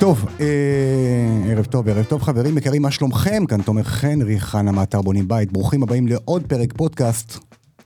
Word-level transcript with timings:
טוב, 0.00 0.26
אה, 0.40 0.46
ערב 1.50 1.64
טוב, 1.64 1.88
ערב 1.88 2.04
טוב 2.04 2.22
חברים 2.22 2.58
יקרים, 2.58 2.82
מה 2.82 2.90
שלומכם? 2.90 3.46
כאן 3.46 3.62
תומר 3.62 3.82
חנרי, 3.82 4.40
חנה 4.40 4.72
מאתר 4.72 5.02
בונים 5.02 5.28
בית, 5.28 5.52
ברוכים 5.52 5.82
הבאים 5.82 6.06
לעוד 6.06 6.42
פרק 6.46 6.72
פודקאסט 6.72 7.38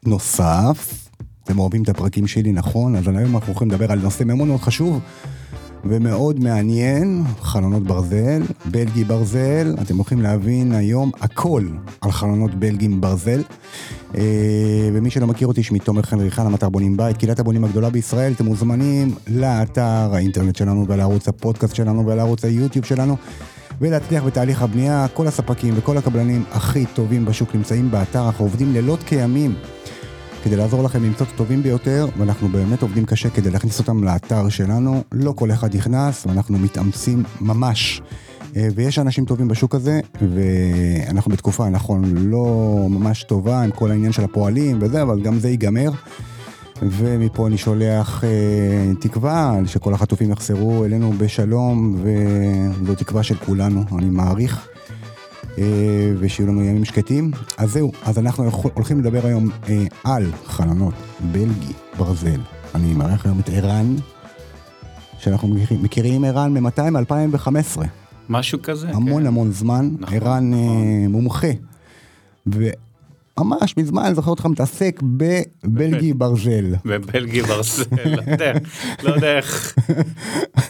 נוסף. 0.06 1.08
אתם 1.44 1.58
אוהבים 1.58 1.82
את 1.82 1.88
הפרקים 1.88 2.26
שלי, 2.26 2.52
נכון? 2.52 2.96
אז 2.96 3.08
היום 3.08 3.36
אנחנו 3.36 3.52
הולכים 3.52 3.70
לדבר 3.70 3.92
על 3.92 3.98
נושא 3.98 4.24
מאוד 4.24 4.48
מאוד 4.48 4.60
חשוב 4.60 5.00
ומאוד 5.84 6.40
מעניין, 6.40 7.22
חלונות 7.40 7.82
ברזל, 7.82 8.42
בלגי 8.64 9.04
ברזל, 9.04 9.74
אתם 9.82 9.96
הולכים 9.96 10.22
להבין 10.22 10.72
היום 10.72 11.10
הכל 11.20 11.66
על 12.00 12.12
חלונות 12.12 12.54
בלגים 12.54 13.00
ברזל. 13.00 13.42
אה, 14.16 14.22
ומי 14.92 15.10
שלא 15.10 15.26
מכיר 15.26 15.48
אותי, 15.48 15.62
שמי 15.62 15.78
תומר 15.78 16.02
חנרי 16.02 16.30
חנה 16.30 16.48
מאתר 16.48 16.68
בונים 16.68 16.96
בית, 16.96 17.16
קהילת 17.16 17.38
הבונים 17.38 17.64
הגדולה 17.64 17.90
בישראל, 17.90 18.32
אתם 18.32 18.44
מוזמנים 18.44 19.14
לאתר 19.26 20.14
האינטרנט 20.14 20.56
שלנו 20.56 20.86
ולערוץ 20.88 21.28
הפודקאסט 21.28 21.74
שלנו 21.74 22.06
ולערוץ 22.06 22.44
היוטיוב 22.44 22.84
שלנו. 22.84 23.16
ולהצליח 23.80 24.24
בתהליך 24.24 24.62
הבנייה, 24.62 25.06
כל 25.14 25.26
הספקים 25.26 25.74
וכל 25.76 25.98
הקבלנים 25.98 26.44
הכי 26.52 26.86
טובים 26.86 27.24
בשוק 27.24 27.54
נמצאים 27.54 27.90
באתר, 27.90 28.26
אנחנו 28.26 28.44
עובדים 28.44 28.72
לילות 28.72 29.02
כימים 29.02 29.54
כדי 30.44 30.56
לעזור 30.56 30.82
לכם 30.82 31.04
למצוא 31.04 31.26
את 31.26 31.32
הטובים 31.34 31.62
ביותר, 31.62 32.06
ואנחנו 32.18 32.48
באמת 32.48 32.82
עובדים 32.82 33.04
קשה 33.04 33.30
כדי 33.30 33.50
להכניס 33.50 33.78
אותם 33.78 34.04
לאתר 34.04 34.48
שלנו, 34.48 35.02
לא 35.12 35.32
כל 35.36 35.50
אחד 35.50 35.76
נכנס, 35.76 36.26
ואנחנו 36.26 36.58
מתאמצים 36.58 37.22
ממש. 37.40 38.02
אה, 38.56 38.68
ויש 38.74 38.98
אנשים 38.98 39.24
טובים 39.24 39.48
בשוק 39.48 39.74
הזה, 39.74 40.00
ואנחנו 40.34 41.30
בתקופה, 41.30 41.68
נכון, 41.68 42.02
לא 42.16 42.76
ממש 42.90 43.22
טובה 43.22 43.62
עם 43.62 43.70
כל 43.70 43.90
העניין 43.90 44.12
של 44.12 44.24
הפועלים 44.24 44.78
וזה, 44.80 45.02
אבל 45.02 45.20
גם 45.22 45.38
זה 45.38 45.48
ייגמר. 45.48 45.90
ומפה 46.82 47.46
אני 47.46 47.58
שולח 47.58 48.24
אה, 48.24 48.30
תקווה 49.00 49.58
שכל 49.66 49.94
החטופים 49.94 50.30
יחזרו 50.30 50.84
אלינו 50.84 51.12
בשלום, 51.18 51.96
וזו 52.02 52.94
תקווה 52.94 53.22
של 53.22 53.34
כולנו, 53.34 53.84
אני 53.98 54.10
מעריך. 54.10 54.71
אה, 55.58 56.12
ושיהיו 56.18 56.48
לנו 56.48 56.64
ימים 56.64 56.84
שקטים. 56.84 57.30
אז 57.58 57.70
זהו, 57.70 57.92
אז 58.04 58.18
אנחנו 58.18 58.50
הולכים 58.74 59.00
לדבר 59.00 59.26
היום 59.26 59.50
אה, 59.68 59.84
על 60.04 60.30
חלונות 60.46 60.94
בלגי 61.32 61.72
ברזל. 61.98 62.40
אני 62.74 62.94
מארח 62.94 63.26
היום 63.26 63.40
את 63.40 63.48
ערן, 63.48 63.96
שאנחנו 65.18 65.48
מכירים, 65.48 65.82
מכירים 65.82 66.24
ערן 66.24 66.54
ממתי? 66.54 66.82
מ-2015. 66.90 67.82
משהו 68.28 68.62
כזה. 68.62 68.88
המון 68.90 69.22
כן. 69.22 69.26
המון 69.26 69.52
זמן. 69.52 69.90
נכון, 69.98 70.16
ערן 70.16 70.50
נכון. 70.50 70.84
אה, 71.02 71.08
מומחה. 71.08 71.48
ממש 73.40 73.76
מזמן, 73.76 74.02
אני 74.04 74.14
זוכר 74.14 74.30
אותך 74.30 74.46
מתעסק 74.46 75.00
בבלגי 75.02 76.12
ברזל. 76.12 76.74
בבלגי 76.84 77.42
ברסל, 77.42 77.84
לא 78.06 78.32
יודע- 78.32 78.52
לא 79.02 79.14
יודע 79.14 79.36
איך 79.36 79.74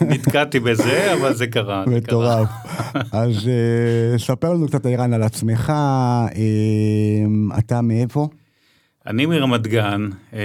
נתקעתי 0.01 0.59
בזה, 0.59 1.13
אבל 1.13 1.33
זה 1.33 1.47
קרה. 1.47 1.83
מטורף. 1.87 2.49
אז 3.11 3.47
אה, 3.47 4.17
ספר 4.19 4.53
לנו 4.53 4.67
קצת 4.67 4.85
ערן 4.85 5.13
על 5.13 5.23
עצמך, 5.23 5.69
אה, 5.69 6.33
אתה 7.59 7.81
מאיפה? 7.81 8.27
אני 9.07 9.25
מרמת 9.25 9.67
גן. 9.67 10.09
אה, 10.33 10.39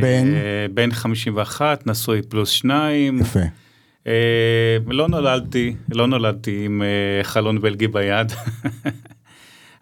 בן? 0.00 0.28
בן 0.74 0.92
51, 0.92 1.86
נשוי 1.86 2.22
פלוס 2.22 2.48
שניים. 2.50 3.18
יפה. 3.20 3.40
לא 4.86 5.08
נולדתי, 5.08 5.74
לא 5.92 6.06
נולדתי 6.06 6.62
עם 6.64 6.82
חלון 7.22 7.60
בלגי 7.60 7.88
ביד. 7.88 8.32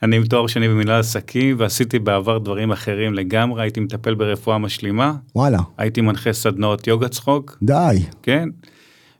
אני 0.02 0.16
עם 0.16 0.24
תואר 0.24 0.46
שני 0.46 0.68
במנהל 0.68 1.00
עסקים 1.00 1.56
ועשיתי 1.58 1.98
בעבר 1.98 2.38
דברים 2.38 2.72
אחרים 2.72 3.14
לגמרי, 3.14 3.62
הייתי 3.62 3.80
מטפל 3.80 4.14
ברפואה 4.14 4.58
משלימה, 4.58 5.14
וואלה, 5.36 5.58
הייתי 5.78 6.00
מנחה 6.00 6.32
סדנאות 6.32 6.86
יוגה 6.86 7.08
צחוק, 7.08 7.58
די. 7.62 8.02
כן. 8.22 8.48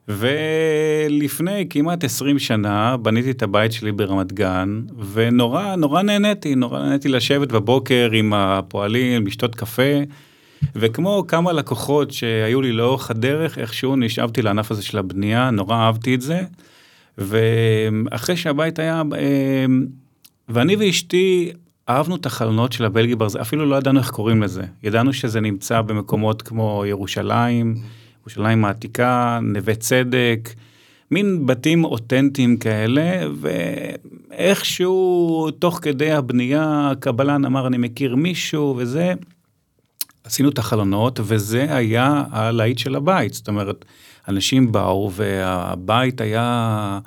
ולפני 0.07 1.67
כמעט 1.69 2.03
20 2.03 2.39
שנה 2.39 2.97
בניתי 2.97 3.31
את 3.31 3.43
הבית 3.43 3.71
שלי 3.71 3.91
ברמת 3.91 4.33
גן 4.33 4.81
ונורא 5.13 5.75
נורא 5.75 6.01
נהניתי 6.01 6.55
נורא 6.55 6.79
נהניתי 6.79 7.09
לשבת 7.09 7.51
בבוקר 7.51 8.09
עם 8.13 8.33
הפועלים 8.33 9.27
לשתות 9.27 9.55
קפה 9.55 9.99
וכמו 10.75 11.23
כמה 11.27 11.53
לקוחות 11.53 12.11
שהיו 12.11 12.61
לי 12.61 12.71
לאורך 12.71 13.11
הדרך 13.11 13.57
איכשהו 13.57 13.95
נשאבתי 13.95 14.41
לענף 14.41 14.71
הזה 14.71 14.83
של 14.83 14.97
הבנייה 14.97 15.49
נורא 15.49 15.75
אהבתי 15.75 16.15
את 16.15 16.21
זה. 16.21 16.41
ואחרי 17.17 18.37
שהבית 18.37 18.79
היה 18.79 19.03
אה, 19.15 19.65
ואני 20.49 20.75
ואשתי 20.75 21.51
אהבנו 21.89 22.15
את 22.15 22.25
החלונות 22.25 22.71
של 22.71 22.85
הבלגי 22.85 23.15
ברזל 23.15 23.41
אפילו 23.41 23.65
לא 23.65 23.75
ידענו 23.75 23.99
איך 23.99 24.09
קוראים 24.09 24.43
לזה 24.43 24.63
ידענו 24.83 25.13
שזה 25.13 25.41
נמצא 25.41 25.81
במקומות 25.81 26.41
כמו 26.41 26.83
ירושלים. 26.85 27.75
ירושלים 28.21 28.65
העתיקה, 28.65 29.39
נווה 29.41 29.75
צדק, 29.75 30.49
מין 31.11 31.45
בתים 31.45 31.83
אותנטיים 31.83 32.57
כאלה, 32.57 33.27
ואיכשהו 34.31 35.51
תוך 35.59 35.79
כדי 35.81 36.11
הבנייה 36.11 36.89
הקבלן 36.91 37.45
אמר 37.45 37.67
אני 37.67 37.77
מכיר 37.77 38.15
מישהו 38.15 38.75
וזה, 38.77 39.13
עשינו 40.23 40.49
את 40.49 40.57
החלונות 40.57 41.19
וזה 41.23 41.75
היה 41.75 42.23
הלהיט 42.31 42.77
של 42.77 42.95
הבית, 42.95 43.33
זאת 43.33 43.47
אומרת, 43.47 43.85
אנשים 44.27 44.71
באו 44.71 45.11
והבית 45.11 46.21
היה, 46.21 46.99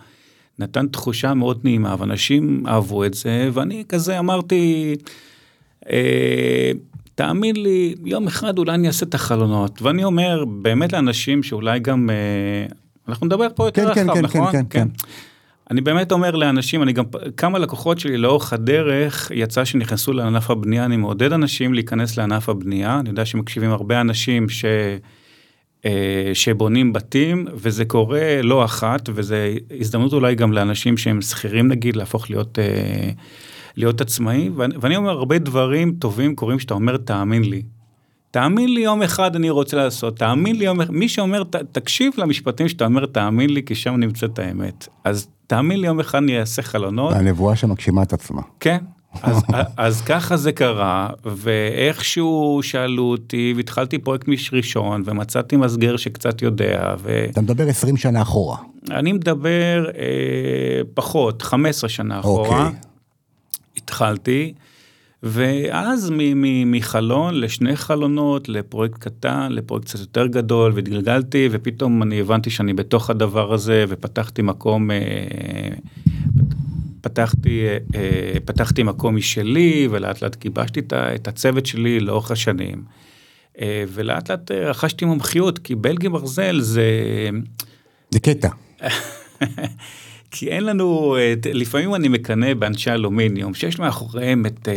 נתן 0.62 0.86
תחושה 0.86 1.34
מאוד 1.34 1.60
נעימה 1.64 1.96
ואנשים 1.98 2.64
אהבו 2.68 3.04
את 3.04 3.14
זה 3.14 3.50
ואני 3.52 3.84
כזה 3.88 4.18
אמרתי, 4.18 4.94
אה, 5.90 6.72
תאמין 7.14 7.56
לי, 7.56 7.94
יום 8.04 8.26
אחד 8.26 8.58
אולי 8.58 8.74
אני 8.74 8.86
אעשה 8.86 9.06
את 9.06 9.14
החלונות, 9.14 9.82
ואני 9.82 10.04
אומר 10.04 10.44
באמת 10.44 10.92
לאנשים 10.92 11.42
שאולי 11.42 11.80
גם, 11.80 12.10
אה, 12.10 12.66
אנחנו 13.08 13.26
נדבר 13.26 13.46
פה 13.54 13.66
יותר 13.66 13.94
כן, 13.94 14.10
רחב, 14.10 14.14
כן, 14.14 14.22
נכון? 14.22 14.52
כן, 14.52 14.64
כן. 14.70 14.88
אני 15.70 15.80
באמת 15.80 16.12
אומר 16.12 16.30
לאנשים, 16.30 16.82
אני 16.82 16.92
גם, 16.92 17.04
כמה 17.36 17.58
לקוחות 17.58 17.98
שלי 17.98 18.16
לאורך 18.16 18.52
הדרך, 18.52 19.30
יצא 19.34 19.64
שנכנסו 19.64 20.12
לענף 20.12 20.50
הבנייה, 20.50 20.84
אני 20.84 20.96
מעודד 20.96 21.32
אנשים 21.32 21.74
להיכנס 21.74 22.16
לענף 22.18 22.48
הבנייה, 22.48 23.00
אני 23.00 23.08
יודע 23.08 23.24
שמקשיבים 23.24 23.70
הרבה 23.70 24.00
אנשים 24.00 24.48
ש... 24.48 24.64
אה, 25.84 26.30
שבונים 26.34 26.92
בתים 26.92 27.46
וזה 27.54 27.84
קורה 27.84 28.42
לא 28.42 28.64
אחת 28.64 29.08
וזה 29.14 29.54
הזדמנות 29.80 30.12
אולי 30.12 30.34
גם 30.34 30.52
לאנשים 30.52 30.96
שהם 30.96 31.22
שכירים 31.22 31.68
נגיד 31.68 31.96
להפוך 31.96 32.30
להיות 32.30 32.58
אה, 32.58 33.10
להיות 33.76 34.00
עצמאי 34.00 34.50
ואני, 34.56 34.74
ואני 34.80 34.96
אומר 34.96 35.10
הרבה 35.10 35.38
דברים 35.38 35.94
טובים 35.98 36.34
קורים 36.34 36.58
שאתה 36.58 36.74
אומר 36.74 36.96
תאמין 36.96 37.44
לי. 37.44 37.62
תאמין 38.30 38.74
לי 38.74 38.80
יום 38.80 39.02
אחד 39.02 39.36
אני 39.36 39.50
רוצה 39.50 39.76
לעשות 39.76 40.16
תאמין 40.18 40.56
לי 40.56 40.64
יום 40.64 40.80
אחד 40.80 40.90
מי 40.90 41.08
שאומר 41.08 41.44
ת, 41.44 41.56
תקשיב 41.56 42.12
למשפטים 42.16 42.68
שאתה 42.68 42.84
אומר 42.84 43.06
תאמין 43.06 43.50
לי 43.50 43.62
כי 43.62 43.74
שם 43.74 43.94
נמצאת 43.96 44.38
האמת 44.38 44.88
אז 45.04 45.28
תאמין 45.46 45.80
לי 45.80 45.86
יום 45.86 46.00
אחד 46.00 46.18
אני 46.18 46.40
אעשה 46.40 46.62
חלונות 46.62 47.12
הנבואה 47.12 47.56
שמגשימה 47.56 48.02
את 48.02 48.12
עצמה. 48.12 48.42
כן. 48.60 48.78
אז, 49.22 49.42
אז 49.76 50.00
ככה 50.00 50.36
זה 50.36 50.52
קרה 50.52 51.08
ואיכשהו 51.24 52.60
שאלו 52.62 53.02
אותי 53.02 53.54
והתחלתי 53.56 53.98
פרויקט 53.98 54.28
מיש 54.28 54.50
ראשון 54.54 55.02
ומצאתי 55.04 55.56
מסגר 55.56 55.96
שקצת 55.96 56.42
יודע 56.42 56.94
אתה 57.30 57.40
מדבר 57.40 57.68
20 57.68 57.96
שנה 57.96 58.22
אחורה. 58.22 58.56
ואני 58.88 59.12
מדבר 59.12 59.84
אה, 59.98 60.80
פחות 60.94 61.42
15 61.42 61.90
שנה 61.90 62.20
אחורה 62.20 62.66
אוקיי. 62.66 62.78
התחלתי 63.76 64.52
ואז 65.22 66.10
מ- 66.10 66.42
מ- 66.42 66.72
מחלון 66.72 67.34
לשני 67.40 67.76
חלונות 67.76 68.48
לפרויקט 68.48 68.98
קטן 68.98 69.52
לפרויקט 69.52 69.86
קצת 69.86 69.98
יותר 69.98 70.26
גדול 70.26 70.72
והתגלגלתי 70.74 71.48
ופתאום 71.52 72.02
אני 72.02 72.20
הבנתי 72.20 72.50
שאני 72.50 72.74
בתוך 72.74 73.10
הדבר 73.10 73.52
הזה 73.52 73.84
ופתחתי 73.88 74.42
מקום 74.42 74.90
אה, 74.90 74.96
פתחתי 77.02 77.66
אה, 77.66 77.78
אה, 77.94 78.40
פתחתי 78.44 78.82
מקום 78.82 79.16
משלי 79.16 79.88
ולאט 79.90 80.22
לאט 80.22 80.36
גיבשתי 80.36 80.80
את 80.92 81.28
הצוות 81.28 81.66
שלי 81.66 82.00
לאורך 82.00 82.30
השנים. 82.30 82.82
אה, 83.60 83.84
ולאט 83.88 84.30
לאט 84.30 84.50
רכשתי 84.50 85.04
מומחיות 85.04 85.58
כי 85.58 85.74
בלגי 85.74 86.08
ברזל 86.08 86.60
זה 86.60 86.84
זה 88.10 88.20
קטע. 88.20 88.48
כי 90.34 90.48
אין 90.48 90.64
לנו, 90.64 91.16
לפעמים 91.54 91.94
אני 91.94 92.08
מקנא 92.08 92.54
באנשי 92.54 92.90
אלומיניום, 92.90 93.54
שיש 93.54 93.78
מאחוריהם 93.78 94.46
את 94.46 94.68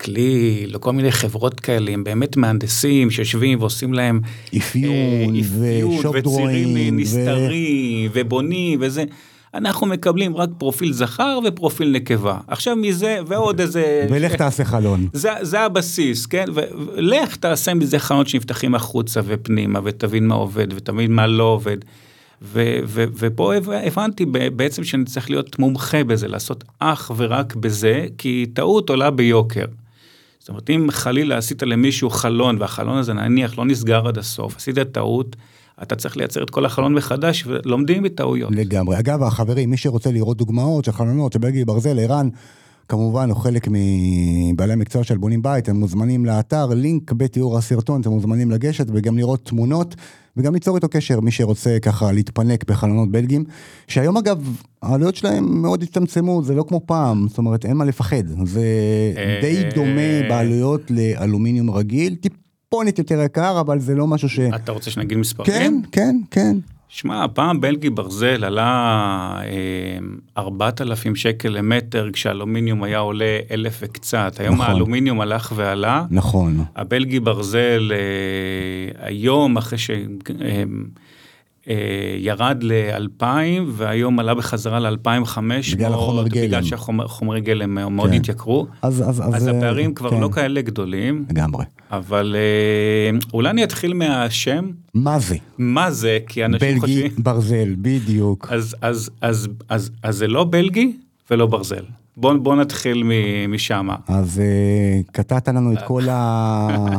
כלי, 0.00 0.64
לכל 0.66 0.92
מיני 0.92 1.12
חברות 1.12 1.60
כאלה, 1.60 1.92
הם 1.92 2.04
באמת 2.04 2.36
מהנדסים 2.36 3.10
שיושבים 3.10 3.60
ועושים 3.60 3.94
להם 3.94 4.20
אפיון 4.56 5.36
אפיון 5.40 5.92
ושופ 5.92 6.16
וצירים 6.16 6.22
דרואים. 6.22 6.94
ו- 6.94 7.00
נסתרים 7.00 8.10
ובונים 8.14 8.78
וזה. 8.82 9.04
אנחנו 9.54 9.86
מקבלים 9.86 10.36
רק 10.36 10.48
פרופיל 10.58 10.92
זכר 10.92 11.38
ופרופיל 11.44 11.90
נקבה. 11.90 12.38
עכשיו 12.46 12.76
מזה 12.76 13.18
ועוד 13.26 13.60
איזה... 13.60 14.06
ולך 14.10 14.34
תעשה 14.34 14.64
חלון. 14.64 15.08
זה, 15.12 15.30
זה 15.40 15.60
הבסיס, 15.60 16.26
כן? 16.26 16.44
ולך 16.54 17.36
תעשה 17.36 17.74
מזה 17.74 17.98
חלונות 17.98 18.28
שנפתחים 18.28 18.74
החוצה 18.74 19.20
ופנימה 19.26 19.80
ותבין 19.84 20.26
מה 20.26 20.34
עובד 20.34 20.66
ותבין 20.72 21.12
מה 21.12 21.26
לא 21.26 21.44
עובד. 21.44 21.76
ו, 22.42 22.78
ו, 22.84 23.04
ופה 23.14 23.54
הב- 23.54 23.70
הבנתי 23.70 24.26
בעצם 24.56 24.84
שאני 24.84 25.04
צריך 25.04 25.30
להיות 25.30 25.58
מומחה 25.58 26.04
בזה, 26.04 26.28
לעשות 26.28 26.64
אך 26.78 27.10
ורק 27.16 27.54
בזה, 27.54 28.06
כי 28.18 28.46
טעות 28.54 28.90
עולה 28.90 29.10
ביוקר. 29.10 29.64
זאת 30.38 30.48
אומרת, 30.48 30.70
אם 30.70 30.88
חלילה 30.90 31.36
עשית 31.36 31.62
למישהו 31.62 32.10
חלון 32.10 32.56
והחלון 32.60 32.98
הזה 32.98 33.12
נניח 33.12 33.58
לא 33.58 33.64
נסגר 33.64 34.08
עד 34.08 34.18
הסוף, 34.18 34.56
עשית 34.56 34.78
טעות, 34.78 35.36
אתה 35.82 35.96
צריך 35.96 36.16
לייצר 36.16 36.42
את 36.42 36.50
כל 36.50 36.64
החלון 36.64 36.94
מחדש 36.94 37.44
ולומדים 37.46 38.02
מטעויות. 38.02 38.52
לגמרי. 38.56 38.98
אגב, 38.98 39.22
החברים, 39.22 39.70
מי 39.70 39.76
שרוצה 39.76 40.12
לראות 40.12 40.36
דוגמאות 40.36 40.84
של 40.84 40.92
חלונות 40.92 41.32
של 41.32 41.38
בלגי 41.38 41.64
ברזל, 41.64 41.98
ערן, 41.98 42.28
כמובן 42.88 43.30
הוא 43.30 43.36
חלק 43.36 43.68
מבעלי 43.70 44.72
המקצוע 44.72 45.04
של 45.04 45.16
בונים 45.16 45.42
בית, 45.42 45.68
הם 45.68 45.76
מוזמנים 45.76 46.24
לאתר, 46.24 46.66
לינק 46.66 47.12
בתיאור 47.12 47.58
הסרטון, 47.58 48.00
אתם 48.00 48.10
מוזמנים 48.10 48.50
לגשת 48.50 48.86
וגם 48.92 49.18
לראות 49.18 49.44
תמונות 49.44 49.94
וגם 50.36 50.54
ליצור 50.54 50.76
איתו 50.76 50.88
קשר, 50.88 51.20
מי 51.20 51.30
שרוצה 51.30 51.76
ככה 51.82 52.12
להתפנק 52.12 52.70
בחלונות 52.70 53.10
בלגים, 53.10 53.44
שהיום 53.88 54.16
אגב, 54.16 54.56
העלויות 54.82 55.16
שלהם 55.16 55.62
מאוד 55.62 55.82
הצטמצמו, 55.82 56.42
זה 56.42 56.54
לא 56.54 56.64
כמו 56.68 56.80
פעם, 56.86 57.26
זאת 57.28 57.38
אומרת 57.38 57.64
אין 57.64 57.76
מה 57.76 57.84
לפחד, 57.84 58.26
זה 58.44 58.62
די 59.40 59.62
דומה 59.74 60.28
בעלויות 60.28 60.90
לאלומיניום 60.90 61.70
רגיל, 61.70 62.16
טיפונת 62.72 62.98
יותר 62.98 63.20
יקר, 63.20 63.60
אבל 63.60 63.78
זה 63.78 63.94
לא 63.94 64.06
משהו 64.06 64.28
ש... 64.28 64.38
אתה 64.40 64.72
רוצה 64.72 64.90
שנגיד 64.90 65.18
מספרים? 65.18 65.52
כן, 65.52 65.74
כן, 65.92 66.16
כן. 66.30 66.56
שמע, 66.88 67.26
פעם 67.34 67.60
בלגי 67.60 67.90
ברזל 67.90 68.44
עלה 68.44 69.40
אה, 69.44 70.42
4,000 70.42 71.16
שקל 71.16 71.48
למטר, 71.48 72.10
כשאלומיניום 72.12 72.82
היה 72.82 72.98
עולה 72.98 73.38
אלף 73.50 73.78
וקצת. 73.82 74.40
היום 74.40 74.54
נכון. 74.54 74.66
האלומיניום 74.66 75.20
הלך 75.20 75.52
ועלה. 75.56 76.04
נכון. 76.10 76.64
הבלגי 76.76 77.20
ברזל 77.20 77.92
אה, 77.92 79.06
היום, 79.06 79.56
אחרי 79.56 79.78
ש... 79.78 79.90
אה, 79.90 80.62
ירד 82.18 82.58
ל-2,000 82.62 83.24
והיום 83.68 84.18
עלה 84.18 84.34
בחזרה 84.34 84.80
ל-2,500. 84.80 85.38
בגלל 85.72 85.94
החומר 85.94 86.28
גלם. 86.28 86.46
בגלל 86.46 86.62
שהחומרי 86.62 87.40
גלם 87.40 87.74
מאוד 87.74 88.10
כן. 88.10 88.16
התייקרו. 88.16 88.66
אז, 88.82 89.00
אז, 89.00 89.20
אז, 89.20 89.34
אז 89.34 89.48
אה, 89.48 89.58
הפערים 89.58 89.94
כבר 89.94 90.10
כן, 90.10 90.20
לא 90.20 90.28
כאלה 90.32 90.62
גדולים, 90.62 91.24
לגמרי. 91.30 91.64
אבל 91.90 92.36
אה, 92.38 93.18
אולי 93.34 93.50
אני 93.50 93.64
אתחיל 93.64 93.94
מהשם, 93.94 94.70
מה 94.94 95.18
זה? 95.18 95.36
מה 95.58 95.90
זה, 95.90 96.18
כי 96.26 96.44
אנשים 96.44 96.68
בלגי 96.68 96.80
חושבים... 96.80 97.12
ברזל, 97.18 97.74
בדיוק. 97.78 98.46
אז, 98.50 98.76
אז, 98.80 99.10
אז, 99.20 99.48
אז, 99.68 99.90
אז 100.02 100.16
זה 100.16 100.28
לא 100.28 100.44
בלגי 100.50 100.96
ולא 101.30 101.46
ברזל. 101.46 101.84
בוא, 102.16 102.34
בוא 102.34 102.56
נתחיל 102.56 103.02
משם. 103.48 103.88
אז 104.08 104.40
אה, 104.40 105.00
קטעת 105.12 105.48
לנו 105.48 105.72
את 105.72 105.78
כל 105.86 106.02
ה... 106.10 106.68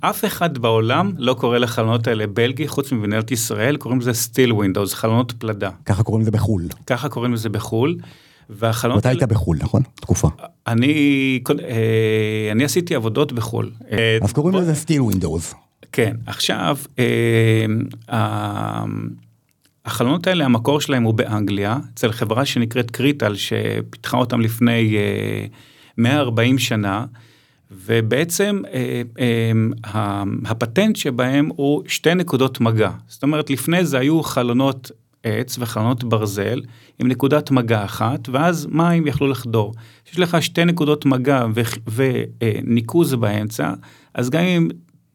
אף 0.00 0.24
אחד 0.24 0.58
בעולם 0.58 1.12
לא 1.18 1.34
קורא 1.34 1.58
לחלונות 1.58 2.06
האלה 2.06 2.26
בלגי, 2.26 2.68
חוץ 2.68 2.92
ממדינת 2.92 3.30
ישראל, 3.30 3.76
קוראים 3.76 4.00
לזה 4.00 4.12
steel 4.12 4.52
windows, 4.52 4.94
חלונות 4.94 5.32
פלדה. 5.38 5.70
ככה 5.86 6.02
קוראים 6.02 6.22
לזה 6.22 6.30
בחו"ל. 6.30 6.62
ככה 6.86 7.08
קוראים 7.08 7.32
לזה 7.32 7.48
בחו"ל. 7.48 7.96
והחלונות 8.50 9.00
אתה 9.00 9.08
היית 9.08 9.22
בחו"ל, 9.22 9.56
נכון? 9.60 9.82
תקופה. 9.94 10.28
אני, 10.66 11.40
אה, 11.64 12.48
אני 12.52 12.64
עשיתי 12.64 12.94
עבודות 12.94 13.32
בחו"ל. 13.32 13.70
אה, 13.92 14.18
אז 14.22 14.32
קוראים 14.32 14.54
לזה 14.56 14.74
steel 14.74 15.00
windows. 15.00 15.54
כן, 15.92 16.16
עכשיו, 16.26 16.78
אה, 16.98 17.64
החלונות 19.84 20.26
האלה, 20.26 20.44
המקור 20.44 20.80
שלהם 20.80 21.02
הוא 21.02 21.14
באנגליה, 21.14 21.78
אצל 21.94 22.12
חברה 22.12 22.44
שנקראת 22.44 22.90
קריטל, 22.90 23.34
שפיתחה 23.34 24.16
אותם 24.16 24.40
לפני 24.40 24.96
אה, 24.96 25.46
140 25.98 26.58
שנה, 26.58 27.04
ובעצם 27.70 28.62
אה, 28.72 29.02
אה, 29.18 29.52
ה- 29.84 30.22
הפטנט 30.44 30.96
שבהם 30.96 31.48
הוא 31.56 31.82
שתי 31.86 32.14
נקודות 32.14 32.60
מגע. 32.60 32.90
זאת 33.08 33.22
אומרת, 33.22 33.50
לפני 33.50 33.84
זה 33.84 33.98
היו 33.98 34.22
חלונות 34.22 34.90
עץ 35.22 35.56
וחלונות 35.60 36.04
ברזל 36.04 36.60
עם 36.98 37.08
נקודת 37.08 37.50
מגע 37.50 37.84
אחת, 37.84 38.28
ואז 38.28 38.66
מים 38.70 39.06
יכלו 39.06 39.28
לחדור. 39.28 39.74
יש 40.12 40.18
לך 40.18 40.42
שתי 40.42 40.64
נקודות 40.64 41.06
מגע 41.06 41.46
וניקוז 41.94 43.14
באמצע, 43.14 43.72
אז 44.14 44.30
גם 44.30 44.42
אם 44.42 44.68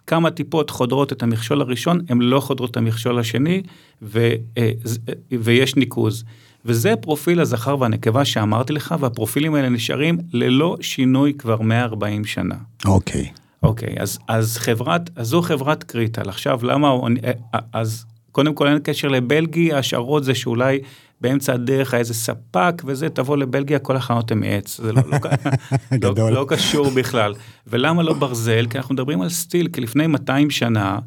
כמה 0.08 0.32
טיפות 0.32 0.70
חודרות 0.70 1.12
את 1.12 1.24
המכשול 1.24 1.62
הראשון, 1.62 2.00
הן 2.10 2.22
לא 2.22 2.40
חודרות 2.40 2.72
את 2.72 2.78
המכשול 2.78 3.20
השני, 3.20 3.62
ו, 4.02 4.20
אה, 4.58 4.72
אה, 5.10 5.14
ויש 5.42 5.76
ניקוז. 5.76 6.24
וזה 6.66 6.96
פרופיל 6.96 7.40
הזכר 7.40 7.76
והנקבה 7.80 8.26
שאמרתי 8.26 8.74
לך, 8.74 8.96
והפרופילים 9.00 9.56
האלה 9.56 9.70
נשארים 9.70 10.18
ללא 10.34 10.78
שינוי 10.82 11.34
כבר 11.34 11.62
140 11.62 12.26
שנה. 12.26 12.56
אוקיי. 12.86 13.30
אוקיי, 13.64 13.96
אז, 14.00 14.20
אז 14.28 14.58
חברת, 14.58 15.10
אז 15.16 15.28
זו 15.28 15.42
חברת 15.42 15.84
קריטל. 15.84 16.30
עכשיו, 16.30 16.60
למה, 16.64 16.90
הוא- 16.90 17.10
אה, 17.26 17.60
אז 17.74 18.06
קודם 18.32 18.54
כל 18.54 18.68
אין 18.68 18.80
קשר 18.84 19.08
לבלגי, 19.08 19.74
ההשערות 19.74 20.24
זה 20.24 20.36
שאולי 20.36 20.80
באמצע 21.22 21.54
הדרך 21.54 21.94
היה 21.94 22.00
איזה 22.00 22.14
ספק 22.14 22.82
וזה, 22.86 23.10
תבוא 23.10 23.38
לבלגיה, 23.38 23.80
כל 23.80 23.96
החנות 23.96 24.32
הן 24.32 24.40
מעץ. 24.40 24.78
זה 24.82 24.94
לא, 24.94 25.02
לא. 25.12 25.18
לא, 26.18 26.32
לא 26.32 26.46
קשור 26.48 26.90
בכלל. 26.92 27.34
ולמה 27.68 28.04
לא 28.04 28.14
ברזל? 28.14 28.66
כי 28.70 28.78
אנחנו 28.78 28.94
מדברים 28.94 29.22
על 29.22 29.30
סטיל, 29.30 29.68
כי 29.74 29.82
לפני 29.82 30.08
200 30.08 30.50
שנה, 30.50 31.00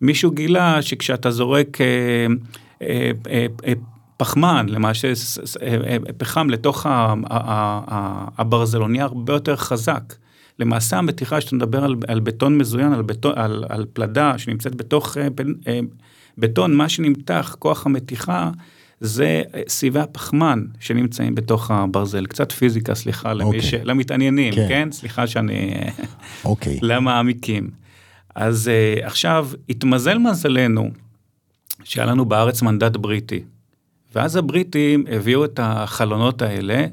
מישהו 0.00 0.30
גילה 0.30 0.82
שכשאתה 0.82 1.30
זורק 1.30 1.80
אה, 1.80 1.86
אה, 2.82 3.10
אה, 3.30 3.46
אה, 3.66 3.72
פחמן, 4.22 4.66
למעשה 4.68 5.08
אה, 5.62 5.76
אה, 5.86 5.96
פחם 6.16 6.50
לתוך 6.50 6.86
ה- 6.86 6.90
ה- 6.90 7.14
ה- 7.30 7.80
ה- 7.88 8.28
הברזל, 8.38 8.80
הוא 8.80 8.88
נהיה 8.88 9.04
הרבה 9.04 9.32
יותר 9.32 9.56
חזק. 9.56 10.14
למעשה 10.58 10.98
המתיחה 10.98 11.40
שאתה 11.40 11.56
מדבר 11.56 11.84
על, 11.84 11.94
על 12.08 12.20
בטון 12.20 12.58
מזוין, 12.58 12.92
על, 12.92 13.02
בטון, 13.02 13.32
על, 13.36 13.64
על 13.68 13.86
פלדה 13.92 14.38
שנמצאת 14.38 14.74
בתוך 14.74 15.16
אה, 15.18 15.80
בטון, 16.38 16.74
מה 16.74 16.88
שנמתח, 16.88 17.56
כוח 17.58 17.86
המתיחה, 17.86 18.50
זה 19.00 19.42
סיבי 19.68 20.00
הפחמן 20.00 20.64
שנמצאים 20.80 21.34
בתוך 21.34 21.70
הברזל. 21.70 22.26
קצת 22.26 22.52
פיזיקה, 22.52 22.94
סליחה, 22.94 23.32
למי 23.32 23.44
אוקיי. 23.44 23.62
ש... 23.62 23.74
למתעניינים, 23.74 24.54
כן. 24.54 24.68
כן? 24.68 24.88
סליחה 24.92 25.26
שאני... 25.26 25.74
אוקיי. 26.44 26.78
למעמיקים. 26.82 27.70
אז 28.34 28.70
עכשיו, 29.02 29.48
התמזל 29.68 30.18
מזלנו 30.18 30.90
שהיה 31.84 32.06
לנו 32.06 32.24
בארץ 32.24 32.62
מנדט 32.62 32.96
בריטי. 32.96 33.42
ואז 34.14 34.36
הבריטים 34.36 35.04
הביאו 35.10 35.44
את 35.44 35.60
החלונות 35.62 36.42
האלה, 36.42 36.86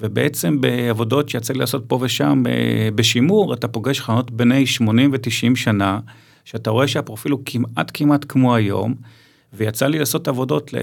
ובעצם 0.00 0.60
בעבודות 0.60 1.28
שיצא 1.28 1.52
לי 1.52 1.58
לעשות 1.58 1.84
פה 1.86 1.98
ושם 2.02 2.42
אה, 2.46 2.88
בשימור, 2.94 3.54
אתה 3.54 3.68
פוגש 3.68 4.00
חלונות 4.00 4.30
בני 4.30 4.66
80 4.66 5.12
ו-90 5.12 5.56
שנה, 5.56 6.00
שאתה 6.44 6.70
רואה 6.70 6.88
שהפרופיל 6.88 7.32
הוא 7.32 7.40
כמעט 7.44 7.90
כמעט 7.94 8.24
כמו 8.28 8.54
היום, 8.54 8.94
ויצא 9.52 9.86
לי 9.86 9.98
לעשות 9.98 10.28
עבודות, 10.28 10.72
ל... 10.72 10.76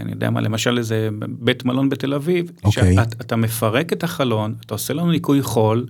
אני 0.00 0.10
יודע 0.10 0.30
מה, 0.30 0.40
למשל 0.40 0.78
איזה 0.78 1.08
בית 1.28 1.64
מלון 1.64 1.88
בתל 1.88 2.14
אביב, 2.14 2.52
אוקיי. 2.64 2.94
שאתה 2.94 3.02
אתה 3.20 3.36
מפרק 3.36 3.92
את 3.92 4.04
החלון, 4.04 4.54
אתה 4.66 4.74
עושה 4.74 4.94
לנו 4.94 5.10
ניקוי 5.10 5.42
חול, 5.42 5.86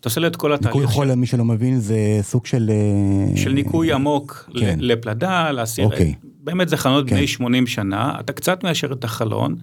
אתה 0.00 0.08
עושה 0.08 0.20
לו 0.20 0.26
את 0.26 0.36
כל 0.36 0.52
התהליך. 0.52 0.76
ניקוי 0.76 0.92
חול, 0.92 1.06
למי 1.06 1.26
שלא 1.26 1.44
מבין, 1.44 1.80
זה 1.80 1.96
סוג 2.22 2.46
של... 2.46 2.70
אה, 2.70 3.36
של 3.36 3.52
ניקוי 3.52 3.92
עמוק 3.92 4.50
כן. 4.58 4.78
לפלדה, 4.80 5.50
להסיר, 5.50 5.84
אוקיי. 5.84 6.14
באמת 6.44 6.68
זה 6.68 6.76
חלונות 6.76 7.08
כן. 7.08 7.16
בני 7.16 7.26
80 7.26 7.66
שנה, 7.66 8.20
אתה 8.20 8.32
קצת 8.32 8.64
מיישר 8.64 8.92
את 8.92 9.04
החלון, 9.04 9.56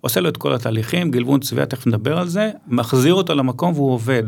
עושה 0.00 0.20
לו 0.20 0.28
את 0.28 0.36
כל 0.36 0.54
התהליכים, 0.54 1.10
גלבון 1.10 1.40
צביעה, 1.40 1.66
תכף 1.66 1.86
נדבר 1.86 2.18
על 2.18 2.28
זה, 2.28 2.50
מחזיר 2.66 3.14
אותו 3.14 3.34
למקום 3.34 3.72
והוא 3.74 3.92
עובד. 3.92 4.24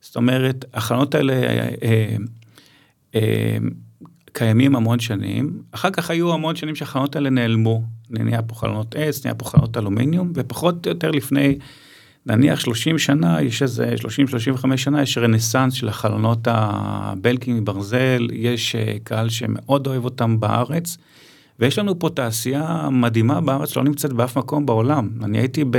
זאת 0.00 0.16
אומרת, 0.16 0.64
החלונות 0.74 1.14
האלה 1.14 1.32
אה, 1.32 1.68
אה, 1.82 2.16
אה, 3.14 3.56
קיימים 4.32 4.76
המון 4.76 5.00
שנים, 5.00 5.62
אחר 5.70 5.90
כך 5.90 6.10
היו 6.10 6.32
המון 6.32 6.56
שנים 6.56 6.74
שהחלונות 6.74 7.16
האלה 7.16 7.30
נעלמו, 7.30 7.82
נהיה 8.10 8.42
פה 8.42 8.54
חלונות 8.54 8.94
עץ, 8.98 9.24
נהיה 9.24 9.34
פה 9.34 9.44
חלונות 9.44 9.76
אלומיניום, 9.76 10.32
ופחות 10.34 10.86
או 10.86 10.92
יותר 10.92 11.10
לפני 11.10 11.58
נניח 12.26 12.60
30 12.60 12.98
שנה, 12.98 13.42
יש 13.42 13.62
איזה 13.62 13.94
30-35 14.64 14.76
שנה, 14.76 15.02
יש 15.02 15.18
רנסאנס 15.18 15.74
של 15.74 15.88
החלונות 15.88 16.38
הבלגים 16.50 17.56
מברזל, 17.56 18.28
יש 18.32 18.74
אה, 18.74 18.96
קהל 19.04 19.28
שמאוד 19.28 19.86
אוהב 19.86 20.04
אותם 20.04 20.40
בארץ, 20.40 20.96
ויש 21.60 21.78
לנו 21.78 21.98
פה 21.98 22.08
תעשייה 22.10 22.88
מדהימה 22.92 23.40
בארץ, 23.40 23.68
שלא 23.68 23.84
נמצאת 23.84 24.12
באף 24.12 24.38
מקום 24.38 24.66
בעולם. 24.66 25.10
אני 25.24 25.38
הייתי 25.38 25.64
ב... 25.64 25.78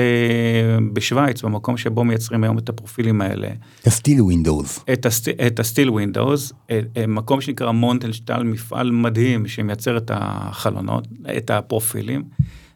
בשוויץ, 0.94 1.42
במקום 1.42 1.78
שבו 1.78 2.04
מייצרים 2.04 2.44
היום 2.44 2.58
את 2.58 2.70
הפרופילים 2.70 3.22
האלה. 3.22 3.48
ה 3.86 3.92
steel 3.92 4.22
windows. 4.22 4.80
את, 4.94 5.06
הסט, 5.06 5.30
את 5.48 5.60
ה 5.60 5.65
steel 5.65 5.90
windows, 5.90 6.54
אה, 6.72 6.80
מקום 7.08 7.42
שנקרא 7.42 7.72
מונטנשטל, 7.72 8.44
מפעל 8.44 8.92
מדהים 8.92 9.48
שמייצר 9.48 9.98
את 9.98 10.12
החלונות, 10.14 11.08
את 11.38 11.50
הפרופילים. 11.50 12.24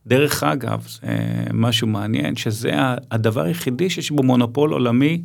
דרך 0.07 0.43
אגב, 0.43 0.87
זה 1.01 1.07
משהו 1.53 1.87
מעניין, 1.87 2.35
שזה 2.35 2.71
הדבר 3.11 3.41
היחידי 3.41 3.89
שיש 3.89 4.11
בו 4.11 4.23
מונופול 4.23 4.71
עולמי 4.71 5.21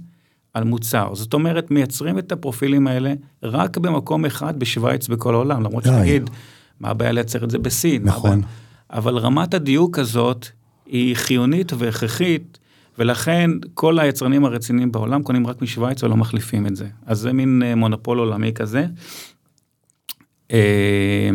על 0.55 0.65
מוצר. 0.65 1.15
זאת 1.15 1.35
אומרת, 1.35 1.71
מייצרים 1.71 2.19
את 2.19 2.33
הפרופילים 2.33 2.87
האלה 2.87 3.15
רק 3.43 3.79
במקום 3.79 4.25
אחד 4.25 4.59
בשוויץ 4.59 5.09
בכל 5.09 5.35
העולם, 5.35 5.63
למרות 5.63 5.85
די. 5.85 5.91
שנגיד, 5.91 6.31
מה 6.81 6.89
הבעיה 6.89 7.13
לייצר 7.13 7.45
את 7.45 7.51
זה 7.51 7.59
בסין? 7.59 8.03
נכון. 8.05 8.43
אבל 8.91 9.19
רמת 9.19 9.55
הדיוק 9.55 9.99
הזאת 9.99 10.49
היא 10.87 11.17
חיונית 11.17 11.73
והכרחית, 11.73 12.59
ולכן 12.99 13.51
כל 13.75 13.99
היצרנים 13.99 14.45
הרציניים 14.45 14.93
בעולם 14.93 15.23
קונים 15.23 15.47
רק 15.47 15.63
משוויץ 15.63 16.03
ולא 16.03 16.17
מחליפים 16.17 16.67
את 16.67 16.77
זה. 16.77 16.89
אז 17.07 17.19
זה 17.19 17.33
מין 17.33 17.63
אה, 17.65 17.75
מונופול 17.75 18.19
עולמי 18.19 18.53
כזה. 18.53 18.87
אה, 20.53 21.31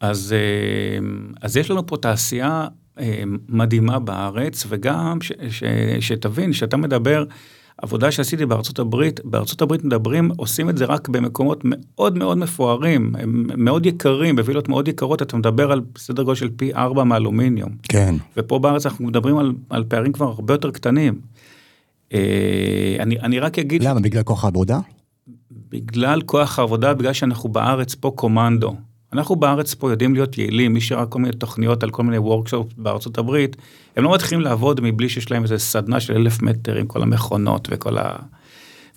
אז, 0.00 0.32
אה, 0.32 1.06
אז 1.42 1.56
יש 1.56 1.70
לנו 1.70 1.86
פה 1.86 1.96
תעשייה 1.96 2.68
מדהימה 3.48 3.98
בארץ, 3.98 4.66
וגם 4.68 5.20
ש, 5.20 5.32
ש, 5.50 5.62
שתבין, 6.00 6.52
שאתה 6.52 6.76
מדבר 6.76 7.24
עבודה 7.82 8.10
שעשיתי 8.10 8.46
בארצות 8.46 8.78
הברית, 8.78 9.20
בארצות 9.24 9.62
הברית 9.62 9.84
מדברים, 9.84 10.30
עושים 10.36 10.70
את 10.70 10.78
זה 10.78 10.84
רק 10.84 11.08
במקומות 11.08 11.60
מאוד 11.64 12.18
מאוד 12.18 12.38
מפוארים, 12.38 13.12
הם 13.18 13.46
מאוד 13.56 13.86
יקרים, 13.86 14.36
בווילות 14.36 14.68
מאוד 14.68 14.88
יקרות, 14.88 15.22
אתה 15.22 15.36
מדבר 15.36 15.72
על 15.72 15.80
סדר 15.98 16.22
גודל 16.22 16.36
של 16.36 16.48
פי 16.56 16.74
ארבע 16.74 17.04
מאלומיניום. 17.04 17.70
כן. 17.82 18.14
ופה 18.36 18.58
בארץ 18.58 18.86
אנחנו 18.86 19.06
מדברים 19.06 19.38
על, 19.38 19.52
על 19.70 19.84
פערים 19.88 20.12
כבר 20.12 20.26
הרבה 20.26 20.54
יותר 20.54 20.70
קטנים. 20.70 21.20
אה, 22.12 22.96
אני, 23.00 23.20
אני 23.20 23.38
רק 23.38 23.58
אגיד... 23.58 23.82
למה? 23.82 24.00
בגלל 24.00 24.22
כוח 24.22 24.44
העבודה? 24.44 24.78
בגלל 25.70 26.20
כוח 26.20 26.58
העבודה, 26.58 26.94
בגלל 26.94 27.12
שאנחנו 27.12 27.48
בארץ 27.48 27.94
פה 27.94 28.12
קומנדו. 28.14 28.76
אנחנו 29.12 29.36
בארץ 29.36 29.74
פה 29.74 29.90
יודעים 29.90 30.14
להיות 30.14 30.38
יעילים, 30.38 30.72
מי 30.72 30.80
שראה 30.80 31.06
כל 31.06 31.18
מיני 31.18 31.32
תוכניות 31.32 31.82
על 31.82 31.90
כל 31.90 32.02
מיני 32.02 32.18
וורקשופ 32.18 32.72
בארצות 32.76 33.18
הברית, 33.18 33.56
הם 33.96 34.04
לא 34.04 34.14
מתחילים 34.14 34.44
לעבוד 34.44 34.80
מבלי 34.82 35.08
שיש 35.08 35.30
להם 35.30 35.42
איזה 35.42 35.58
סדנה 35.58 36.00
של 36.00 36.14
אלף 36.14 36.42
מטר 36.42 36.76
עם 36.76 36.86
כל 36.86 37.02
המכונות 37.02 37.68
וכל 37.70 37.98
ה... 37.98 38.16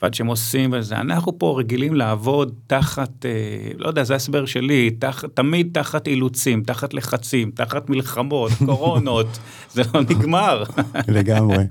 ועד 0.01 0.13
שהם 0.13 0.27
עושים 0.27 0.73
וזה, 0.73 0.97
אנחנו 0.97 1.39
פה 1.39 1.55
רגילים 1.59 1.95
לעבוד 1.95 2.53
תחת, 2.67 3.25
אה, 3.25 3.31
לא 3.77 3.87
יודע, 3.87 4.03
זה 4.03 4.13
ההסבר 4.13 4.45
שלי, 4.45 4.89
תח, 4.99 5.23
תמיד 5.33 5.69
תחת 5.73 6.07
אילוצים, 6.07 6.63
תחת 6.63 6.93
לחצים, 6.93 7.51
תחת 7.51 7.89
מלחמות, 7.89 8.51
קורונות, 8.65 9.39
זה 9.73 9.81
לא 9.93 10.01
נגמר. 10.01 10.63
לגמרי. 11.07 11.63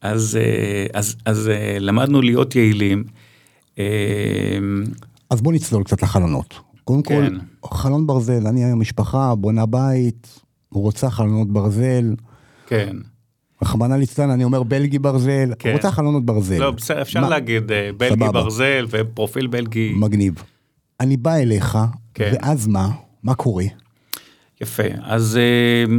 אז, 0.00 0.38
אה, 0.40 0.86
אז, 0.94 1.16
אז 1.24 1.48
אה, 1.48 1.76
למדנו 1.80 2.22
להיות 2.22 2.56
יעילים. 2.56 3.04
אז 5.30 5.42
בוא 5.42 5.52
נצלול 5.52 5.84
קצת 5.84 6.02
לחלונות. 6.02 6.69
קודם 6.84 7.02
כן. 7.02 7.34
כל, 7.60 7.74
חלון 7.76 8.06
ברזל, 8.06 8.46
אני 8.46 8.64
היום 8.64 8.80
משפחה, 8.80 9.34
בונה 9.34 9.66
בית, 9.66 10.40
רוצה 10.72 11.10
חלונות 11.10 11.52
ברזל. 11.52 12.14
כן. 12.66 12.96
רחמנא 13.62 13.94
ליצלן, 13.94 14.30
אני 14.30 14.44
אומר 14.44 14.62
בלגי 14.62 14.98
ברזל, 14.98 15.52
כן. 15.58 15.72
רוצה 15.72 15.90
חלונות 15.90 16.24
ברזל. 16.26 16.58
לא, 16.58 16.70
בסדר, 16.70 17.02
אפשר 17.02 17.20
מה- 17.20 17.28
להגיד 17.28 17.72
אה, 17.72 17.90
בלגי 17.96 18.14
סבבה. 18.14 18.32
ברזל 18.32 18.86
ופרופיל 18.90 19.46
בלגי. 19.46 19.92
מגניב. 19.96 20.34
אני 21.00 21.16
בא 21.16 21.34
אליך, 21.36 21.78
כן. 22.14 22.32
ואז 22.34 22.66
מה? 22.66 22.88
מה 23.22 23.34
קורה? 23.34 23.64
יפה. 24.60 24.82
אז, 25.02 25.36
אה, 25.36 25.94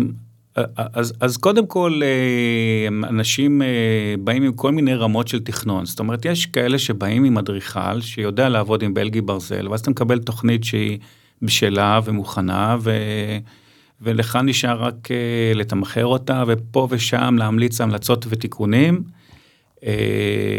אז, 0.56 1.14
אז 1.20 1.38
קודם 1.38 1.68
כל, 1.68 2.02
אה, 2.04 3.08
אנשים 3.10 3.62
אה, 3.62 3.68
באים 4.24 4.44
עם 4.44 4.54
כל 4.54 4.72
מיני 4.72 4.94
רמות 4.94 5.28
של 5.28 5.44
תכנון. 5.44 5.86
זאת 5.86 6.00
אומרת, 6.00 6.26
יש 6.26 6.46
כאלה 6.46 6.80
שבאים 6.80 7.24
עם 7.24 7.38
אדריכל 7.38 8.02
שיודע 8.02 8.50
לעבוד 8.50 8.84
עם 8.84 8.94
בלגי 8.94 9.22
ברזל, 9.22 9.68
ואז 9.68 9.80
אתה 9.80 9.92
מקבל 9.92 10.20
תוכנית 10.20 10.64
שהיא 10.64 11.00
בשלה 11.42 12.00
ומוכנה, 12.06 12.78
ו... 12.82 12.92
ולך 14.04 14.40
נשאר 14.44 14.84
רק 14.84 15.12
אה, 15.12 15.52
לתמחר 15.56 16.06
אותה, 16.06 16.44
ופה 16.48 16.88
ושם 16.92 17.36
להמליץ 17.38 17.82
המלצות 17.82 18.26
ותיקונים. 18.30 19.04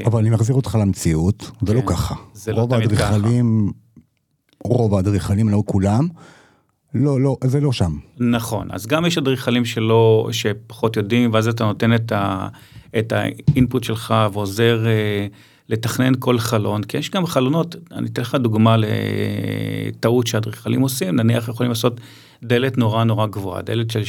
אבל 0.06 0.18
אני 0.18 0.30
מחזיר 0.30 0.56
אותך 0.56 0.78
למציאות, 0.80 1.50
זה 1.66 1.74
לא 1.74 1.80
כן, 1.80 1.86
ככה. 1.86 2.14
זה 2.34 2.52
לא 2.52 2.66
תמיד 2.70 2.92
ככה. 2.92 3.04
האדריכלים, 3.04 3.72
רוב 4.64 4.94
האדריכלים, 4.94 5.48
לא 5.48 5.62
כולם, 5.66 6.08
לא, 6.94 7.20
לא, 7.20 7.36
זה 7.44 7.60
לא 7.60 7.72
שם. 7.72 7.92
נכון, 8.18 8.68
אז 8.70 8.86
גם 8.86 9.06
יש 9.06 9.18
אדריכלים 9.18 9.64
שלא, 9.64 10.28
שפחות 10.32 10.96
יודעים, 10.96 11.32
ואז 11.32 11.48
אתה 11.48 11.64
נותן 11.64 11.94
את, 11.94 12.12
ה, 12.12 12.48
את 12.98 13.12
האינפוט 13.12 13.84
שלך 13.84 14.14
ועוזר 14.32 14.86
אה, 14.86 15.26
לתכנן 15.68 16.12
כל 16.18 16.38
חלון, 16.38 16.82
כי 16.82 16.98
יש 16.98 17.10
גם 17.10 17.26
חלונות, 17.26 17.76
אני 17.92 18.08
אתן 18.08 18.22
לך 18.22 18.34
דוגמה 18.34 18.76
לטעות 18.76 20.26
שאדריכלים 20.26 20.80
עושים, 20.80 21.16
נניח 21.16 21.48
יכולים 21.48 21.70
לעשות 21.70 22.00
דלת 22.42 22.78
נורא 22.78 23.04
נורא 23.04 23.26
גבוהה, 23.26 23.62
דלת 23.62 23.90
של 23.90 24.02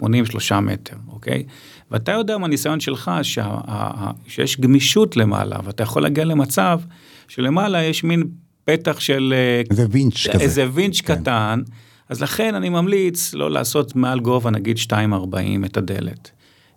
2.80, 0.00 0.06
3 0.30 0.52
מטר, 0.52 0.96
אוקיי? 1.08 1.44
ואתה 1.90 2.12
יודע 2.12 2.38
מהניסיון 2.38 2.80
שלך 2.80 3.10
שה, 3.22 3.44
ה- 3.46 4.10
שיש 4.28 4.60
גמישות 4.60 5.16
למעלה, 5.16 5.56
ואתה 5.64 5.82
יכול 5.82 6.02
להגיע 6.02 6.24
למצב 6.24 6.80
שלמעלה 7.28 7.82
יש 7.82 8.04
מין 8.04 8.24
פתח 8.64 9.00
של... 9.00 9.34
אה, 9.36 9.62
זה 9.76 9.86
וינץ' 9.90 10.26
כזה. 10.28 10.44
איזה 10.44 10.66
וינץ' 10.72 11.00
כן. 11.00 11.14
קטן, 11.20 11.62
אז 12.10 12.22
לכן 12.22 12.54
אני 12.54 12.68
ממליץ 12.68 13.34
לא 13.34 13.50
לעשות 13.50 13.96
מעל 13.96 14.20
גובה 14.20 14.50
נגיד 14.50 14.76
2.40 14.76 14.94
את 15.66 15.76
הדלת. 15.76 16.30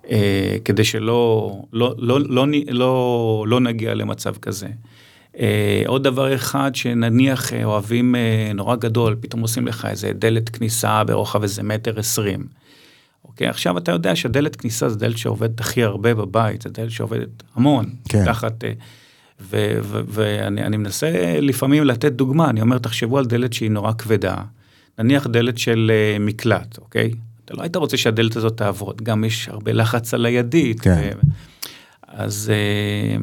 אה, 0.09 0.57
כדי 0.65 0.83
שלא 0.83 1.51
לא, 1.73 1.95
לא, 1.97 2.19
לא, 2.19 2.47
נ- 2.47 2.69
לא, 2.69 3.45
לא 3.47 3.59
נגיע 3.59 3.93
למצב 3.93 4.35
כזה. 4.37 4.67
אה, 5.39 5.83
עוד 5.87 6.03
דבר 6.03 6.35
אחד 6.35 6.71
שנניח 6.75 7.53
אה, 7.53 7.63
אוהבים 7.63 8.15
אה, 8.15 8.51
נורא 8.55 8.75
גדול, 8.75 9.15
פתאום 9.21 9.41
עושים 9.41 9.67
לך 9.67 9.85
איזה 9.85 10.11
דלת 10.13 10.49
כניסה 10.49 11.03
ברוחב 11.03 11.41
איזה 11.41 11.63
מטר 11.63 11.99
עשרים. 11.99 12.47
אוקיי, 13.25 13.47
עכשיו 13.47 13.77
אתה 13.77 13.91
יודע 13.91 14.15
שדלת 14.15 14.55
כניסה 14.55 14.89
זה 14.89 14.95
דלת 14.95 15.17
שעובדת 15.17 15.59
הכי 15.59 15.83
הרבה 15.83 16.13
בבית, 16.13 16.61
זה 16.61 16.69
דלת 16.69 16.91
שעובדת 16.91 17.43
המון. 17.55 17.89
כן. 18.09 18.25
תחת... 18.25 18.63
אה, 18.63 18.71
ואני 19.83 20.63
אני 20.63 20.77
מנסה 20.77 21.11
לפעמים 21.41 21.83
לתת 21.83 22.11
דוגמה, 22.11 22.49
אני 22.49 22.61
אומר, 22.61 22.77
תחשבו 22.77 23.17
על 23.17 23.25
דלת 23.25 23.53
שהיא 23.53 23.71
נורא 23.71 23.91
כבדה, 23.97 24.35
נניח 24.99 25.27
דלת 25.27 25.57
של 25.57 25.91
אה, 25.93 26.19
מקלט, 26.19 26.77
אוקיי? 26.77 27.11
אתה 27.45 27.53
לא 27.53 27.61
היית 27.61 27.75
רוצה 27.75 27.97
שהדלת 27.97 28.35
הזאת 28.35 28.57
תעבוד, 28.57 29.01
גם 29.01 29.23
יש 29.23 29.49
הרבה 29.49 29.71
לחץ 29.73 30.13
על 30.13 30.25
הידית. 30.25 30.79
כן. 30.81 31.09
ו- 31.15 31.27
אז, 32.07 32.51
אה, 32.53 33.17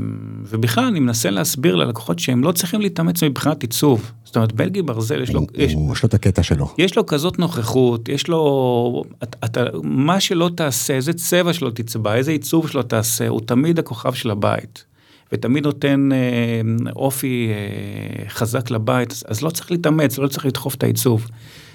ובכלל 0.48 0.84
אני 0.84 1.00
מנסה 1.00 1.30
להסביר 1.30 1.76
ללקוחות 1.76 2.18
שהם 2.18 2.44
לא 2.44 2.52
צריכים 2.52 2.80
להתאמץ 2.80 3.22
מבחינת 3.22 3.62
עיצוב. 3.62 4.12
זאת 4.24 4.36
אומרת, 4.36 4.52
בלגי 4.52 4.82
ברזל 4.82 5.22
יש 5.22 5.30
לו, 5.30 5.40
הוא- 5.40 5.48
יש, 5.54 5.72
הוא- 5.74 5.92
יש 5.92 6.02
לו 6.02 6.06
את 6.08 6.14
הקטע 6.14 6.42
שלו. 6.42 6.74
יש 6.78 6.96
לו 6.96 7.06
כזאת 7.06 7.38
נוכחות, 7.38 8.08
יש 8.08 8.28
לו, 8.28 9.02
אתה, 9.22 9.38
אתה, 9.46 9.64
מה 9.82 10.20
שלא 10.20 10.50
תעשה, 10.54 10.94
איזה 10.94 11.12
צבע 11.12 11.52
שלא 11.52 11.70
תצבע, 11.70 12.14
איזה 12.14 12.30
עיצוב 12.30 12.68
שלא 12.70 12.82
תעשה, 12.82 13.28
הוא 13.28 13.40
תמיד 13.40 13.78
הכוכב 13.78 14.12
של 14.12 14.30
הבית. 14.30 14.84
ותמיד 15.32 15.64
נותן 15.64 16.08
אה, 16.12 16.60
אופי 16.96 17.48
אה, 17.50 18.28
חזק 18.28 18.70
לבית, 18.70 19.12
אז, 19.12 19.24
אז 19.28 19.42
לא 19.42 19.50
צריך 19.50 19.70
להתאמץ, 19.70 20.18
לא 20.18 20.28
צריך 20.28 20.46
לדחוף 20.46 20.74
את 20.74 20.82
העיצוב. 20.82 21.26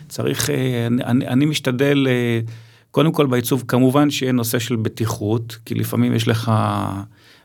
צריך, 0.10 0.50
אה, 0.50 0.88
אני, 0.88 1.28
אני, 1.28 1.46
משתדל, 1.46 2.08
אה, 2.10 2.40
קודם 2.92 3.12
כל 3.12 3.26
בעיצוב, 3.26 3.64
כמובן 3.68 4.10
שיהיה 4.10 4.32
נושא 4.32 4.60
של 4.60 4.76
בטיחות, 4.76 5.58
כי 5.66 5.76
לפעמים 5.76 6.14
יש 6.16 6.28
לך 6.28 6.52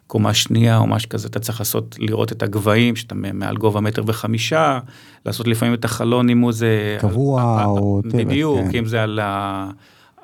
קומה 0.06 0.34
שנייה 0.34 0.78
או 0.78 0.86
משהו 0.86 1.08
כזה, 1.08 1.28
אתה 1.28 1.40
צריך 1.40 1.60
לעשות, 1.60 1.96
לראות 1.98 2.32
את 2.32 2.42
הגבהים, 2.42 2.96
שאתה 2.96 3.14
מעל 3.14 3.56
גובה 3.56 3.80
מטר 3.80 4.02
וחמישה, 4.06 4.78
לעשות 5.26 5.48
לפעמים 5.48 5.74
את 5.74 5.84
החלון 5.84 6.30
אם 6.30 6.40
הוא 6.40 6.52
זה... 6.52 6.96
קבוע 7.00 7.60
על- 7.60 7.66
או 7.66 8.00
טבע, 8.10 8.24
בדיוק, 8.24 8.60
כן. 8.72 8.78
אם 8.78 8.86
זה 8.86 9.02
על 9.02 9.18
ה... 9.22 9.70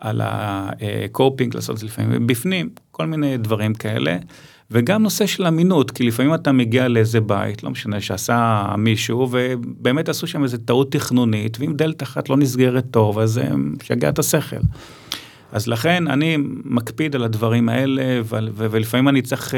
על 0.00 0.20
הקופינג, 0.24 1.54
לעשות 1.54 1.74
את 1.74 1.80
זה 1.80 1.86
לפעמים 1.86 2.26
בפנים, 2.26 2.68
כל 2.90 3.06
מיני 3.06 3.36
דברים 3.36 3.74
כאלה. 3.74 4.16
וגם 4.70 5.02
נושא 5.02 5.26
של 5.26 5.46
אמינות, 5.46 5.90
כי 5.90 6.04
לפעמים 6.04 6.34
אתה 6.34 6.52
מגיע 6.52 6.88
לאיזה 6.88 7.20
בית, 7.20 7.62
לא 7.62 7.70
משנה, 7.70 8.00
שעשה 8.00 8.64
מישהו, 8.78 9.28
ובאמת 9.30 10.08
עשו 10.08 10.26
שם 10.26 10.42
איזה 10.42 10.58
טעות 10.58 10.92
תכנונית, 10.92 11.56
ואם 11.60 11.72
דלת 11.76 12.02
אחת 12.02 12.28
לא 12.28 12.36
נסגרת 12.36 12.84
טוב, 12.90 13.18
אז 13.18 13.30
זה 13.30 13.48
משגע 13.56 14.08
את 14.08 14.18
השכל. 14.18 14.56
אז 15.52 15.66
לכן 15.68 16.08
אני 16.08 16.36
מקפיד 16.64 17.14
על 17.14 17.24
הדברים 17.24 17.68
האלה, 17.68 18.20
אבל, 18.20 18.48
ו- 18.52 18.66
ולפעמים 18.70 19.08
אני 19.08 19.22
צריך 19.22 19.50
uh, 19.50 19.56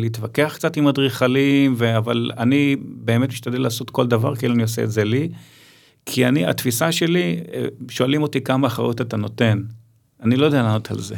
להתווכח 0.00 0.52
קצת 0.54 0.76
עם 0.76 0.88
אדריכלים, 0.88 1.74
ו- 1.78 1.96
אבל 1.96 2.30
אני 2.38 2.76
באמת 2.80 3.28
משתדל 3.28 3.62
לעשות 3.62 3.90
כל 3.90 4.06
דבר 4.06 4.36
כאילו 4.36 4.54
אני 4.54 4.62
עושה 4.62 4.82
את 4.82 4.90
זה 4.90 5.04
לי. 5.04 5.28
כי 6.06 6.26
אני, 6.26 6.46
התפיסה 6.46 6.92
שלי, 6.92 7.40
אה, 7.54 7.64
שואלים 7.90 8.22
אותי 8.22 8.40
כמה 8.40 8.66
אחריות 8.66 9.00
אתה 9.00 9.16
נותן. 9.16 9.62
אני 10.22 10.36
לא 10.36 10.46
יודע 10.46 10.62
לענות 10.62 10.90
על 10.90 11.00
זה. 11.00 11.16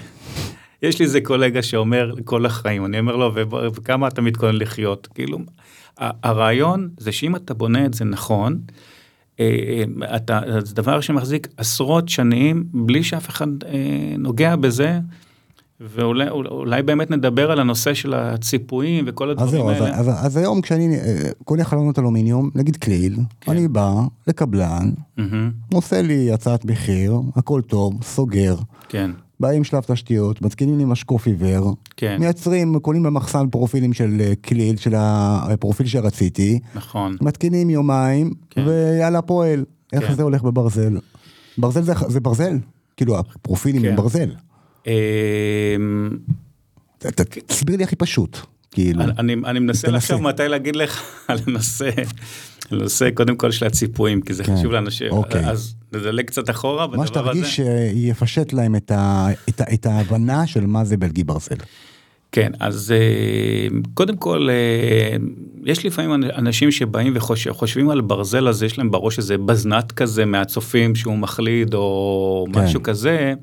יש 0.82 0.98
לי 0.98 1.04
איזה 1.04 1.20
קולגה 1.20 1.62
שאומר 1.62 2.14
כל 2.24 2.46
החיים, 2.46 2.84
אני 2.84 2.98
אומר 2.98 3.16
לו, 3.16 3.32
"וב- 3.34 3.54
וכמה 3.74 4.08
אתה 4.08 4.22
מתכונן 4.22 4.54
לחיות? 4.56 5.08
כאילו, 5.14 5.38
הרעיון 5.98 6.88
זה 6.98 7.12
שאם 7.12 7.36
אתה 7.36 7.54
בונה 7.54 7.86
את 7.86 7.94
זה 7.94 8.04
נכון, 8.04 8.58
אה, 9.40 9.44
אה, 10.02 10.16
אתה, 10.16 10.40
זה 10.64 10.74
דבר 10.74 11.00
שמחזיק 11.00 11.48
עשרות 11.56 12.08
שנים 12.08 12.64
בלי 12.72 13.02
שאף 13.02 13.28
אחד 13.28 13.46
אה, 13.66 13.70
נוגע 14.18 14.56
בזה, 14.56 15.00
ואולי 15.80 16.28
אולי 16.30 16.82
באמת 16.82 17.10
נדבר 17.10 17.50
על 17.50 17.60
הנושא 17.60 17.94
של 17.94 18.14
הציפויים 18.14 19.04
וכל 19.08 19.30
אז 19.30 19.36
הדברים 19.36 19.50
זהו, 19.60 19.70
אז, 19.70 19.80
האלה. 19.82 19.96
אז, 19.98 20.26
אז 20.26 20.36
היום 20.36 20.60
כשאני 20.60 20.96
קונה 21.44 21.64
חלונות 21.64 21.98
אלומיניום, 21.98 22.50
נגיד 22.54 22.76
קליל, 22.76 23.16
כן. 23.40 23.52
אני 23.52 23.68
בא 23.68 23.92
לקבלן, 24.26 24.90
מהמם, 25.16 25.50
עושה 25.72 26.02
לי 26.02 26.32
הצעת 26.32 26.64
מחיר, 26.64 27.14
הכל 27.36 27.60
טוב, 27.62 28.02
סוגר, 28.02 28.56
כן, 28.88 29.10
באים 29.40 29.64
שלב 29.64 29.82
תשתיות, 29.82 30.42
מתקינים 30.42 30.78
לי 30.78 30.84
משקוף 30.84 31.26
עיוור, 31.26 31.74
כן, 31.96 32.16
מייצרים, 32.20 32.78
קונים 32.78 33.02
במחסן 33.02 33.48
פרופילים 33.48 33.92
של 33.92 34.16
אה, 34.20 34.32
קליל, 34.40 34.76
של 34.76 34.94
הפרופיל 34.96 35.86
שרציתי, 35.86 36.60
נכון. 36.74 37.16
מתקינים 37.20 37.70
יומיים, 37.70 38.32
כן. 38.50 38.64
ויאללה 38.66 39.22
פועל. 39.22 39.64
איך 39.92 40.04
כן. 40.04 40.14
זה 40.14 40.22
הולך 40.22 40.42
בברזל? 40.42 40.98
ברזל 41.58 41.82
זה, 41.82 41.92
זה 42.08 42.20
ברזל, 42.20 42.58
כאילו 42.96 43.18
הפרופילים 43.18 43.82
כן. 43.82 43.88
הם 43.88 43.96
ברזל. 43.96 44.30
אמ, 44.86 46.10
תסביר 47.46 47.76
לי 47.76 47.84
הכי 47.84 47.96
פשוט, 47.96 48.38
כאילו. 48.70 49.02
אני, 49.02 49.12
אני- 49.18 49.34
אני 49.44 49.58
מנסה. 49.58 49.88
לחשוב 49.90 50.22
מתי 50.22 50.48
להגיד 50.48 50.76
לך 50.76 51.02
על 51.28 51.38
הנושא, 51.46 51.90
הנושא 52.70 53.10
קודם 53.10 53.36
כל 53.36 53.50
של 53.50 53.66
הציפויים, 53.66 54.20
כי 54.20 54.34
זה 54.34 54.44
כן, 54.44 54.56
חשוב 54.56 54.72
לאנשים, 54.72 55.10
אוקיי. 55.12 55.46
אז 55.50 55.74
נדלג 55.92 56.24
קצת 56.24 56.50
אחורה 56.50 56.86
מה 56.86 56.92
בדבר 57.04 57.30
הזה. 57.30 57.46
שתרגיש 57.46 57.60
שיפשט 57.94 58.52
להם 58.52 58.76
את, 58.76 58.90
ה, 58.90 59.26
את, 59.48 59.60
ה, 59.60 59.64
את 59.74 59.86
ההבנה 59.86 60.46
של 60.46 60.66
מה 60.66 60.84
זה 60.84 60.96
בלגי 60.96 61.24
ברזל. 61.24 61.56
כן, 62.32 62.52
אז 62.60 62.92
אה, 62.96 63.68
קודם 63.94 64.16
כל, 64.16 64.48
אה, 64.50 65.16
יש 65.64 65.86
לפעמים 65.86 66.12
אנשים 66.36 66.70
שבאים 66.70 67.12
וחושבים 67.16 67.90
על 67.90 68.00
ברזל 68.00 68.46
הזה, 68.48 68.66
יש 68.66 68.78
להם 68.78 68.90
בראש 68.90 69.18
איזה 69.18 69.38
בזנת 69.38 69.92
כזה 69.92 70.24
מהצופים 70.24 70.94
שהוא 70.94 71.18
מחליד 71.18 71.74
או 71.74 72.46
כן. 72.52 72.60
משהו 72.60 72.82
כזה. 72.82 73.34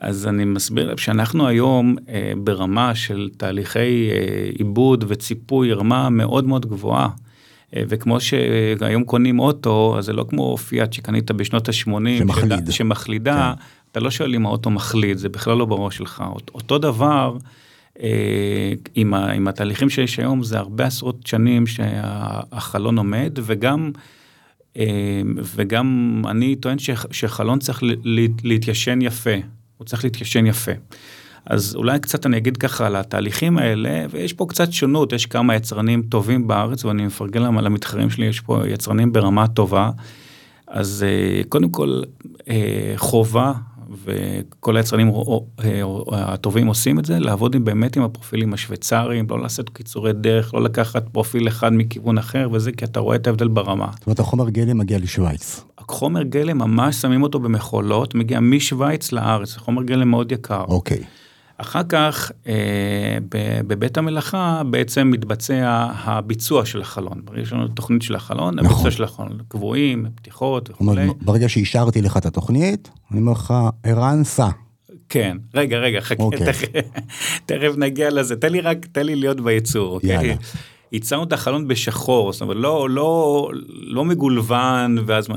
אז 0.00 0.26
אני 0.26 0.44
מסביר 0.44 0.96
שאנחנו 0.96 1.46
היום 1.46 1.96
אה, 2.08 2.32
ברמה 2.36 2.94
של 2.94 3.30
תהליכי 3.36 4.10
עיבוד 4.58 5.04
וציפוי 5.08 5.72
רמה 5.72 6.08
מאוד 6.10 6.44
מאוד 6.44 6.66
גבוהה. 6.66 7.08
וכמו 7.76 8.20
שהיום 8.20 9.04
קונים 9.04 9.38
אוטו, 9.38 9.94
אז 9.98 10.04
זה 10.04 10.12
לא 10.12 10.26
כמו 10.28 10.56
פיאט 10.56 10.92
שקנית 10.92 11.30
בשנות 11.30 11.68
ה-80, 11.68 11.74
שמחליד. 12.18 12.70
שמחלידה, 12.70 13.52
כן. 13.56 13.62
אתה 13.92 14.00
לא 14.00 14.10
שואל 14.10 14.34
אם 14.34 14.46
האוטו 14.46 14.70
מחליד, 14.70 15.18
זה 15.18 15.28
בכלל 15.28 15.56
לא 15.56 15.64
בראש 15.64 15.96
שלך. 15.96 16.24
אותו 16.54 16.78
דבר, 16.78 17.36
אה, 18.02 18.72
עם, 18.94 19.14
ה, 19.14 19.32
עם 19.32 19.48
התהליכים 19.48 19.90
שיש 19.90 20.18
היום 20.18 20.42
זה 20.42 20.58
הרבה 20.58 20.86
עשרות 20.86 21.26
שנים 21.26 21.66
שהחלון 21.66 22.98
עומד 22.98 23.38
וגם 23.42 23.90
אה, 24.76 25.22
וגם 25.56 26.22
אני 26.28 26.56
טוען 26.56 26.76
שחלון 27.10 27.58
צריך 27.58 27.82
להתיישן 28.44 29.02
יפה, 29.02 29.36
הוא 29.80 29.86
צריך 29.86 30.04
להתיישן 30.04 30.46
יפה. 30.46 30.72
אז 31.46 31.74
אולי 31.74 31.98
קצת 31.98 32.26
אני 32.26 32.36
אגיד 32.36 32.56
ככה 32.56 32.86
על 32.86 32.96
התהליכים 32.96 33.58
האלה, 33.58 34.06
ויש 34.10 34.32
פה 34.32 34.46
קצת 34.48 34.72
שונות, 34.72 35.12
יש 35.12 35.26
כמה 35.26 35.54
יצרנים 35.54 36.02
טובים 36.02 36.46
בארץ, 36.46 36.84
ואני 36.84 37.06
מפרגן 37.06 37.42
להם 37.42 37.58
על 37.58 37.66
המתחרים 37.66 38.10
שלי, 38.10 38.26
יש 38.26 38.40
פה 38.40 38.68
יצרנים 38.68 39.12
ברמה 39.12 39.48
טובה. 39.48 39.90
אז 40.66 41.04
אה, 41.08 41.42
קודם 41.48 41.68
כל, 41.68 42.02
חובה 42.96 43.52
וכל 44.04 44.76
היצרנים 44.76 45.12
הטובים 46.12 46.66
עושים 46.66 46.98
את 46.98 47.04
זה, 47.04 47.18
לעבוד 47.18 47.54
עם, 47.54 47.64
באמת 47.64 47.96
עם 47.96 48.02
הפרופילים 48.02 48.54
השוויצריים, 48.54 49.26
לא 49.30 49.42
לעשות 49.42 49.70
קיצורי 49.70 50.12
דרך, 50.12 50.54
לא 50.54 50.62
לקחת 50.62 51.08
פרופיל 51.12 51.48
אחד 51.48 51.72
מכיוון 51.72 52.18
אחר 52.18 52.48
וזה, 52.52 52.72
כי 52.72 52.84
אתה 52.84 53.00
רואה 53.00 53.16
את 53.16 53.26
ההבדל 53.26 53.48
ברמה. 53.48 53.88
זאת 53.94 54.06
אומרת, 54.06 54.20
החומר 54.20 54.48
גלם 54.50 54.78
מגיע 54.78 54.98
לשוויץ. 54.98 55.64
החומר 55.90 56.22
גלם 56.22 56.58
ממש 56.58 56.96
שמים 56.96 57.22
אותו 57.22 57.40
במכולות, 57.40 58.14
מגיע 58.14 58.40
משוויץ 58.40 59.12
לארץ, 59.12 59.56
חומר 59.56 59.82
גלם 59.82 60.10
מאוד 60.10 60.32
יקר. 60.32 60.64
אוקיי. 60.68 60.98
Okay. 60.98 61.04
אחר 61.56 61.82
כך 61.88 62.32
אה, 62.46 63.18
בבית 63.66 63.98
המלאכה 63.98 64.62
בעצם 64.70 65.10
מתבצע 65.10 65.88
הביצוע 66.04 66.64
של 66.64 66.80
החלון. 66.80 67.22
יש 67.42 67.52
לנו 67.52 67.68
תוכנית 67.68 68.02
של 68.02 68.14
החלון, 68.14 68.54
נכון. 68.54 68.72
הביצוע 68.72 68.90
של 68.90 69.04
החלון, 69.04 69.38
קבועים, 69.48 70.06
פתיחות 70.14 70.70
וכולי. 70.70 71.08
ברגע 71.20 71.48
שאישרתי 71.48 72.02
לך 72.02 72.16
את 72.16 72.26
התוכנית, 72.26 72.90
אני 73.10 73.20
אומר 73.20 73.32
לך, 73.32 73.54
ערן 73.82 74.24
סע. 74.24 74.48
כן, 75.08 75.36
רגע, 75.54 75.78
רגע, 75.78 76.00
חכה, 76.00 76.22
אוקיי. 76.22 76.46
תכף, 76.46 76.68
תכף 77.46 77.72
נגיע 77.76 78.10
לזה, 78.10 78.36
תן 78.36 78.52
לי 78.52 78.60
רק, 78.60 78.86
תן 78.92 79.06
לי 79.06 79.16
להיות 79.16 79.40
בייצור, 79.40 79.94
אוקיי? 79.94 80.10
יאללה. 80.10 80.34
ייצרנו 80.92 81.24
את 81.24 81.32
החלון 81.32 81.68
בשחור, 81.68 82.32
זאת 82.32 82.42
אומרת, 82.42 82.56
לא, 82.56 82.90
לא, 82.90 83.50
לא 83.80 84.04
מגולוון, 84.04 84.98
ואז... 85.06 85.28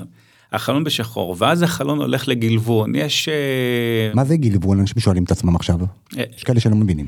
החלון 0.54 0.84
בשחור, 0.84 1.36
ואז 1.40 1.62
החלון 1.62 2.00
הולך 2.00 2.28
לגלבון, 2.28 2.96
יש... 2.96 3.30
אה, 3.30 4.12
מה 4.14 4.26
זה 4.26 4.38
גלבון? 4.38 4.80
אנשים 4.80 5.00
שואלים 5.00 5.24
את 5.24 5.32
עצמם 5.32 5.56
עכשיו. 5.56 5.80
אה, 6.18 6.24
יש 6.38 6.44
כאלה 6.44 6.60
שלא 6.60 6.76
מבינים. 6.76 7.08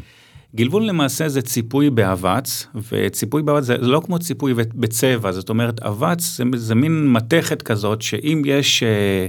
גלבון 0.56 0.86
למעשה 0.86 1.30
זה 1.30 1.42
ציפוי 1.42 1.90
באבץ, 1.90 2.68
וציפוי 2.92 3.44
באבץ 3.44 3.64
זה 3.64 3.78
לא 3.78 4.02
כמו 4.06 4.20
ציפוי 4.20 4.54
בצבע, 4.54 5.32
זאת 5.32 5.50
אומרת 5.50 5.80
אבץ 5.80 6.38
זה, 6.38 6.44
זה 6.56 6.76
מין 6.76 7.14
מתכת 7.14 7.62
כזאת 7.62 8.02
שאם 8.02 8.42
יש 8.46 8.84
אה, 8.84 9.28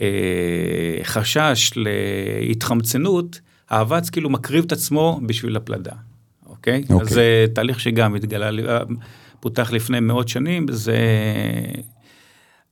אה, 0.00 1.04
חשש 1.04 1.70
להתחמצנות, 1.76 3.40
האבץ 3.70 4.10
כאילו 4.10 4.30
מקריב 4.30 4.64
את 4.64 4.72
עצמו 4.72 5.20
בשביל 5.26 5.56
הפלדה, 5.56 5.92
אוקיי? 6.46 6.82
אוקיי. 6.90 6.96
אז 7.00 7.08
זה 7.08 7.46
תהליך 7.54 7.80
שגם 7.80 8.14
התגלה, 8.14 8.50
פותח 9.40 9.72
לפני 9.72 10.00
מאות 10.00 10.28
שנים, 10.28 10.66
זה 10.70 10.96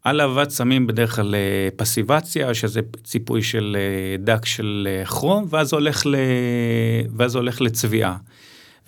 על 0.04 0.20
אבץ 0.20 0.58
שמים 0.58 0.86
בדרך 0.86 1.16
כלל 1.16 1.34
אה, 1.34 1.68
פסיבציה, 1.76 2.54
שזה 2.54 2.80
ציפוי 3.04 3.42
של 3.42 3.76
אה, 3.78 4.16
דק 4.24 4.44
של 4.44 4.88
אה, 4.90 5.04
כרום, 5.04 5.46
ואז 5.50 5.72
הולך, 5.72 6.06
ל... 6.06 6.14
ואז 7.16 7.36
הולך 7.36 7.60
לצביעה. 7.60 8.16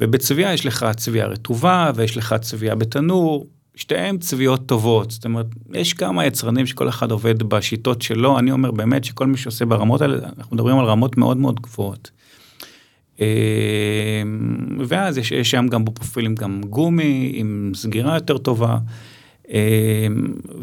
ובצביעה 0.00 0.54
יש 0.54 0.66
לך 0.66 0.86
צביעה 0.96 1.26
רטובה, 1.26 1.90
ויש 1.94 2.16
לך 2.16 2.34
צביעה 2.40 2.74
בתנור, 2.74 3.46
שתיהן 3.74 4.18
צביעות 4.18 4.66
טובות. 4.66 5.10
זאת 5.10 5.24
אומרת, 5.24 5.46
יש 5.74 5.94
כמה 5.94 6.26
יצרנים 6.26 6.66
שכל 6.66 6.88
אחד 6.88 7.10
עובד 7.10 7.42
בשיטות 7.42 8.02
שלו, 8.02 8.38
אני 8.38 8.50
אומר 8.50 8.70
באמת 8.70 9.04
שכל 9.04 9.26
מי 9.26 9.36
שעושה 9.36 9.64
ברמות 9.64 10.00
האלה, 10.00 10.18
אנחנו 10.38 10.56
מדברים 10.56 10.78
על 10.78 10.84
רמות 10.84 11.16
מאוד 11.16 11.36
מאוד 11.36 11.60
גבוהות. 11.60 12.10
ואז 14.86 15.18
יש, 15.18 15.32
יש 15.32 15.50
שם 15.50 15.68
גם 15.68 15.84
בפרופילים 15.84 16.34
גם 16.34 16.60
גומי, 16.60 17.32
עם 17.34 17.72
סגירה 17.74 18.14
יותר 18.14 18.38
טובה. 18.38 18.78
אמ, 19.48 19.56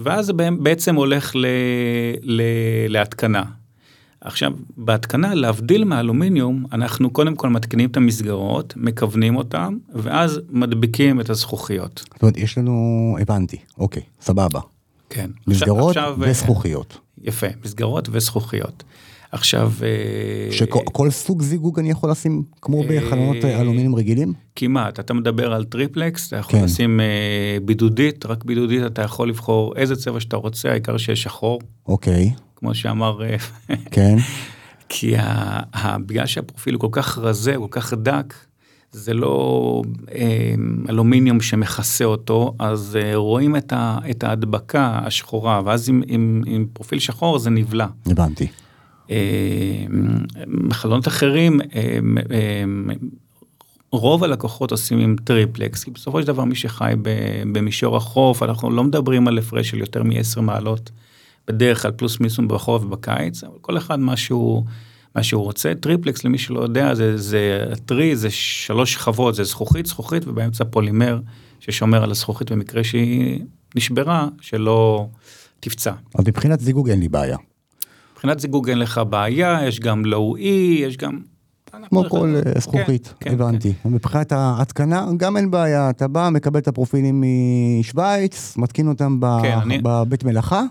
ואז 0.04 0.26
זה 0.26 0.34
בעצם 0.60 0.96
הולך 0.96 1.36
ל, 1.36 1.46
ל, 2.22 2.42
להתקנה. 2.88 3.44
עכשיו, 4.22 4.52
בהתקנה, 4.78 5.34
להבדיל 5.34 5.84
מאלומיניום, 5.84 6.66
אנחנו 6.72 7.10
קודם 7.10 7.36
כל 7.36 7.50
מתקנים 7.50 7.90
את 7.90 7.98
המסגרות, 7.98 8.74
מכוונים 8.78 9.36
אותם, 9.36 9.78
ואז 9.94 10.40
מדביקים 10.50 11.22
את 11.22 11.30
הזכוכיות. 11.30 12.04
זאת 12.14 12.22
אומרת, 12.22 12.38
יש 12.38 12.58
לנו, 12.58 13.18
הבנתי, 13.22 13.58
אוקיי, 13.78 14.04
סבבה. 14.22 14.60
כן. 15.10 15.30
מסגרות 15.48 15.98
עכשיו, 15.98 16.16
וזכוכיות. 16.20 16.98
יפה, 17.24 17.48
מסגרות 17.66 18.10
וזכוכיות. 18.12 18.84
עכשיו... 19.32 19.72
אה, 19.84 20.52
שכל 20.52 21.10
סוג 21.10 21.42
זיגוג 21.42 21.80
אני 21.80 21.92
יכול 21.92 22.12
לשים 22.12 22.44
כמו 22.62 22.84
אה, 22.84 22.88
בחלונות 22.88 23.46
אה, 23.46 23.62
אלומיניום 23.62 23.96
רגילים? 23.96 24.34
כמעט, 24.56 25.00
אתה 25.00 25.14
מדבר 25.14 25.54
על 25.54 25.64
טריפלקס, 25.64 26.28
אתה 26.28 26.36
יכול 26.36 26.60
כן. 26.60 26.66
לשים 26.66 27.00
בידודית, 27.66 28.26
רק 28.26 28.44
בידודית 28.44 28.86
אתה 28.86 29.02
יכול 29.02 29.30
לבחור 29.30 29.74
איזה 29.76 29.96
צבע 29.96 30.20
שאתה 30.20 30.38
רוצה, 30.38 30.72
העיקר 30.72 30.98
שיש 30.98 31.24
שחור. 31.24 31.62
אוקיי. 31.88 32.32
כמו 32.56 32.74
שאמר... 32.74 33.20
כן. 33.92 34.16
כי 34.90 35.14
בגלל 36.06 36.26
שהפרופיל 36.26 36.74
הוא 36.74 36.82
כל 36.82 36.88
כך 36.92 37.18
רזה, 37.18 37.56
כל 37.58 37.68
כך 37.72 37.94
דק, 37.94 38.34
זה 38.92 39.14
לא 39.14 39.82
אלומיניום 40.90 41.42
שמכסה 41.42 42.06
אותו, 42.06 42.54
אז 42.60 42.98
רואים 43.14 43.56
את 44.10 44.24
ההדבקה 44.24 45.00
השחורה, 45.06 45.62
ואז 45.66 45.90
עם, 45.90 46.02
עם, 46.08 46.44
עם 46.46 46.66
פרופיל 46.74 47.00
שחור 47.00 47.40
זה 47.40 47.50
נבלע. 47.50 47.88
הבנתי. 48.06 48.48
בחלונות 50.68 51.08
אחרים, 51.08 51.60
רוב 53.92 54.24
הלקוחות 54.24 54.72
עושים 54.72 55.00
עם 55.00 55.16
טריפלקס, 55.24 55.84
כי 55.84 55.92
בסופו 55.92 56.22
של 56.22 56.28
דבר 56.28 56.44
מי 56.44 56.56
שחי 56.56 56.94
במישור 57.52 57.98
החוף, 57.98 58.44
אנחנו 58.44 58.72
לא 58.72 58.84
מדברים 58.84 59.28
על 59.28 59.38
הפרש 59.38 59.70
של 59.70 59.80
יותר 59.80 60.04
מ-10 60.04 60.42
מעלות, 60.42 60.92
בדרך 61.48 61.82
כלל 61.82 61.92
פלוס 61.92 62.20
מינוס 62.20 62.48
בחורף 62.48 62.84
ובקיץ, 62.84 63.44
אבל 63.44 63.58
כל 63.62 63.78
אחד 63.78 64.00
מה 64.00 64.18
שהוא, 64.18 64.64
מה 65.16 65.24
שהוא 65.24 65.44
רוצה. 65.44 65.74
טריפלקס 65.80 66.24
למי 66.24 66.38
שלא 66.38 66.60
יודע, 66.60 66.96
זה, 66.96 67.18
זה 67.18 67.66
טרי, 67.86 68.16
זה 68.16 68.30
שלוש 68.32 68.94
שכבות, 68.94 69.36
זה 69.36 69.44
זכוכית, 69.44 69.86
זכוכית 69.86 70.28
ובאמצע 70.28 70.64
פולימר 70.64 71.20
ששומר 71.60 72.04
על 72.04 72.12
הזכוכית 72.12 72.52
במקרה 72.52 72.84
שהיא 72.84 73.40
נשברה, 73.76 74.28
שלא 74.42 75.08
תפצע. 75.60 75.92
אז 76.16 76.28
מבחינת 76.28 76.60
זיגוג 76.60 76.90
אין 76.90 77.00
לי 77.00 77.10
בעיה. 77.10 77.38
מבחינת 78.22 78.40
זיגוג 78.40 78.70
אין 78.70 78.80
לך 78.80 79.02
בעיה, 79.10 79.60
יש 79.68 79.80
גם 79.80 80.06
לואו-אי, 80.06 80.82
יש 80.86 80.98
גם... 80.98 81.20
כמו 81.90 82.04
כל 82.10 82.36
אה, 82.36 82.60
זכוכית, 82.60 83.14
כן, 83.20 83.30
כן, 83.30 83.34
הבנתי. 83.34 83.74
כן. 83.84 83.90
מבחינת 83.90 84.32
ההתקנה, 84.32 85.06
גם 85.18 85.38
אין 85.38 85.52
בעיה, 85.52 85.90
אתה 85.90 86.08
בא, 86.08 86.30
מקבל 86.32 86.60
את 86.60 86.68
הפרופילים 86.68 87.24
משוויץ, 87.80 88.58
מתקין 88.58 88.88
אותם 88.88 89.20
כן, 89.42 89.60
בבית 89.84 90.24
מלאכה. 90.24 90.64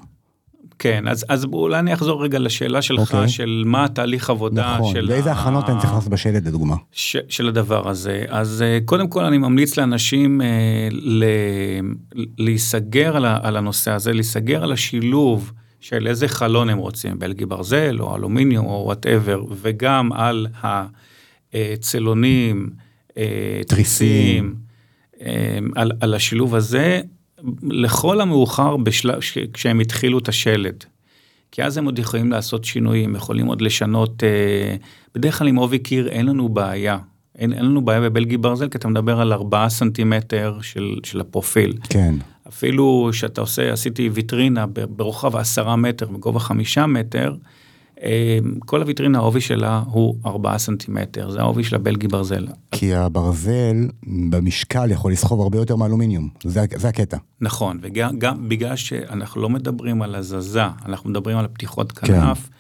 כן, 0.79 1.09
אז, 1.09 1.25
אז 1.29 1.45
אולי 1.45 1.79
אני 1.79 1.95
אחזור 1.95 2.25
רגע 2.25 2.39
לשאלה 2.39 2.83
שלך, 2.83 3.11
okay. 3.11 3.15
אוקיי. 3.15 3.29
של 3.29 3.63
מה 3.67 3.85
התהליך 3.85 4.31
עבודה 4.31 4.77
נכון, 4.79 4.95
של... 4.95 5.07
ואיזה 5.11 5.33
הכנות 5.33 5.71
אני 5.71 5.81
צריך 5.81 5.93
לעשות 5.93 6.13
בשלט 6.13 6.47
לדוגמה. 6.47 6.77
ש, 6.93 7.17
של 7.29 7.49
הדבר 7.49 7.89
הזה. 7.89 8.25
אז 8.29 8.65
uh, 8.65 8.85
קודם 8.85 9.09
כל 9.09 9.25
אני 9.25 9.39
ממליץ 9.39 9.79
לאנשים 9.79 10.41
uh, 10.41 10.45
ל, 10.95 11.25
להיסגר 12.39 13.17
על, 13.17 13.25
על 13.27 13.57
הנושא 13.57 13.91
הזה, 13.91 14.13
להיסגר 14.13 14.63
על 14.63 14.73
השילוב 14.73 15.53
של 15.81 16.07
איזה 16.07 16.29
חלון 16.29 16.71
הם 16.71 16.79
רוצים, 16.79 17.19
בלגי 17.19 17.47
ברזל 17.47 17.97
או 18.01 18.17
אלומיניום 18.17 18.67
או 18.67 18.83
whatever, 18.85 19.45
וגם 19.63 20.13
על 20.13 20.47
הצלונים, 21.53 22.71
אה, 23.17 23.61
תריסים, 23.67 24.55
אה, 25.21 25.59
על, 25.75 25.93
על 26.01 26.15
השילוב 26.15 26.55
הזה, 26.55 27.01
לכל 27.63 28.21
המאוחר 28.21 28.77
בשל... 28.77 29.11
כשהם 29.53 29.81
התחילו 29.81 30.19
את 30.19 30.29
השלד. 30.29 30.85
כי 31.53 31.63
אז 31.63 31.77
הם 31.77 31.85
עוד 31.85 31.99
יכולים 31.99 32.31
לעשות 32.31 32.65
שינויים, 32.65 33.15
יכולים 33.15 33.47
עוד 33.47 33.61
לשנות, 33.61 34.25
אה, 34.25 34.77
בדרך 35.15 35.39
כלל 35.39 35.49
עם 35.49 35.57
עובי 35.57 35.79
קיר 35.79 36.09
אין 36.09 36.27
לנו 36.27 36.49
בעיה. 36.49 36.99
אין, 37.39 37.53
אין 37.53 37.65
לנו 37.65 37.85
בעיה 37.85 38.01
בבלגי 38.01 38.37
ברזל, 38.37 38.69
כי 38.69 38.79
אתה 38.79 38.89
מדבר 38.89 39.21
על 39.21 39.33
4 39.33 39.69
סנטימטר 39.69 40.59
של, 40.63 40.97
של 41.05 41.21
הפרופיל. 41.21 41.79
כן. 41.89 42.15
אפילו 42.51 43.11
שאתה 43.13 43.41
עושה, 43.41 43.73
עשיתי 43.73 44.09
ויטרינה 44.13 44.67
ברוחב 44.67 45.37
עשרה 45.37 45.77
מטר, 45.77 46.07
בגובה 46.07 46.41
חמישה 46.41 46.87
מטר, 46.87 47.35
אה, 48.03 48.39
כל 48.59 48.81
הוויטרינה 48.81 49.19
העובי 49.19 49.41
שלה 49.41 49.83
הוא 49.87 50.17
4 50.27 50.59
סנטימטר, 50.59 51.31
זה 51.31 51.41
העובי 51.41 51.65
של 51.65 51.77
הבלגי 51.77 52.09
ברזל. 52.09 52.47
כי 52.73 52.95
הברזל 52.95 53.89
במשקל 54.31 54.91
יכול 54.91 55.13
לסחוב 55.13 55.41
הרבה 55.41 55.59
יותר 55.59 55.77
מאלומיניום, 55.77 56.29
זה, 56.45 56.65
זה 56.77 56.89
הקטע. 56.89 57.17
נכון, 57.41 57.79
וגם 57.83 58.19
גם 58.19 58.49
בגלל 58.49 58.77
שאנחנו 58.77 59.41
לא 59.41 59.49
מדברים 59.49 60.03
על 60.03 60.15
הזזה, 60.15 60.65
אנחנו 60.87 61.11
מדברים 61.11 61.39
על 61.39 61.47
פתיחות 61.53 61.93
כנף, 61.93 62.49
כן. 62.49 62.55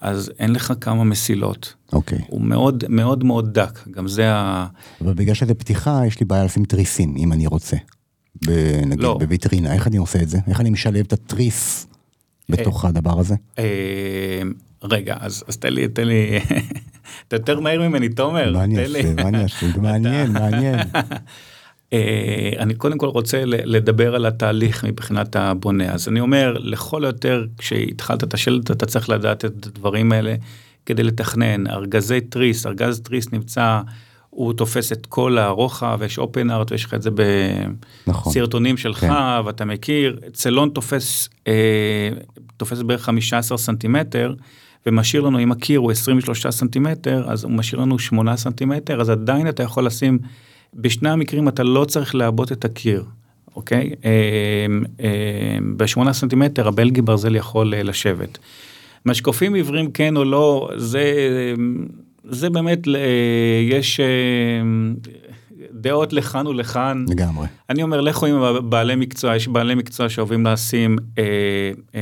אז 0.00 0.32
אין 0.38 0.52
לך 0.52 0.72
כמה 0.80 1.04
מסילות. 1.04 1.74
אוקיי. 1.92 2.18
הוא 2.28 2.40
מאוד 2.40 2.84
מאוד 2.88 3.24
מאוד 3.24 3.54
דק, 3.58 3.88
גם 3.90 4.08
זה 4.08 4.32
ה... 4.34 4.66
אבל 5.00 5.14
בגלל 5.14 5.34
שזה 5.34 5.54
פתיחה, 5.54 6.00
יש 6.06 6.20
לי 6.20 6.26
בעיה 6.26 6.44
לשים 6.44 6.64
תריסים, 6.64 7.14
אם 7.16 7.32
אני 7.32 7.46
רוצה. 7.46 7.76
נגיד 8.86 9.02
לא. 9.02 9.16
בוויטרינה, 9.20 9.74
איך 9.74 9.86
אני 9.86 9.96
עושה 9.96 10.22
את 10.22 10.28
זה? 10.28 10.38
איך 10.48 10.60
אני 10.60 10.70
משלב 10.70 11.04
את 11.06 11.12
התריס 11.12 11.86
בתוך 12.48 12.84
אה, 12.84 12.90
הדבר 12.90 13.18
הזה? 13.20 13.34
אה, 13.58 14.42
רגע, 14.82 15.16
אז, 15.20 15.44
אז 15.48 15.56
תן 15.56 15.72
לי, 15.72 15.88
תן 15.88 16.08
לי, 16.08 16.38
אתה 17.28 17.36
יותר 17.36 17.60
מהיר 17.60 17.88
ממני, 17.88 18.08
תומר. 18.08 18.52
מה 18.52 18.64
אני 18.64 18.82
אעשה, 18.82 19.14
מה 19.14 19.28
אני 19.28 19.42
אעשה, 19.42 19.66
מעניין, 19.82 20.32
מעניין. 20.32 20.78
אה, 21.92 22.50
אני 22.58 22.74
קודם 22.74 22.98
כל 22.98 23.06
רוצה 23.06 23.42
לדבר 23.44 24.14
על 24.14 24.26
התהליך 24.26 24.84
מבחינת 24.84 25.36
הבונה. 25.36 25.92
אז 25.92 26.08
אני 26.08 26.20
אומר, 26.20 26.56
לכל 26.58 27.04
היותר, 27.04 27.46
כשהתחלת 27.58 28.24
את 28.24 28.34
השלט, 28.34 28.70
אתה 28.70 28.86
צריך 28.86 29.08
לדעת 29.08 29.44
את 29.44 29.66
הדברים 29.66 30.12
האלה 30.12 30.34
כדי 30.86 31.02
לתכנן. 31.02 31.66
ארגזי 31.66 32.20
תריס, 32.20 32.66
ארגז 32.66 33.00
תריס 33.00 33.32
נמצא, 33.32 33.80
הוא 34.36 34.52
תופס 34.52 34.92
את 34.92 35.06
כל 35.06 35.38
הרוחב, 35.38 36.00
יש 36.04 36.18
אופן 36.18 36.50
ארט, 36.50 36.72
ויש 36.72 36.84
לך 36.84 36.94
את 36.94 37.02
זה 37.02 37.10
בסרטונים 38.06 38.74
נכון. 38.74 38.82
שלך, 38.82 39.00
כן. 39.00 39.12
ואתה 39.44 39.64
מכיר. 39.64 40.20
צלון 40.32 40.68
תופס, 40.68 41.28
אה, 41.46 42.08
תופס 42.56 42.82
בערך 42.82 43.02
15 43.02 43.58
סנטימטר. 43.58 44.34
ומשאיר 44.86 45.22
לנו, 45.22 45.40
אם 45.40 45.52
הקיר 45.52 45.80
הוא 45.80 45.90
23 45.90 46.46
סנטימטר, 46.46 47.24
אז 47.28 47.44
הוא 47.44 47.52
משאיר 47.52 47.80
לנו 47.80 47.98
8 47.98 48.36
סנטימטר, 48.36 49.00
אז 49.00 49.10
עדיין 49.10 49.48
אתה 49.48 49.62
יכול 49.62 49.86
לשים 49.86 50.18
בשני 50.74 51.10
המקרים 51.10 51.48
אתה 51.48 51.62
לא 51.62 51.84
צריך 51.84 52.14
לעבות 52.14 52.52
את 52.52 52.64
הקיר, 52.64 53.04
אוקיי? 53.56 53.90
אמ, 54.04 54.82
אמ, 55.00 55.76
בשמונה 55.76 56.12
סנטימטר 56.12 56.68
הבלגי 56.68 57.02
ברזל 57.02 57.36
יכול 57.36 57.74
אה, 57.74 57.82
לשבת. 57.82 58.38
משקופים 59.06 59.54
עיוורים 59.54 59.90
כן 59.90 60.16
או 60.16 60.24
לא, 60.24 60.70
זה, 60.76 61.04
זה 62.28 62.50
באמת, 62.50 62.78
יש 63.70 64.00
אה, 64.00 64.06
דעות 65.72 66.12
לכאן 66.12 66.46
ולכאן. 66.46 67.04
לגמרי. 67.08 67.46
אני 67.70 67.82
אומר, 67.82 68.00
לכו 68.00 68.26
עם 68.26 68.70
בעלי 68.70 68.96
מקצוע, 68.96 69.36
יש 69.36 69.48
בעלי 69.48 69.74
מקצוע 69.74 70.08
שאוהבים 70.08 70.46
לשים 70.46 70.96
אה, 71.18 71.24
אה, 71.94 72.00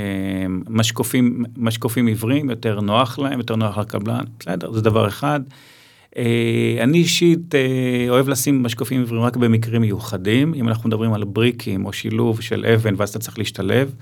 משקופים, 0.69 1.45
משקופים 1.57 2.07
עיוורים, 2.07 2.51
יותר 2.51 2.81
נוח 2.81 3.19
להם, 3.19 3.39
יותר 3.39 3.57
נוח 3.57 3.79
לקבלן, 3.79 4.25
בסדר, 4.41 4.73
זה 4.73 4.81
דבר 4.81 5.09
אחד. 5.09 5.41
אה, 6.17 6.77
אני 6.81 6.99
אישית 6.99 7.55
אה, 7.55 8.07
אוהב 8.09 8.29
לשים 8.29 8.63
משקופים 8.63 9.01
עיוורים 9.01 9.23
רק 9.23 9.37
במקרים 9.37 9.81
מיוחדים, 9.81 10.55
אם 10.55 10.69
אנחנו 10.69 10.89
מדברים 10.89 11.13
על 11.13 11.25
בריקים 11.25 11.87
או 11.87 11.93
שילוב 11.93 12.41
של 12.41 12.67
אבן 12.75 12.95
ואז 12.97 13.09
אתה 13.09 13.19
צריך 13.19 13.39
להשתלב. 13.39 13.95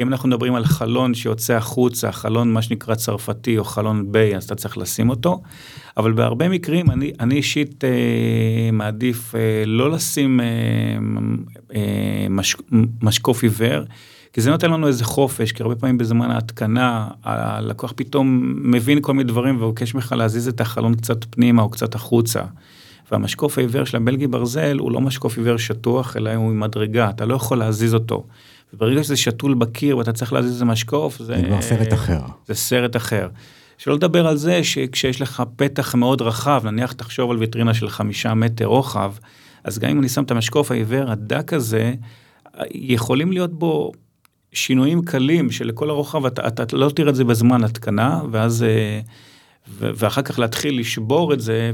אם 0.00 0.08
אנחנו 0.08 0.28
מדברים 0.28 0.54
על 0.54 0.64
חלון 0.64 1.14
שיוצא 1.14 1.54
החוצה, 1.54 2.12
חלון 2.12 2.52
מה 2.52 2.62
שנקרא 2.62 2.94
צרפתי 2.94 3.58
או 3.58 3.64
חלון 3.64 4.12
ביי, 4.12 4.36
אז 4.36 4.44
אתה 4.44 4.54
צריך 4.54 4.78
לשים 4.78 5.10
אותו. 5.10 5.42
אבל 5.96 6.12
בהרבה 6.12 6.48
מקרים 6.48 6.90
אני, 6.90 7.12
אני 7.20 7.34
אישית 7.34 7.84
אה, 7.84 8.70
מעדיף 8.72 9.34
אה, 9.34 9.40
לא 9.66 9.90
לשים 9.90 10.40
אה, 10.40 10.46
אה, 11.74 12.26
מש, 12.30 12.56
משקוף 13.02 13.42
עיוור. 13.42 13.84
כי 14.32 14.40
זה 14.40 14.50
נותן 14.50 14.70
לנו 14.70 14.86
איזה 14.86 15.04
חופש, 15.04 15.52
כי 15.52 15.62
הרבה 15.62 15.74
פעמים 15.74 15.98
בזמן 15.98 16.30
ההתקנה, 16.30 17.08
הלקוח 17.24 17.92
פתאום 17.96 18.54
מבין 18.72 18.98
כל 19.00 19.12
מיני 19.12 19.28
דברים 19.28 19.62
ובקש 19.62 19.94
ממך 19.94 20.14
להזיז 20.18 20.48
את 20.48 20.60
החלון 20.60 20.94
קצת 20.94 21.24
פנימה 21.30 21.62
או 21.62 21.68
קצת 21.68 21.94
החוצה. 21.94 22.42
והמשקוף 23.10 23.58
העיוור 23.58 23.84
של 23.84 23.96
הבלגי 23.96 24.26
ברזל 24.26 24.78
הוא 24.78 24.92
לא 24.92 25.00
משקוף 25.00 25.38
עיוור 25.38 25.56
שטוח, 25.56 26.16
אלא 26.16 26.34
הוא 26.34 26.50
עם 26.50 26.60
מדרגה, 26.60 27.10
אתה 27.10 27.24
לא 27.26 27.34
יכול 27.34 27.58
להזיז 27.58 27.94
אותו. 27.94 28.26
וברגע 28.72 29.04
שזה 29.04 29.16
שתול 29.16 29.54
בקיר 29.54 29.98
ואתה 29.98 30.12
צריך 30.12 30.32
להזיז 30.32 30.62
משקוף, 30.62 31.18
זה... 31.18 31.24
זה 31.24 31.42
כבר 31.46 31.60
סרט 31.62 31.92
אחר. 31.92 32.20
זה 32.46 32.54
סרט 32.54 32.96
אחר. 32.96 33.28
שלא 33.78 33.94
לדבר 33.94 34.26
על 34.26 34.36
זה 34.36 34.64
שכשיש 34.64 35.20
לך 35.20 35.42
פתח 35.56 35.94
מאוד 35.94 36.22
רחב, 36.22 36.62
נניח 36.64 36.92
תחשוב 36.92 37.30
על 37.30 37.36
ויטרינה 37.36 37.74
של 37.74 37.88
חמישה 37.88 38.34
מטר 38.34 38.64
רוחב, 38.64 39.12
אז 39.64 39.78
גם 39.78 39.90
אם 39.90 39.98
אני 39.98 40.08
שם 40.08 40.22
את 40.22 40.30
המשקוף 40.30 40.70
העיוור 40.70 41.10
הדק 41.10 41.52
הזה, 41.52 41.94
יכולים 42.70 43.32
להיות 43.32 43.58
בו 43.58 43.92
שינויים 44.52 45.02
קלים 45.02 45.50
שלכל 45.50 45.90
הרוחב 45.90 46.26
אתה, 46.26 46.48
אתה, 46.48 46.62
אתה 46.62 46.76
לא 46.76 46.90
תראה 46.90 47.10
את 47.10 47.14
זה 47.14 47.24
בזמן 47.24 47.64
התקנה 47.64 48.20
ואז 48.30 48.62
אה, 48.62 49.00
ו, 49.68 49.90
ואחר 49.94 50.22
כך 50.22 50.38
להתחיל 50.38 50.80
לשבור 50.80 51.32
את 51.32 51.40
זה 51.40 51.70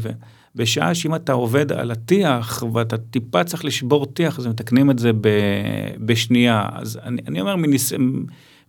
ובשעה 0.56 0.94
שאם 0.94 1.14
אתה 1.14 1.32
עובד 1.32 1.72
על 1.72 1.90
הטיח 1.90 2.62
ואתה 2.72 2.96
טיפה 2.98 3.44
צריך 3.44 3.64
לשבור 3.64 4.06
טיח 4.06 4.38
אז 4.38 4.46
מתקנים 4.46 4.90
את 4.90 4.98
זה 4.98 5.12
ב, 5.12 5.28
בשנייה 5.98 6.68
אז 6.72 6.98
אני, 7.02 7.22
אני 7.28 7.40
אומר 7.40 7.56
מניס, 7.56 7.92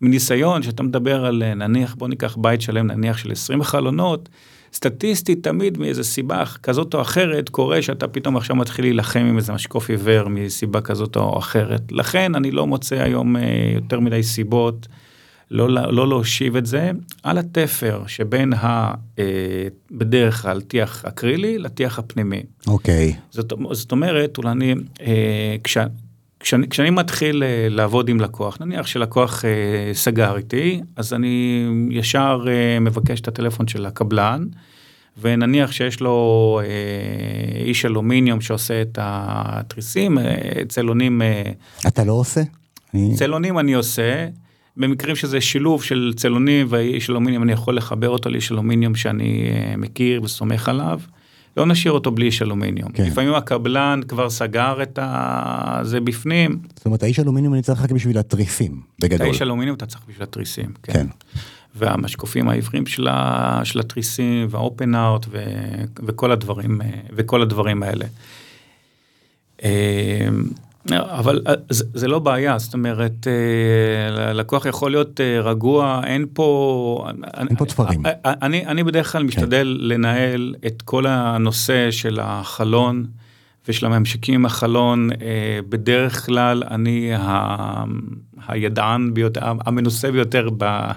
מניסיון 0.01 0.63
שאתה 0.63 0.83
מדבר 0.83 1.25
על 1.25 1.53
נניח 1.53 1.95
בוא 1.95 2.07
ניקח 2.07 2.37
בית 2.39 2.61
שלם 2.61 2.87
נניח 2.87 3.17
של 3.17 3.31
20 3.31 3.63
חלונות. 3.63 4.29
סטטיסטית 4.73 5.43
תמיד 5.43 5.77
מאיזה 5.77 6.03
סיבה 6.03 6.43
כזאת 6.63 6.93
או 6.93 7.01
אחרת 7.01 7.49
קורה 7.49 7.81
שאתה 7.81 8.07
פתאום 8.07 8.37
עכשיו 8.37 8.55
מתחיל 8.55 8.85
להילחם 8.85 9.19
עם 9.19 9.37
איזה 9.37 9.53
משקוף 9.53 9.89
עיוור 9.89 10.27
מסיבה 10.27 10.81
כזאת 10.81 11.15
או 11.15 11.39
אחרת. 11.39 11.91
לכן 11.91 12.35
אני 12.35 12.51
לא 12.51 12.67
מוצא 12.67 12.95
היום 12.95 13.37
אה, 13.37 13.41
יותר 13.75 13.99
מדי 13.99 14.23
סיבות 14.23 14.87
לא, 15.51 15.69
לא 15.69 16.07
להושיב 16.07 16.55
את 16.55 16.65
זה 16.65 16.91
על 17.23 17.37
התפר 17.37 18.03
שבין 18.07 18.53
ה... 18.53 18.93
אה, 19.19 19.23
בדרך 19.91 20.41
כלל 20.41 20.61
טיח 20.61 21.05
אקרילי 21.05 21.57
לטיח 21.57 21.99
הפנימי. 21.99 22.43
אוקיי. 22.67 23.13
זאת, 23.31 23.53
זאת 23.71 23.91
אומרת, 23.91 24.37
אולי 24.37 24.51
אני, 24.51 24.75
אה, 25.01 25.55
כש, 25.63 25.77
כשאני, 26.39 26.69
כשאני 26.69 26.89
מתחיל 26.89 27.43
אה, 27.43 27.67
לעבוד 27.69 28.09
עם 28.09 28.19
לקוח, 28.19 28.57
נניח 28.61 28.87
שלקוח 28.87 29.45
אה, 29.45 29.93
סגר 29.93 30.37
איתי, 30.37 30.81
אז 30.95 31.13
אני 31.13 31.65
ישר 31.89 32.45
אה, 32.47 32.79
מבקש 32.79 33.19
את 33.19 33.27
הטלפון 33.27 33.67
של 33.67 33.85
הקבלן, 33.85 34.45
ונניח 35.21 35.71
שיש 35.71 35.99
לו 35.99 36.59
אה, 36.63 37.61
איש 37.63 37.85
אלומיניום 37.85 38.41
שעושה 38.41 38.81
את 38.81 38.97
התריסים, 39.01 40.17
אה, 40.17 40.23
צלונים... 40.67 41.21
אה, 41.21 41.43
אתה 41.87 42.03
לא 42.03 42.13
עושה? 42.13 42.41
צלונים 43.15 43.59
אני 43.59 43.73
עושה. 43.73 44.27
במקרים 44.77 45.15
שזה 45.15 45.41
שילוב 45.41 45.83
של 45.83 46.13
צלונים 46.15 46.67
ואיש 46.69 47.09
אלומיניום, 47.09 47.43
אני 47.43 47.51
יכול 47.51 47.77
לחבר 47.77 48.09
אותו 48.09 48.29
לאיש 48.29 48.51
אלומיניום 48.51 48.95
שאני 48.95 49.51
אה, 49.51 49.77
מכיר 49.77 50.23
וסומך 50.23 50.69
עליו. 50.69 50.99
לא 51.57 51.65
נשאיר 51.65 51.93
אותו 51.93 52.11
בלי 52.11 52.25
איש 52.25 52.41
אלומיניום. 52.41 52.91
כן. 52.91 53.05
לפעמים 53.05 53.33
הקבלן 53.33 54.01
כבר 54.07 54.29
סגר 54.29 54.83
את 54.83 54.99
זה 55.81 55.99
בפנים. 55.99 56.59
זאת 56.75 56.85
אומרת, 56.85 57.03
האיש 57.03 57.19
אלומיניום 57.19 57.53
אני 57.53 57.61
צריך 57.61 57.81
רק 57.81 57.91
בשביל 57.91 58.17
התריסים, 58.17 58.81
בגדול. 59.01 59.27
האיש 59.27 59.41
אלומיניום 59.41 59.77
אתה 59.77 59.85
צריך 59.85 60.01
בשביל 60.07 60.23
התריסים, 60.23 60.73
כן. 60.83 60.93
כן. 60.93 61.07
והמשקופים 61.75 62.49
העבריים 62.49 62.85
של, 62.85 63.07
ה, 63.07 63.61
של 63.63 63.79
התריסים 63.79 64.47
והאופן 64.49 64.95
ארט 64.95 65.25
וכל 65.99 66.31
הדברים, 66.31 66.81
וכל 67.15 67.41
הדברים 67.41 67.83
האלה. 67.83 68.05
אמ, 70.89 70.95
אבל 70.95 71.41
אה, 71.47 71.53
זה, 71.69 71.85
זה 71.93 72.07
לא 72.07 72.19
בעיה, 72.19 72.59
זאת 72.59 72.73
אומרת, 72.73 73.27
אה, 73.27 74.33
לקוח 74.33 74.65
יכול 74.65 74.91
להיות 74.91 75.21
אה, 75.21 75.41
רגוע, 75.41 76.01
אין 76.03 76.25
פה... 76.33 77.07
אין 77.37 77.55
פה 77.55 77.65
תפרים. 77.65 78.03
אני, 78.25 78.65
אני 78.65 78.83
בדרך 78.83 79.11
כלל 79.11 79.23
משתדל 79.23 79.77
כן. 79.79 79.87
לנהל 79.87 80.55
את 80.67 80.81
כל 80.81 81.05
הנושא 81.07 81.91
של 81.91 82.19
החלון 82.21 83.05
ושל 83.67 83.85
הממשקים 83.85 84.35
עם 84.35 84.45
החלון, 84.45 85.09
בדרך 85.69 86.25
כלל 86.25 86.63
אני 86.71 87.13
ה, 87.15 87.83
הידען 88.47 89.13
ביותר, 89.13 89.41
המנוסה 89.65 90.11
ביותר 90.11 90.49
ב... 90.57 90.91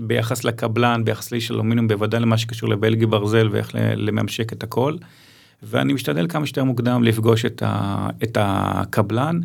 ביחס 0.00 0.44
לקבלן, 0.44 1.04
ביחס 1.04 1.32
לאיש 1.32 1.50
אלומיניום, 1.50 1.88
בוודאי 1.88 2.20
למה 2.20 2.38
שקשור 2.38 2.68
לבלגי 2.68 3.06
ברזל 3.06 3.48
ואיך 3.50 3.70
לממשק 3.96 4.52
את 4.52 4.62
הכל. 4.62 4.94
ואני 5.62 5.92
משתדל 5.92 6.26
כמה 6.28 6.46
שיותר 6.46 6.64
מוקדם 6.64 7.02
לפגוש 7.02 7.44
את, 7.44 7.62
ה, 7.66 8.08
את 8.22 8.38
הקבלן 8.40 9.40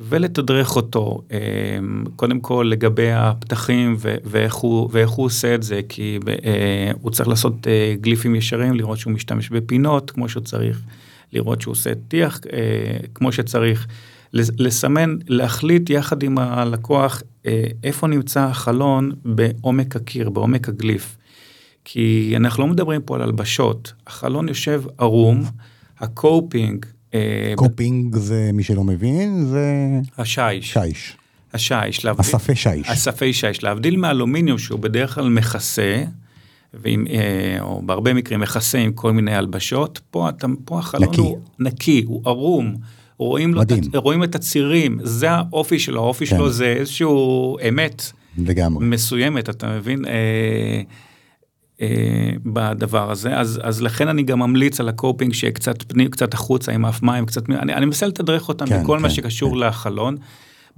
ולתדרך 0.00 0.76
אותו, 0.76 1.22
אמ, 1.30 2.04
קודם 2.16 2.40
כל 2.40 2.66
לגבי 2.70 3.12
הפתחים 3.12 3.96
ואיך 4.00 4.54
הוא, 4.54 4.88
ואיך 4.92 5.10
הוא 5.10 5.26
עושה 5.26 5.54
את 5.54 5.62
זה, 5.62 5.80
כי 5.88 6.18
אה, 6.44 6.90
הוא 7.00 7.10
צריך 7.10 7.28
לעשות 7.28 7.66
אה, 7.66 7.94
גליפים 8.00 8.34
ישרים, 8.34 8.74
לראות 8.74 8.98
שהוא 8.98 9.12
משתמש 9.12 9.50
בפינות 9.50 10.10
כמו 10.10 10.28
שהוא 10.28 10.42
צריך, 10.42 10.82
לראות 11.32 11.60
שהוא 11.60 11.72
עושה 11.72 11.90
טיח 12.08 12.40
אה, 12.52 12.98
כמו 13.14 13.32
שצריך. 13.32 13.86
לסמן, 14.32 15.16
להחליט 15.28 15.90
יחד 15.90 16.22
עם 16.22 16.38
הלקוח 16.38 17.22
איפה 17.84 18.06
נמצא 18.06 18.40
החלון 18.40 19.12
בעומק 19.24 19.96
הקיר, 19.96 20.30
בעומק 20.30 20.68
הגליף. 20.68 21.17
כי 21.90 22.32
אנחנו 22.36 22.62
לא 22.62 22.68
מדברים 22.68 23.00
פה 23.02 23.14
על 23.14 23.22
הלבשות, 23.22 23.92
החלון 24.06 24.48
יושב 24.48 24.82
ערום, 24.98 25.42
הקופינג... 25.98 26.86
אה, 27.14 27.52
קופינג 27.56 28.16
ב... 28.16 28.18
זה 28.18 28.50
מי 28.52 28.62
שלא 28.62 28.84
מבין 28.84 29.44
זה... 29.44 29.66
השיש. 30.18 30.72
שיש. 30.72 31.16
השיש. 31.54 32.04
להבדיל... 32.04 32.20
ספי 32.20 32.54
שיש. 32.54 32.88
ספי 32.88 33.32
שיש. 33.32 33.62
להבדיל 33.62 33.96
מאלומיניום 33.96 34.58
שהוא 34.58 34.80
בדרך 34.80 35.14
כלל 35.14 35.28
מכסה, 35.28 36.04
ועם, 36.74 37.06
אה, 37.10 37.60
או 37.60 37.82
בהרבה 37.82 38.14
מקרים 38.14 38.40
מכסה 38.40 38.78
עם 38.78 38.92
כל 38.92 39.12
מיני 39.12 39.34
הלבשות, 39.34 40.00
פה, 40.10 40.28
אתה, 40.28 40.46
פה 40.64 40.78
החלון 40.78 41.08
נקי. 41.08 41.20
הוא 41.20 41.38
נקי, 41.58 42.04
הוא 42.06 42.22
ערום, 42.24 42.76
רואים, 43.18 43.54
לו, 43.54 43.62
רואים 43.94 44.24
את 44.24 44.34
הצירים, 44.34 44.98
זה 45.02 45.30
האופי 45.30 45.78
שלו, 45.78 46.00
האופי 46.04 46.26
כן. 46.26 46.36
שלו 46.36 46.50
זה 46.50 46.66
איזשהו 46.66 47.56
אמת 47.68 48.02
לגמרי. 48.38 48.86
מסוימת, 48.86 49.48
אתה 49.48 49.76
מבין? 49.76 50.04
אה, 50.04 50.82
בדבר 52.44 53.10
הזה, 53.10 53.36
אז, 53.38 53.60
אז 53.62 53.82
לכן 53.82 54.08
אני 54.08 54.22
גם 54.22 54.38
ממליץ 54.38 54.80
על 54.80 54.88
הקופינג 54.88 55.32
שיהיה 55.32 55.52
קצת 55.52 55.82
פנים, 55.82 56.10
קצת 56.10 56.34
החוצה 56.34 56.72
עם 56.72 56.86
אף 56.86 57.02
מים, 57.02 57.26
קצת, 57.26 57.50
אני, 57.50 57.74
אני 57.74 57.86
מנסה 57.86 58.06
לתדרך 58.06 58.48
אותם 58.48 58.66
כן, 58.66 58.82
בכל 58.82 58.98
מה 58.98 59.08
כן, 59.08 59.14
שקשור 59.14 59.50
כן. 59.50 59.58
לחלון. 59.58 60.16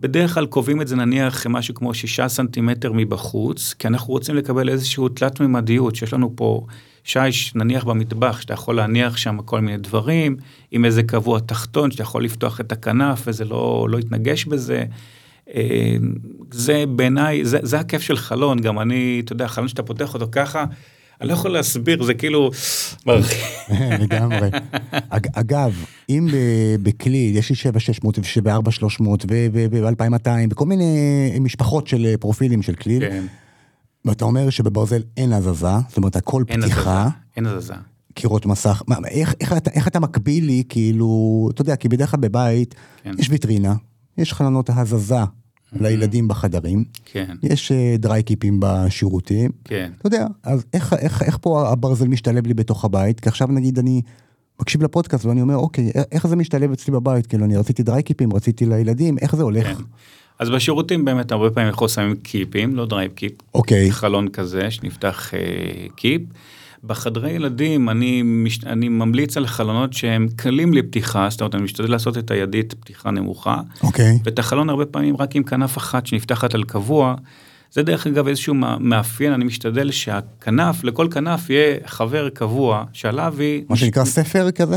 בדרך 0.01 0.35
כלל 0.35 0.47
קובעים 0.47 0.83
את 0.83 0.89
זה 0.89 0.97
נניח 0.97 1.47
משהו 1.47 1.75
כמו 1.75 1.95
שישה 1.95 2.29
סנטימטר 2.29 2.93
מבחוץ, 2.93 3.75
כי 3.79 3.87
אנחנו 3.87 4.13
רוצים 4.13 4.35
לקבל 4.35 4.69
איזשהו 4.69 5.09
תלת 5.09 5.41
מימדיות, 5.41 5.97
שיש 5.97 6.13
לנו 6.13 6.33
פה 6.37 6.67
שיש 7.05 7.55
נניח 7.55 7.85
במטבח, 7.85 8.41
שאתה 8.41 8.53
יכול 8.53 8.77
להניח 8.77 9.17
שם 9.17 9.39
כל 9.45 9.61
מיני 9.61 9.79
דברים, 9.79 10.37
עם 10.71 10.85
איזה 10.85 11.03
קבוע 11.03 11.41
תחתון, 11.41 11.91
שאתה 11.91 12.03
יכול 12.03 12.25
לפתוח 12.25 12.61
את 12.61 12.73
הכנף 12.73 13.23
וזה 13.27 13.45
לא, 13.45 13.87
לא 13.91 13.99
יתנגש 13.99 14.45
בזה. 14.45 14.85
אה, 15.55 15.97
זה 16.51 16.85
בעיניי, 16.97 17.45
זה, 17.45 17.59
זה 17.63 17.81
הכיף 17.81 18.03
של 18.03 18.17
חלון, 18.17 18.61
גם 18.61 18.81
אני, 18.81 19.21
אתה 19.25 19.33
יודע, 19.33 19.49
חלון 19.49 19.69
שאתה 19.69 19.83
פותח 19.83 20.15
אותו 20.15 20.29
ככה, 20.33 20.65
אני 21.21 21.29
לא 21.29 21.35
יכול 21.35 21.51
להסביר, 21.51 22.03
זה 22.03 22.15
כאילו... 22.15 22.51
לגמרי. 24.03 24.49
אג- 25.09 25.27
אגב, 25.33 25.85
אם 26.09 26.29
בכלי 26.83 27.33
יש 27.35 27.51
לי 27.51 27.57
7600 27.57 28.19
ו-7400 28.19 29.27
ו-2200 29.53 30.29
וכל 30.51 30.67
מיני 30.67 30.95
משפחות 31.41 31.87
של 31.87 32.07
אה, 32.07 32.15
פרופילים 32.21 32.63
של 32.63 32.75
כליל, 32.75 33.09
כן, 33.09 33.25
ואתה 34.05 34.25
אומר 34.25 34.51
שבברזל 34.51 35.03
אין 35.17 35.33
הזזה, 35.33 35.51
זאת 35.89 35.97
אומרת 35.97 36.17
הכל 36.17 36.43
אין 36.49 36.61
פתיחה, 36.63 37.03
הזזה, 37.03 37.11
אין 37.37 37.47
הזזה. 37.47 37.75
קירות 38.15 38.47
מסך, 38.47 38.83
מה, 38.87 38.97
איך, 39.09 39.35
איך, 39.41 39.53
אתה, 39.53 39.71
איך 39.71 39.89
אתה 39.89 40.01
מקביל 40.01 40.45
לי, 40.45 40.63
כאילו, 40.69 41.49
אתה 41.55 41.63
יודע, 41.63 41.77
כי 41.77 41.89
בדרך 41.89 42.11
כלל 42.11 42.21
בבית 42.21 42.75
כן. 43.03 43.11
יש 43.19 43.31
ויטרינה, 43.31 43.75
יש 44.19 44.33
חלונות 44.33 44.71
הזזה 44.75 45.15
לילדים 45.73 46.29
בחדרים, 46.29 46.85
כן, 47.05 47.37
יש 47.43 47.73
אה, 47.73 47.95
דריי 47.99 48.23
קיפים 48.23 48.61
בשירותים, 48.61 49.51
כן. 49.65 49.91
אתה 49.99 50.07
יודע, 50.07 50.27
אז 50.43 50.65
איך, 50.75 50.93
איך, 50.93 51.23
איך 51.23 51.39
פה 51.41 51.69
הברזל 51.69 52.09
משתלב 52.09 52.47
לי 52.47 52.55
בתוך 52.55 52.85
הבית? 52.85 53.21
כי 53.21 53.29
עכשיו 53.29 53.49
נגיד 53.49 53.79
אני 53.79 54.03
מקשיב 54.61 54.83
לפודקאסט 54.83 55.25
ואני 55.25 55.43
אומר, 55.43 55.57
אוקיי, 55.57 55.91
איך 56.13 56.27
זה 56.27 56.37
משתלב 56.37 56.73
אצלי 56.73 56.95
בבית? 56.95 57.27
כאילו, 57.27 57.45
אני 57.45 57.57
רציתי 57.57 57.83
דריי 57.83 58.03
קיפים, 58.03 58.33
רציתי 58.33 58.67
לילדים, 58.67 59.19
איך 59.19 59.37
זה 59.37 59.43
הולך? 59.43 59.67
כן. 59.67 59.83
אז 60.39 60.51
בשירותים 60.51 61.05
באמת 61.05 61.33
הרבה 61.33 61.51
פעמים 61.51 61.69
אנחנו 61.69 61.89
שמים 61.89 62.17
קיפים, 62.17 62.77
לא 62.77 62.87
דריי 62.87 63.13
קיפ, 63.13 63.33
אוקיי, 63.55 63.93
חלון 63.93 64.29
כזה 64.29 64.71
שנפתח 64.71 65.35
אה, 65.35 65.39
קיפ. 65.97 66.23
בחדרי 66.85 67.31
ילדים 67.31 67.89
אני, 67.89 68.23
מש, 68.25 68.65
אני 68.65 68.89
ממליץ 68.89 69.37
על 69.37 69.47
חלונות 69.47 69.93
שהם 69.93 70.29
קלים 70.37 70.75
לפתיחה, 70.75 71.27
זאת 71.31 71.41
אומרת 71.41 71.55
אני 71.55 71.63
משתדל 71.63 71.91
לעשות 71.91 72.19
את 72.19 72.31
הידית 72.31 72.75
פתיחה 72.75 73.11
נמוכה, 73.11 73.61
אוקיי, 73.83 74.19
ואת 74.25 74.39
החלון 74.39 74.71
הרבה 74.71 74.87
פעמים 74.87 75.17
רק 75.17 75.37
עם 75.37 75.43
כנף 75.43 75.79
אחת 75.79 76.07
שנפתחת 76.07 76.55
על 76.55 76.65
קבוע. 76.65 77.15
זה 77.73 77.83
דרך 77.83 78.07
אגב 78.07 78.27
איזשהו 78.29 78.55
מא- 78.55 78.77
מאפיין, 78.81 79.33
אני 79.33 79.45
משתדל 79.45 79.91
שהכנף, 79.91 80.85
לכל 80.85 81.09
כנף 81.11 81.51
יהיה 81.51 81.77
חבר 81.87 82.29
קבוע, 82.29 82.85
שעליו 82.93 83.35
היא... 83.39 83.65
מה 83.69 83.77
שנקרא 83.77 84.05
ספר 84.05 84.51
כזה? 84.51 84.77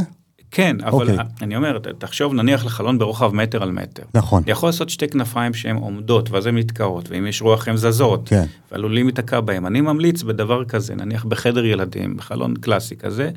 כן, 0.54 0.78
אבל 0.84 1.10
אוקיי. 1.10 1.26
אני 1.42 1.56
אומר, 1.56 1.78
תחשוב 1.98 2.34
נניח 2.34 2.66
לחלון 2.66 3.00
ברוחב 3.00 3.36
מטר 3.36 3.64
על 3.64 3.72
מטר. 3.72 4.04
נכון, 4.14 4.44
יכול 4.48 4.70
לעשות 4.70 4.90
שתי 4.90 5.08
כנפיים 5.08 5.54
שהן 5.54 5.76
עומדות 5.76 6.32
ואז 6.32 6.46
הן 6.46 6.58
נתקעות 6.58 7.10
ואם 7.10 7.28
יש 7.28 7.42
רוח 7.42 7.68
הן 7.68 7.78
זזות 7.78 8.30
כן, 8.30 8.46
ועלולים 8.72 9.06
להיתקע 9.06 9.40
בהם. 9.40 9.66
אני 9.66 9.82
ממליץ 9.82 10.24
בדבר 10.24 10.66
כזה, 10.66 10.96
נניח 10.96 11.26
בחדר 11.26 11.66
ילדים, 11.66 12.18
בחלון 12.18 12.54
קלאסי 12.56 12.96
כזה, 12.96 13.32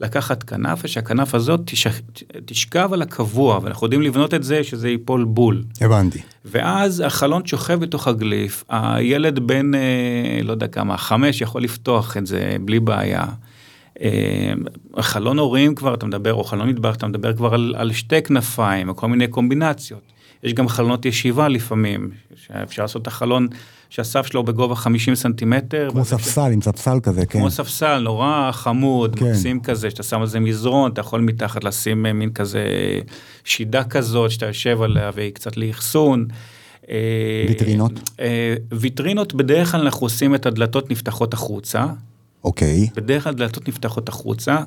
לקחת 0.00 0.42
כנף 0.42 0.80
ושהכנף 0.84 1.34
הזאת 1.34 1.60
תשכ... 1.64 2.00
תשכב 2.44 2.90
על 2.92 3.02
הקבוע 3.02 3.60
ואנחנו 3.62 3.86
יודעים 3.86 4.02
לבנות 4.02 4.34
את 4.34 4.42
זה 4.42 4.64
שזה 4.64 4.88
ייפול 4.88 5.24
בול. 5.24 5.62
הבנתי. 5.80 6.18
ואז 6.44 7.02
החלון 7.06 7.46
שוכב 7.46 7.80
בתוך 7.80 8.08
הגליף, 8.08 8.64
הילד 8.68 9.38
בן, 9.38 9.74
אה, 9.74 9.80
לא 10.42 10.52
יודע 10.52 10.66
כמה, 10.66 10.96
חמש 10.96 11.40
יכול 11.40 11.62
לפתוח 11.62 12.16
את 12.16 12.26
זה 12.26 12.56
בלי 12.60 12.80
בעיה. 12.80 13.24
אה, 14.02 14.52
חלון 15.00 15.38
הורים 15.38 15.74
כבר, 15.74 15.94
אתה 15.94 16.06
מדבר, 16.06 16.34
או 16.34 16.44
חלון 16.44 16.68
מטבח, 16.68 16.96
אתה 16.96 17.06
מדבר 17.06 17.36
כבר 17.36 17.54
על, 17.54 17.74
על 17.78 17.92
שתי 17.92 18.22
כנפיים, 18.22 18.88
או 18.88 18.96
כל 18.96 19.08
מיני 19.08 19.28
קומבינציות. 19.28 20.12
יש 20.42 20.54
גם 20.54 20.68
חלונות 20.68 21.06
ישיבה 21.06 21.48
לפעמים, 21.48 22.10
שאפשר 22.34 22.82
לעשות 22.82 23.02
את 23.02 23.06
החלון 23.06 23.48
שהסף 23.90 24.26
שלו 24.26 24.42
בגובה 24.42 24.74
50 24.74 25.14
סנטימטר. 25.14 25.88
כמו 25.90 26.04
ספסל 26.04 26.50
עם 26.52 26.62
ספסל 26.62 27.00
כזה, 27.02 27.26
כן. 27.26 27.38
כמו 27.38 27.50
ספסל, 27.50 27.98
נורא 27.98 28.50
חמוד, 28.52 29.16
כן. 29.16 29.24
מקסים 29.24 29.60
כזה, 29.60 29.90
שאתה 29.90 30.02
שם 30.02 30.20
על 30.20 30.26
זה 30.26 30.40
מזרון, 30.40 30.92
אתה 30.92 31.00
יכול 31.00 31.20
מתחת 31.20 31.64
לשים 31.64 32.06
אה, 32.06 32.12
מין 32.12 32.32
כזה 32.32 32.64
שידה 33.44 33.84
כזאת, 33.84 34.30
שאתה 34.30 34.46
יושב 34.46 34.82
עליה 34.82 35.10
והיא 35.14 35.30
קצת 35.30 35.56
לאחסון. 35.56 36.26
אה, 36.90 37.44
ויטרינות? 37.48 37.92
ויטרינות, 38.72 39.34
בדרך 39.34 39.72
כלל 39.72 39.80
אנחנו 39.80 40.06
עושים 40.06 40.34
את 40.34 40.46
הדלתות 40.46 40.90
נפתחות 40.90 41.34
החוצה, 41.34 41.86
אוקיי, 42.44 42.88
בדרך 42.96 43.24
כלל 43.24 43.34
דלתות 43.34 43.68
נפתחות 43.68 44.08
החוצה, 44.08 44.58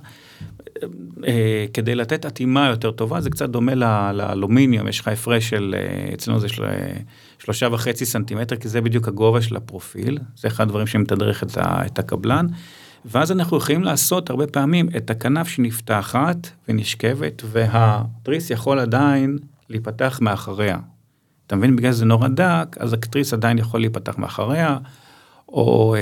אה, 1.28 1.66
כדי 1.74 1.96
לתת 1.96 2.26
אטימה 2.26 2.68
יותר 2.68 2.92
טובה, 2.92 3.22
זה 3.22 3.30
קצת 3.30 3.50
דומה 3.50 3.76
לאלומיניום, 4.14 4.88
יש 4.88 5.00
לך 5.00 5.08
הפרש 5.08 5.50
של, 5.50 5.76
אה, 5.78 6.14
אצלנו 6.14 6.40
זה 6.40 6.50
של, 6.50 6.64
אה, 6.64 6.98
שלושה 7.40 7.68
וחצי 7.72 8.06
סנטימטר, 8.06 8.56
כי 8.56 8.68
זה 8.68 8.82
בדיוק 8.82 9.08
הגובה 9.08 9.42
של 9.42 9.56
הפרופיל, 9.56 10.20
זה 10.38 10.48
אחד 10.48 10.64
הדברים 10.64 10.88
שמתדרך 10.88 11.44
את, 11.44 11.58
את 11.58 12.00
הקבלן, 12.00 12.48
ואז 13.06 13.32
אנחנו 13.32 13.58
יכולים 13.58 13.84
לעשות 13.84 14.30
הרבה 14.30 14.48
פעמים 14.48 14.90
את 14.98 15.10
הכנף 15.10 15.48
שנפתחת 15.48 16.48
ונשכבת, 16.70 17.42
והתריס 17.46 18.50
יכול 18.50 18.80
עדיין 18.80 19.38
להיפתח 19.70 20.20
מאחריה. 20.22 20.78
אתה 21.48 21.56
מבין? 21.56 21.76
בגלל 21.76 21.92
שזה 21.92 22.06
נורא 22.06 22.28
דק, 22.28 22.78
אז 22.80 22.94
התריס 22.94 23.34
עדיין 23.34 23.58
יכול 23.58 23.80
להיפתח 23.80 24.18
מאחריה, 24.18 24.78
או, 25.48 25.96
אה, 25.96 26.02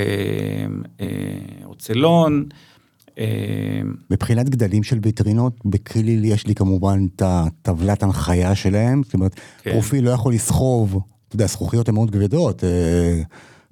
אה, 1.00 1.33
או 1.74 1.78
צלון. 1.78 2.44
אה, 3.18 3.24
מבחינת 4.10 4.48
גדלים 4.48 4.82
של 4.82 4.98
ויטרינות, 5.02 5.56
בכליל 5.64 6.24
יש 6.24 6.46
לי 6.46 6.54
כמובן 6.54 7.06
את 7.16 7.22
הטבלת 7.24 8.02
הנחיה 8.02 8.54
שלהם, 8.54 9.02
זאת 9.04 9.14
אומרת, 9.14 9.34
כן. 9.62 9.70
פרופיל 9.72 10.04
לא 10.04 10.10
יכול 10.10 10.34
לסחוב, 10.34 11.00
אתה 11.28 11.36
יודע, 11.36 11.46
זכוכיות 11.46 11.88
הן 11.88 11.94
מאוד 11.94 12.10
כבדות, 12.10 12.64
אה, 12.64 13.20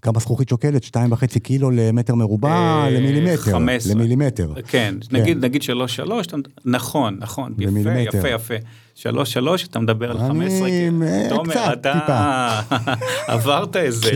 כמה 0.03 0.21
זכוכית 0.21 0.49
שוקלת? 0.49 0.83
שתיים 0.83 1.13
וחצי 1.13 1.41
קילו 1.41 1.71
למטר 1.71 2.15
מרובע, 2.15 2.51
אה, 2.51 2.91
למילימטר, 2.91 3.37
15. 3.37 3.95
למילימטר. 3.95 4.53
כן, 4.69 4.95
נגיד, 5.13 5.45
נגיד 5.45 5.63
שלוש 5.63 5.97
שלוש, 5.97 6.27
אתה- 6.27 6.37
נכון, 6.65 7.17
נכון, 7.21 7.55
יפה. 7.59 7.91
יפה, 8.19 8.29
יפה. 8.29 8.55
שלוש 8.95 9.33
שלוש, 9.33 9.67
אתה 9.67 9.79
מדבר 9.79 10.11
על 10.11 10.17
אני, 10.17 10.29
15, 10.29 10.69
כן. 10.69 11.03
אה, 11.03 11.27
תומר, 11.29 11.51
קצת, 11.51 11.79
אתה 11.87 12.61
עברת 13.35 13.77
איזה 13.77 14.11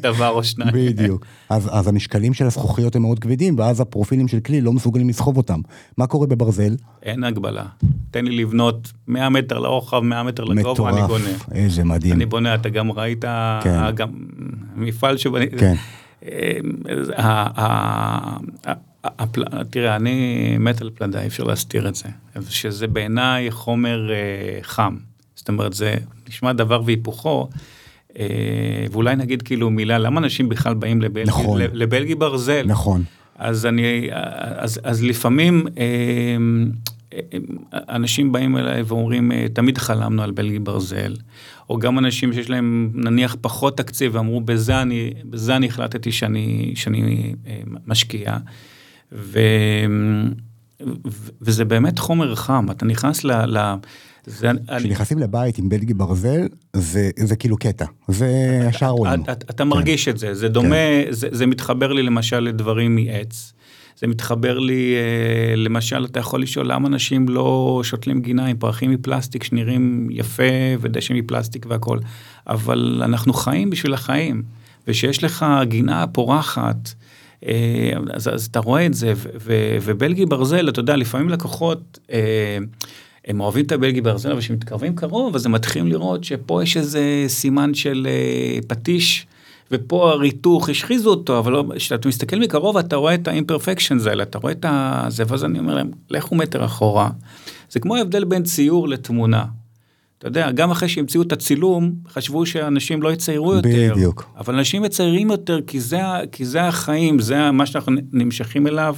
דבר 0.00 0.28
או 0.28 0.44
שניים. 0.44 0.70
בדיוק. 0.74 1.26
אז, 1.48 1.68
אז 1.72 1.88
המשקלים 1.88 2.34
של 2.34 2.46
הזכוכיות 2.46 2.96
הם 2.96 3.02
מאוד 3.02 3.18
כבדים, 3.18 3.58
ואז 3.58 3.80
הפרופילים 3.80 4.28
של 4.28 4.40
כלי 4.40 4.60
לא 4.60 4.72
מסוגלים 4.72 5.08
לסחוב 5.08 5.36
אותם. 5.36 5.60
מה 5.98 6.06
קורה 6.06 6.26
בברזל? 6.26 6.76
אין 7.02 7.24
הגבלה. 7.24 7.64
תן 8.10 8.24
לי 8.24 8.36
לבנות 8.36 8.92
100 9.08 9.28
מטר 9.28 9.58
לרוחב, 9.58 10.00
100 10.00 10.22
מטר 10.22 10.44
לגובה, 10.44 10.90
אני 10.90 11.06
בונה. 11.06 11.30
איזה 11.52 11.84
מדהים. 11.84 12.12
אני 12.14 12.26
בונה, 12.26 12.54
אתה 12.54 12.68
גם 12.68 12.92
ראית, 12.92 13.24
כן. 13.62 13.94
גם 13.94 14.08
מפעל 14.76 15.16
שבני... 15.16 15.46
כן. 15.50 15.74
הפל- 19.18 19.64
תראה, 19.70 19.96
אני 19.96 20.56
מת 20.60 20.80
על 20.80 20.90
פלדה, 20.94 21.22
אי 21.22 21.26
אפשר 21.26 21.44
להסתיר 21.44 21.88
את 21.88 21.94
זה. 21.94 22.08
שזה 22.48 22.86
בעיניי 22.86 23.50
חומר 23.50 24.10
אה, 24.10 24.58
חם. 24.62 24.96
זאת 25.34 25.48
אומרת, 25.48 25.72
זה 25.72 25.94
נשמע 26.28 26.52
דבר 26.52 26.82
והיפוכו. 26.84 27.48
אה, 28.18 28.26
ואולי 28.92 29.16
נגיד 29.16 29.42
כאילו 29.42 29.70
מילה, 29.70 29.98
למה 29.98 30.20
אנשים 30.20 30.48
בכלל 30.48 30.74
באים 30.74 31.02
לבלגי, 31.02 31.28
נכון. 31.28 31.60
לבלגי 31.72 32.14
ברזל? 32.14 32.62
נכון. 32.66 33.02
אז 33.38 33.66
אני, 33.66 34.08
אז, 34.56 34.80
אז 34.82 35.04
לפעמים 35.04 35.66
אה, 35.78 36.36
אה, 37.14 37.18
אנשים 37.88 38.32
באים 38.32 38.56
אליי 38.56 38.82
ואומרים, 38.82 39.32
אה, 39.32 39.46
תמיד 39.52 39.78
חלמנו 39.78 40.22
על 40.22 40.30
בלגי 40.30 40.58
ברזל, 40.58 41.16
או 41.70 41.78
גם 41.78 41.98
אנשים 41.98 42.32
שיש 42.32 42.50
להם 42.50 42.90
נניח 42.94 43.36
פחות 43.40 43.76
תקציב 43.76 44.14
ואמרו, 44.14 44.40
בזה 44.40 44.82
אני, 44.82 45.10
בזה 45.24 45.56
אני 45.56 45.66
החלטתי 45.66 46.12
שאני, 46.12 46.72
שאני 46.76 47.34
אה, 47.46 47.60
משקיע. 47.86 48.36
ו, 49.12 49.40
ו, 51.06 51.30
וזה 51.40 51.64
באמת 51.64 51.98
חומר 51.98 52.34
חם, 52.34 52.66
אתה 52.70 52.86
נכנס 52.86 53.24
ל... 53.24 53.58
ל 53.58 53.74
זה, 54.26 54.50
אני, 54.50 54.60
כשנכנסים 54.78 55.18
לבית 55.18 55.58
עם 55.58 55.68
בלגי 55.68 55.94
ברזל, 55.94 56.48
זה, 56.72 57.10
זה 57.18 57.36
כאילו 57.36 57.56
קטע. 57.56 57.84
זה 58.08 58.60
ישר 58.68 58.88
רואים. 58.88 59.22
אתה, 59.22 59.32
אתה 59.32 59.64
מרגיש 59.64 60.08
את 60.08 60.18
זה, 60.18 60.34
זה 60.34 60.48
דומה, 60.48 60.76
זה, 61.10 61.28
זה 61.30 61.46
מתחבר 61.46 61.92
לי 61.92 62.02
למשל 62.02 62.40
לדברים 62.40 62.94
מעץ. 62.94 63.52
זה 63.98 64.06
מתחבר 64.06 64.58
לי, 64.58 64.94
אה, 64.94 65.56
למשל, 65.56 66.04
אתה 66.04 66.20
יכול 66.20 66.42
לשאול 66.42 66.72
למה 66.72 66.88
אנשים 66.88 67.28
לא 67.28 67.80
שותלים 67.84 68.20
גינה 68.20 68.46
עם 68.46 68.56
פרחים 68.56 68.90
מפלסטיק 68.90 69.44
שנראים 69.44 70.08
יפה 70.10 70.42
ודשא 70.80 71.12
מפלסטיק 71.12 71.66
והכל, 71.68 71.98
אבל 72.46 73.02
אנחנו 73.04 73.32
חיים 73.32 73.70
בשביל 73.70 73.94
החיים, 73.94 74.42
ושיש 74.88 75.24
לך 75.24 75.46
גינה 75.62 76.06
פורחת, 76.06 76.94
אז, 78.12 78.28
אז 78.28 78.46
אתה 78.46 78.60
רואה 78.60 78.86
את 78.86 78.94
זה, 78.94 79.12
ו- 79.16 79.28
ו- 79.40 79.76
ובלגי 79.82 80.26
ברזל, 80.26 80.68
אתה 80.68 80.80
יודע, 80.80 80.96
לפעמים 80.96 81.28
לקוחות, 81.28 81.98
אה, 82.12 82.58
הם 83.26 83.40
אוהבים 83.40 83.64
את 83.64 83.72
הבלגי 83.72 84.00
ברזל, 84.00 84.30
אבל 84.30 84.40
כשמתקרבים 84.40 84.94
קרוב, 84.94 85.34
אז 85.34 85.46
הם 85.46 85.52
מתחילים 85.52 85.88
לראות 85.88 86.24
שפה 86.24 86.62
יש 86.62 86.76
איזה 86.76 87.24
סימן 87.28 87.74
של 87.74 88.06
אה, 88.10 88.58
פטיש. 88.66 89.26
ופה 89.70 90.10
הריתוך, 90.10 90.68
השחיזו 90.68 91.10
אותו, 91.10 91.38
אבל 91.38 91.76
כשאתה 91.76 92.08
מסתכל 92.08 92.36
מקרוב 92.36 92.76
אתה 92.76 92.96
רואה 92.96 93.14
את 93.14 93.28
האימפרפקשן 93.28 93.96
האלה, 94.08 94.22
אתה 94.22 94.38
רואה 94.38 94.52
את 94.52 94.66
זה, 95.08 95.24
ואז 95.28 95.44
אני 95.44 95.58
אומר 95.58 95.74
להם, 95.74 95.90
לכו 96.10 96.34
מטר 96.34 96.64
אחורה. 96.64 97.10
זה 97.70 97.80
כמו 97.80 97.96
ההבדל 97.96 98.24
בין 98.24 98.42
ציור 98.42 98.88
לתמונה. 98.88 99.44
אתה 100.18 100.28
יודע, 100.28 100.50
גם 100.50 100.70
אחרי 100.70 100.88
שהמציאו 100.88 101.22
את 101.22 101.32
הצילום, 101.32 101.92
חשבו 102.08 102.46
שאנשים 102.46 103.02
לא 103.02 103.12
יציירו 103.12 103.54
יותר. 103.54 103.92
בדיוק. 103.94 104.30
אבל 104.36 104.54
אנשים 104.54 104.82
מציירים 104.82 105.30
יותר 105.30 105.60
כי 105.66 105.80
זה, 105.80 106.00
כי 106.32 106.44
זה 106.44 106.62
החיים, 106.62 107.18
זה 107.18 107.50
מה 107.50 107.66
שאנחנו 107.66 107.92
נמשכים 108.12 108.66
אליו. 108.66 108.96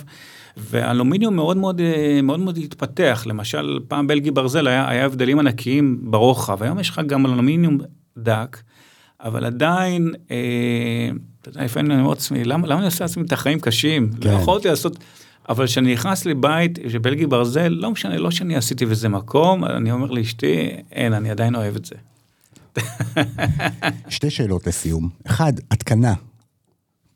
ואלומיניום 0.70 1.37
מאוד 1.37 1.57
מאוד 1.57 1.81
אה, 1.81 2.20
מאוד 2.22 2.40
מאוד 2.40 2.59
התפתח, 2.59 3.24
למשל 3.26 3.78
פעם 3.88 4.07
בלגי 4.07 4.31
ברזל 4.31 4.66
היה, 4.66 4.88
היה 4.88 5.04
הבדלים 5.04 5.38
ענקיים 5.38 5.98
ברוחב, 6.02 6.62
היום 6.62 6.78
יש 6.78 6.88
לך 6.90 7.00
גם 7.07 7.26
אלומיניום 7.26 7.78
דק, 8.18 8.61
אבל 9.20 9.44
עדיין, 9.44 10.14
אה, 10.31 11.11
אתה 11.40 11.48
יודע, 11.48 11.64
לפעמים 11.64 11.90
אני 11.90 12.00
אומר 12.00 12.11
לעצמי, 12.11 12.44
למה, 12.44 12.66
למה 12.66 12.78
אני 12.78 12.87
עושה 12.87 13.04
לעצמי 13.04 13.22
את 13.26 13.33
החיים 13.33 13.61
קשים? 13.61 14.11
כן. 14.20 14.28
לא 14.28 14.35
יכולתי 14.35 14.68
לעשות, 14.68 14.98
אבל 15.48 15.66
כשאני 15.66 15.92
נכנס 15.92 16.26
לבית 16.26 16.78
של 16.88 16.98
בלגי 16.98 17.26
ברזל, 17.26 17.68
לא 17.68 17.90
משנה, 17.90 18.16
לא 18.16 18.30
שאני 18.30 18.56
עשיתי 18.56 18.87
בזה 18.87 19.08
מקום, 19.08 19.64
אני 19.64 19.92
אומר 19.92 20.11
לאשתי, 20.11 20.68
אין, 20.92 21.12
אני 21.12 21.30
עדיין 21.30 21.54
אוהב 21.54 21.76
את 21.76 21.84
זה. 21.84 21.94
שתי 24.08 24.30
שאלות 24.30 24.66
לסיום. 24.66 25.08
אחד, 25.26 25.52
התקנה. 25.70 26.14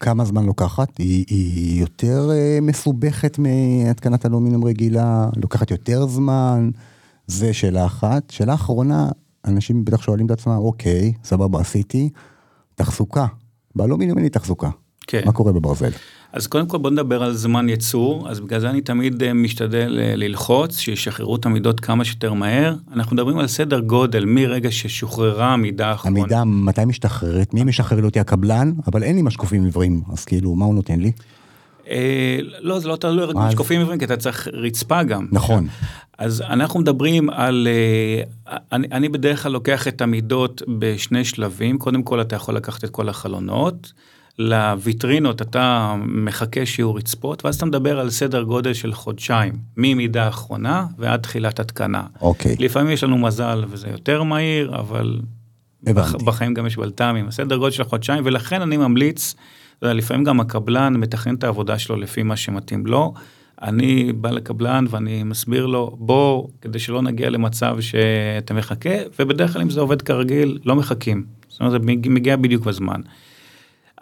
כמה 0.00 0.24
זמן 0.24 0.44
לוקחת? 0.44 0.98
היא, 0.98 1.24
היא 1.28 1.80
יותר 1.80 2.30
uh, 2.30 2.64
מסובכת 2.64 3.38
מהתקנת 3.38 4.26
אלומיניום 4.26 4.64
רגילה? 4.64 5.28
לוקחת 5.36 5.70
יותר 5.70 6.06
זמן? 6.06 6.70
זה 7.26 7.52
שאלה 7.52 7.86
אחת. 7.86 8.30
שאלה 8.30 8.54
אחרונה, 8.54 9.08
אנשים 9.44 9.84
בטח 9.84 10.02
שואלים 10.02 10.26
את 10.26 10.30
עצמם, 10.30 10.52
אוקיי, 10.52 11.12
סבבה, 11.24 11.60
עשיתי, 11.60 12.10
תחזוקה. 12.74 13.26
באלומיניום 13.76 14.18
אין 14.18 14.24
לי 14.24 14.30
תחזוקה. 14.30 14.70
כן. 15.12 15.22
מה 15.26 15.32
קורה 15.32 15.52
בברזל? 15.52 15.90
אז 16.32 16.46
קודם 16.46 16.66
כל 16.66 16.78
בוא 16.78 16.90
נדבר 16.90 17.22
על 17.22 17.32
זמן 17.32 17.68
ייצור, 17.68 18.30
אז 18.30 18.40
בגלל 18.40 18.60
זה 18.60 18.70
אני 18.70 18.80
תמיד 18.80 19.22
אה, 19.22 19.32
משתדל 19.32 19.98
אה, 20.00 20.16
ללחוץ, 20.16 20.78
שישחררו 20.78 21.36
את 21.36 21.46
המידות 21.46 21.80
כמה 21.80 22.04
שיותר 22.04 22.32
מהר. 22.32 22.74
אנחנו 22.92 23.16
מדברים 23.16 23.38
על 23.38 23.46
סדר 23.46 23.80
גודל 23.80 24.24
מרגע 24.24 24.70
ששוחררה 24.70 25.52
המידה 25.52 25.86
האחרונה. 25.86 26.20
המידה, 26.20 26.44
מתי 26.44 26.84
משתחררת? 26.84 27.54
מי 27.54 27.64
משחרר 27.64 28.00
לי 28.00 28.06
אותי? 28.06 28.20
הקבלן? 28.20 28.72
אבל 28.86 29.02
אין 29.02 29.16
לי 29.16 29.22
משקופים 29.22 29.64
עיוורים, 29.64 30.02
אז 30.12 30.24
כאילו, 30.24 30.54
מה 30.54 30.64
הוא 30.64 30.74
נותן 30.74 31.00
לי? 31.00 31.12
אה, 31.90 32.38
לא, 32.60 32.78
זה 32.78 32.88
לא 32.88 32.96
תלוי 32.96 33.24
רק 33.24 33.36
משקופים 33.36 33.78
עיוורים, 33.78 33.98
כי 33.98 34.04
אתה 34.04 34.16
צריך 34.16 34.48
רצפה 34.52 35.02
גם. 35.02 35.26
נכון. 35.32 35.66
אז 36.18 36.40
אנחנו 36.40 36.80
מדברים 36.80 37.30
על, 37.30 37.68
אני, 38.72 38.86
אני 38.92 39.08
בדרך 39.08 39.42
כלל 39.42 39.52
לוקח 39.52 39.88
את 39.88 40.00
המידות 40.02 40.62
בשני 40.78 41.24
שלבים, 41.24 41.78
קודם 41.78 42.02
כל 42.02 42.20
אתה 42.20 42.36
יכול 42.36 42.56
לקחת 42.56 42.84
את 42.84 42.90
כל 42.90 43.08
החלונות. 43.08 43.92
לויטרינות 44.38 45.42
אתה 45.42 45.94
מחכה 45.98 46.66
שיהיו 46.66 46.94
רצפות, 46.94 47.44
ואז 47.44 47.56
אתה 47.56 47.66
מדבר 47.66 48.00
על 48.00 48.10
סדר 48.10 48.42
גודל 48.42 48.72
של 48.72 48.92
חודשיים, 48.92 49.52
ממידה 49.76 50.24
האחרונה 50.24 50.86
ועד 50.98 51.20
תחילת 51.20 51.60
התקנה. 51.60 52.02
אוקיי. 52.20 52.56
לפעמים 52.58 52.92
יש 52.92 53.04
לנו 53.04 53.18
מזל 53.18 53.64
וזה 53.68 53.88
יותר 53.88 54.22
מהיר, 54.22 54.74
אבל 54.74 55.20
הבנתי. 55.86 56.24
בחיים 56.24 56.54
גם 56.54 56.66
יש 56.66 56.76
בלת"מים, 56.76 57.30
סדר 57.30 57.56
גודל 57.56 57.70
של 57.70 57.84
חודשיים, 57.84 58.22
ולכן 58.26 58.62
אני 58.62 58.76
ממליץ, 58.76 59.34
לפעמים 59.82 60.24
גם 60.24 60.40
הקבלן 60.40 60.94
מתכנן 60.96 61.34
את 61.34 61.44
העבודה 61.44 61.78
שלו 61.78 61.96
לפי 61.96 62.22
מה 62.22 62.36
שמתאים 62.36 62.86
לו. 62.86 63.14
אני 63.62 64.12
בא 64.12 64.30
לקבלן 64.30 64.84
ואני 64.90 65.22
מסביר 65.22 65.66
לו, 65.66 65.96
בוא, 65.98 66.48
כדי 66.60 66.78
שלא 66.78 67.02
נגיע 67.02 67.30
למצב 67.30 67.76
שאתה 67.80 68.54
מחכה, 68.54 68.90
ובדרך 69.18 69.52
כלל 69.52 69.62
אם 69.62 69.70
זה 69.70 69.80
עובד 69.80 70.02
כרגיל, 70.02 70.58
לא 70.64 70.76
מחכים. 70.76 71.24
זאת 71.48 71.60
אומרת, 71.60 71.72
זה 71.72 71.78
מגיע 72.10 72.36
בדיוק 72.36 72.64
בזמן. 72.64 73.00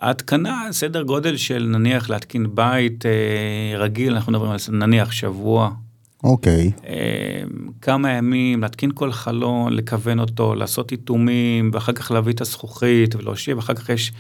ההתקנה, 0.01 0.69
סדר 0.71 1.03
גודל 1.03 1.37
של 1.37 1.67
נניח 1.69 2.11
להתקין 2.11 2.55
בית 2.55 3.07
אה, 3.07 3.79
רגיל, 3.79 4.15
אנחנו 4.15 4.33
מדברים 4.33 4.51
על 4.51 4.59
נניח 4.73 5.13
שבוע. 5.13 5.71
אוקיי. 6.25 6.73
אה, 6.87 7.43
כמה 7.83 8.11
ימים, 8.11 8.63
להתקין 8.63 8.91
כל 8.95 9.13
חלון, 9.13 9.73
לכוון 9.73 10.21
אותו, 10.21 10.55
לעשות 10.55 10.93
איתומים, 10.93 11.71
ואחר 11.75 11.93
כך 11.93 12.11
להביא 12.11 12.33
את 12.33 12.41
הזכוכית 12.41 13.15
ולהושיב, 13.15 13.59
אחר 13.59 13.75
כך 13.75 13.89
יש 13.89 14.13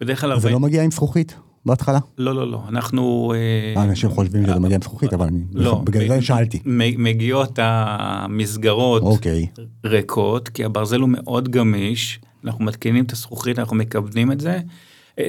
בדרך 0.00 0.20
כלל... 0.20 0.40
זה 0.40 0.50
לא 0.50 0.60
מגיע 0.60 0.82
עם 0.82 0.90
זכוכית? 0.90 1.36
בהתחלה? 1.66 1.98
לא, 2.18 2.34
לא, 2.34 2.50
לא, 2.50 2.62
אנחנו... 2.68 3.32
אה, 3.76 3.84
אנשים 3.84 4.10
חושבים 4.10 4.46
שזה 4.46 4.58
מגיע 4.60 4.74
עם 4.76 4.82
זכוכית, 4.82 5.12
אבל 5.12 5.26
אני... 5.26 5.40
לא, 5.52 5.82
בגלל 5.84 6.08
זה 6.08 6.22
שאלתי. 6.22 6.60
מגיעות 6.98 7.58
המסגרות 7.62 9.02
אוקיי. 9.02 9.46
ריקות, 9.84 10.48
כי 10.48 10.64
הברזל 10.64 11.00
הוא 11.00 11.08
מאוד 11.08 11.48
גמיש, 11.48 12.20
אנחנו 12.44 12.64
מתקינים 12.64 13.04
את 13.04 13.12
הזכוכית, 13.12 13.58
אנחנו 13.58 13.76
מכוונים 13.76 14.32
את 14.32 14.40
זה. 14.40 14.60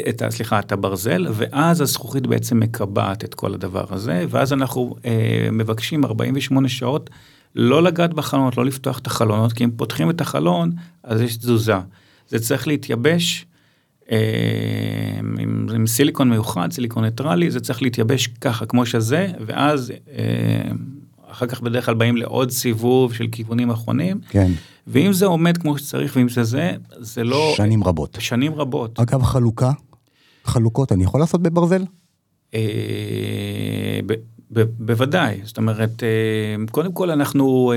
את. 0.10 0.24
סליחה, 0.30 0.60
את 0.60 0.72
הברזל, 0.72 1.28
ואז 1.34 1.82
הזכוכית 1.82 2.28
בעצם 2.28 2.60
מקבעת 2.60 3.24
את 3.24 3.34
כל 3.34 3.54
הדבר 3.54 3.86
הזה, 3.90 4.26
ואז 4.30 4.54
אנחנו 4.54 4.96
אה, 5.06 5.50
מבקשים 5.52 6.06
48 6.06 6.70
שעות 6.70 7.10
לא 7.56 7.84
לגעת 7.84 8.14
בחלונות, 8.14 8.58
לא 8.58 8.66
לפתוח 8.66 9.00
את 9.00 9.08
החלונות, 9.08 9.54
כי 9.54 9.64
אם 9.64 9.72
פותחים 9.72 10.10
את 10.10 10.22
החלון, 10.22 10.72
אז 11.04 11.22
יש 11.22 11.38
תזוזה. 11.38 11.76
זה 12.28 12.40
צריך 12.40 12.68
להתייבש 12.68 13.46
אה, 14.12 14.18
עם, 15.20 15.68
עם 15.76 15.88
סיליקון 15.88 16.30
מיוחד, 16.30 16.72
סיליקון 16.72 17.04
ניטרלי, 17.04 17.52
זה 17.52 17.60
צריך 17.60 17.82
להתייבש 17.82 18.28
ככה, 18.28 18.66
כמו 18.66 18.86
שזה, 18.86 19.28
ואז 19.46 19.94
אה, 20.18 20.72
אחר 21.32 21.46
כך 21.46 21.62
בדרך 21.62 21.86
כלל 21.86 21.94
באים 21.94 22.18
לעוד 22.18 22.52
סיבוב 22.52 23.14
של 23.14 23.28
כיוונים 23.32 23.70
אחרונים. 23.70 24.20
כן. 24.30 24.52
ואם 24.88 25.14
זה 25.14 25.26
עומד 25.26 25.58
כמו 25.58 25.78
שצריך, 25.78 26.16
ואם 26.16 26.30
זה 26.30 26.44
זה, 26.44 26.72
זה 26.98 27.24
לא... 27.24 27.54
שנים 27.58 27.84
רבות. 27.84 28.18
שנים 28.20 28.54
רבות. 28.54 29.00
אגב, 29.00 29.24
חלוקה, 29.24 29.72
חלוקות, 30.44 30.92
אני 30.92 31.04
יכול 31.04 31.20
לעשות 31.20 31.42
בברזל? 31.42 31.84
אה, 32.54 34.00
בוודאי, 34.80 35.40
זאת 35.44 35.58
אומרת, 35.58 36.04
אה, 36.04 36.66
קודם 36.72 36.92
כל 36.92 37.12
אנחנו 37.12 37.74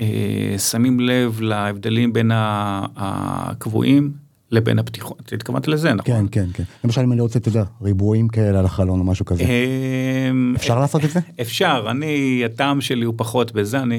אה, 0.00 0.58
שמים 0.58 1.00
לב 1.00 1.40
להבדלים 1.40 2.12
בין 2.12 2.30
הקבועים 2.34 4.12
לבין 4.50 4.78
הפתיחות, 4.78 5.32
התכוונת 5.32 5.68
לזה, 5.68 5.94
נכון? 5.94 6.14
כן, 6.14 6.24
כן, 6.32 6.46
כן. 6.52 6.62
למשל 6.84 7.00
אם 7.00 7.12
אני 7.12 7.20
רוצה, 7.20 7.38
אתה 7.38 7.48
יודע, 7.48 7.64
ריבועים 7.82 8.28
כאלה 8.28 8.58
על 8.58 8.64
החלון 8.64 9.00
או 9.00 9.04
משהו 9.04 9.24
כזה. 9.24 9.44
אמ, 9.44 10.54
אפשר 10.56 10.80
לעשות 10.80 11.04
את 11.04 11.10
זה? 11.10 11.20
אפשר, 11.40 11.86
אני, 11.90 12.42
הטעם 12.44 12.80
שלי 12.80 13.04
הוא 13.04 13.14
פחות 13.16 13.52
בזה, 13.52 13.80
אני... 13.80 13.96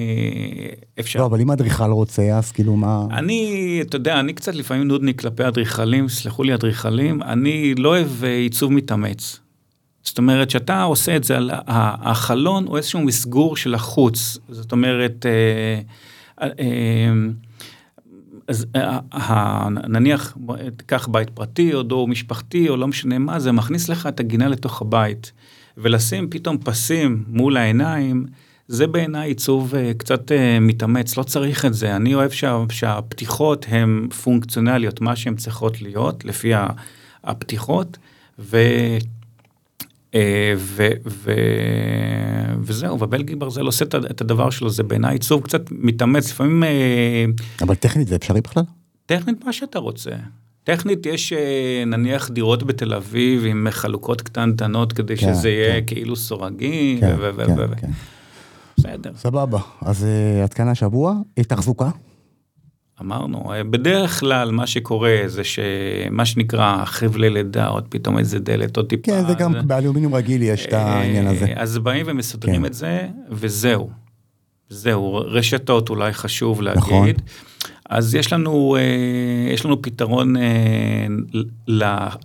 אפשר. 0.99 1.19
לא, 1.19 1.25
אבל 1.25 1.41
אם 1.41 1.49
האדריכל 1.49 1.91
רוצה, 1.91 2.38
אז 2.38 2.51
כאילו 2.51 2.75
מה... 2.75 3.05
אני, 3.12 3.79
אתה 3.81 3.95
יודע, 3.95 4.19
אני 4.19 4.33
קצת 4.33 4.55
לפעמים 4.55 4.88
נודניק 4.88 5.21
כלפי 5.21 5.47
אדריכלים, 5.47 6.09
סלחו 6.09 6.43
לי 6.43 6.53
אדריכלים, 6.53 7.23
אני 7.23 7.75
לא 7.75 7.89
אוהב 7.89 8.23
אה, 8.23 8.35
עיצוב 8.35 8.71
מתאמץ. 8.73 9.39
זאת 10.03 10.17
אומרת, 10.17 10.49
שאתה 10.49 10.83
עושה 10.83 11.15
את 11.15 11.23
זה, 11.23 11.38
החלון 11.67 12.65
הוא 12.67 12.77
איזשהו 12.77 13.01
מסגור 13.01 13.57
של 13.57 13.75
החוץ, 13.75 14.38
זאת 14.49 14.71
אומרת, 14.71 15.25
אה, 15.25 15.81
אה, 16.41 17.13
אז 18.49 18.65
אה, 18.75 19.67
נניח, 19.69 20.38
תיקח 20.77 21.07
בית 21.07 21.29
פרטי 21.29 21.73
או 21.73 21.83
דור 21.83 22.07
משפחתי 22.07 22.69
או 22.69 22.77
לא 22.77 22.88
משנה 22.88 23.17
מה, 23.19 23.39
זה 23.39 23.51
מכניס 23.51 23.89
לך 23.89 24.07
את 24.07 24.19
הגינה 24.19 24.47
לתוך 24.47 24.81
הבית. 24.81 25.31
ולשים 25.77 26.29
פתאום 26.29 26.57
פסים 26.57 27.23
מול 27.27 27.57
העיניים, 27.57 28.25
זה 28.67 28.88
בעיניי 28.88 29.27
עיצוב 29.29 29.75
אה, 29.75 29.91
קצת 29.97 30.31
אה, 30.31 30.59
מתאמץ, 30.59 31.17
לא 31.17 31.23
צריך 31.23 31.65
את 31.65 31.73
זה. 31.73 31.95
אני 31.95 32.13
אוהב 32.13 32.31
שה, 32.31 32.57
שהפתיחות 32.71 33.65
הן 33.69 34.07
פונקציונליות, 34.23 35.01
מה 35.01 35.15
שהן 35.15 35.35
צריכות 35.35 35.81
להיות, 35.81 36.25
לפי 36.25 36.51
הפתיחות, 37.23 37.97
ו... 40.15 40.19
ו, 40.58 40.88
ו, 41.06 41.32
וזהו, 42.62 43.00
ובלגי 43.02 43.36
ברזל 43.36 43.65
עושה 43.65 43.86
את 43.86 44.22
הדבר 44.22 44.50
שלו, 44.50 44.69
זה 44.69 44.84
בעיניי 44.84 45.13
עיצוב 45.13 45.43
קצת 45.43 45.62
מתאמץ, 45.72 46.32
לפעמים... 46.32 46.63
אה, 46.63 47.26
אבל 47.62 47.76
טכנית 47.76 48.08
זה 48.08 48.15
אפשרי 48.15 48.41
בכלל? 48.41 48.63
טכנית 49.06 49.46
מה 49.46 49.54
שאתה 49.54 49.79
רוצה. 49.79 50.12
טכנית 50.63 51.06
יש 51.06 51.33
אה, 51.33 51.83
נניח 51.86 52.29
דירות 52.29 52.63
בתל 52.63 52.94
אביב 52.94 53.46
עם 53.46 53.67
חלוקות 53.71 54.21
קטנטנות 54.21 54.94
כדי 54.94 55.17
כן, 55.17 55.33
שזה 55.33 55.50
יהיה 55.50 55.81
כן. 55.81 55.86
כאילו 55.88 56.15
סורגים, 56.15 57.00
כן, 57.00 57.15
ו... 57.19 57.31
כן, 57.38 57.54
ו... 57.58 57.75
כן. 57.81 57.92
בסדר. 58.77 59.12
סבבה, 59.15 59.60
אז 59.81 60.04
uh, 60.04 60.44
התקנה 60.46 60.75
שבוע, 60.75 61.13
תחזוקה? 61.48 61.90
אמרנו, 63.02 63.52
בדרך 63.69 64.19
כלל 64.19 64.52
מה 64.52 64.67
שקורה 64.67 65.17
זה 65.25 65.41
שמה 65.43 66.25
שנקרא 66.25 66.85
חבלי 66.85 67.29
לידה, 67.29 67.67
עוד 67.67 67.85
פתאום 67.89 68.17
איזה 68.17 68.39
דלת, 68.39 68.77
עוד 68.77 68.85
טיפה. 68.85 69.12
כן, 69.12 69.27
זה 69.27 69.33
גם 69.33 69.54
זה... 69.54 69.62
באלומיניום 69.62 70.15
רגיל 70.15 70.41
יש 70.41 70.65
את 70.65 70.73
העניין 70.73 71.27
הזה. 71.27 71.54
אז 71.56 71.77
באים 71.77 72.06
ומסדרים 72.10 72.62
כן. 72.62 72.65
את 72.65 72.73
זה, 72.73 73.08
וזהו. 73.29 73.89
זהו, 74.69 75.15
רשתות 75.15 75.89
אולי 75.89 76.13
חשוב 76.13 76.62
להגיד. 76.62 76.81
נכון. 76.85 77.10
אז 77.89 78.15
יש 78.15 78.33
לנו, 78.33 78.75
אה, 78.79 79.54
יש 79.54 79.65
לנו 79.65 79.81
פתרון 79.81 80.37
אה, 80.37 81.08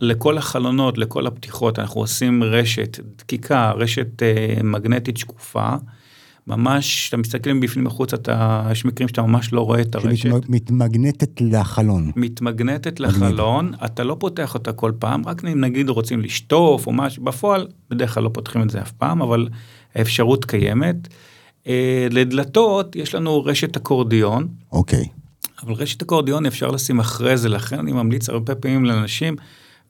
לכל 0.01 0.39
החלונות, 0.39 0.99
לכל 0.99 1.27
הפתיחות, 1.27 1.79
אנחנו 1.79 2.01
עושים 2.01 2.45
רשת 2.45 3.01
דקיקה, 3.19 3.73
רשת 3.77 4.23
אה, 4.23 4.57
מגנטית 4.65 5.17
שקופה. 5.17 5.69
ממש, 6.47 6.87
כשאתה 6.87 7.17
מסתכל 7.17 7.53
מבפנים 7.53 7.87
החוצה, 7.87 8.17
אתה, 8.17 8.69
יש 8.73 8.85
מקרים 8.85 9.09
שאתה 9.09 9.23
ממש 9.23 9.53
לא 9.53 9.61
רואה 9.61 9.81
את 9.81 9.95
הרשת. 9.95 10.17
שמתמגנטת 10.17 11.41
לחלון. 11.41 12.13
מתמגנטת 12.17 13.01
לחלון, 13.01 13.73
אתה 13.85 14.05
לא 14.05 14.17
פותח 14.21 14.55
אותה 14.55 14.73
כל 14.73 14.93
פעם, 14.99 15.23
רק 15.27 15.45
אם 15.45 15.61
נגיד 15.61 15.89
רוצים 15.89 16.21
לשטוף 16.21 16.87
או 16.87 16.93
משהו, 16.93 17.25
בפועל 17.25 17.69
בדרך 17.91 18.15
כלל 18.15 18.23
לא 18.23 18.31
פותחים 18.33 18.63
את 18.63 18.71
זה 18.71 18.83
אף 18.83 18.93
פעם, 18.93 19.23
אבל 19.23 19.49
האפשרות 19.95 20.45
קיימת. 20.45 21.09
אה, 21.67 22.07
לדלתות 22.11 22.97
יש 22.97 23.15
לנו 23.15 23.45
רשת 23.45 23.77
אקורדיון. 23.77 24.49
אוקיי. 24.73 25.05
אבל 25.63 25.73
רשת 25.73 26.03
אקורדיון 26.03 26.47
אפשר 26.47 26.71
לשים 26.71 27.01
אחרי 27.01 27.37
זה, 27.37 27.49
לכן 27.49 27.79
אני 27.79 27.93
ממליץ 27.93 28.29
הרבה 28.29 28.55
פעמים 28.55 28.85
לאנשים, 28.85 29.37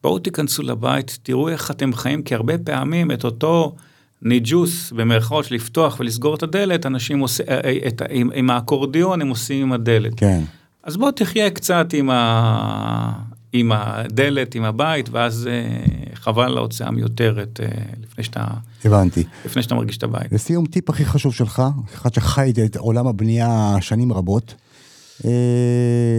בואו 0.02 0.18
תיכנסו 0.18 0.62
לבית, 0.62 1.18
תראו 1.22 1.48
איך 1.48 1.70
אתם 1.70 1.92
חיים, 1.92 2.22
כי 2.22 2.34
הרבה 2.34 2.58
פעמים 2.58 3.10
את 3.10 3.24
אותו 3.24 3.74
ניג'וס, 4.22 4.92
במרכאות, 4.92 5.50
לפתוח 5.50 6.00
ולסגור 6.00 6.34
את 6.34 6.42
הדלת, 6.42 6.86
אנשים 6.86 7.20
עושים, 7.20 7.46
אה, 7.48 7.60
אה, 7.64 8.06
עם, 8.10 8.30
עם 8.34 8.50
האקורדיון 8.50 9.20
הם 9.20 9.28
עושים 9.28 9.62
עם 9.62 9.72
הדלת. 9.72 10.12
כן. 10.16 10.40
אז 10.82 10.96
בוא 10.96 11.10
תחיה 11.10 11.50
קצת 11.50 11.86
עם, 11.92 12.10
ה... 12.10 13.12
עם 13.52 13.72
הדלת, 13.72 14.54
עם 14.54 14.64
הבית, 14.64 15.08
ואז 15.12 15.48
אה, 15.50 16.14
חבל 16.14 16.44
על 16.44 16.56
ההוצאה 16.56 16.90
מיותרת 16.90 17.60
לפני 18.02 18.24
שאתה... 18.24 18.44
הבנתי. 18.84 19.24
לפני 19.44 19.62
שאתה 19.62 19.74
מרגיש 19.74 19.96
את 19.96 20.02
הבית. 20.02 20.32
לסיום, 20.32 20.66
טיפ 20.66 20.90
הכי 20.90 21.04
חשוב 21.04 21.34
שלך, 21.34 21.62
אחד 21.94 22.14
שחי 22.14 22.52
את 22.64 22.76
עולם 22.76 23.06
הבנייה 23.06 23.76
שנים 23.80 24.12
רבות, 24.12 24.54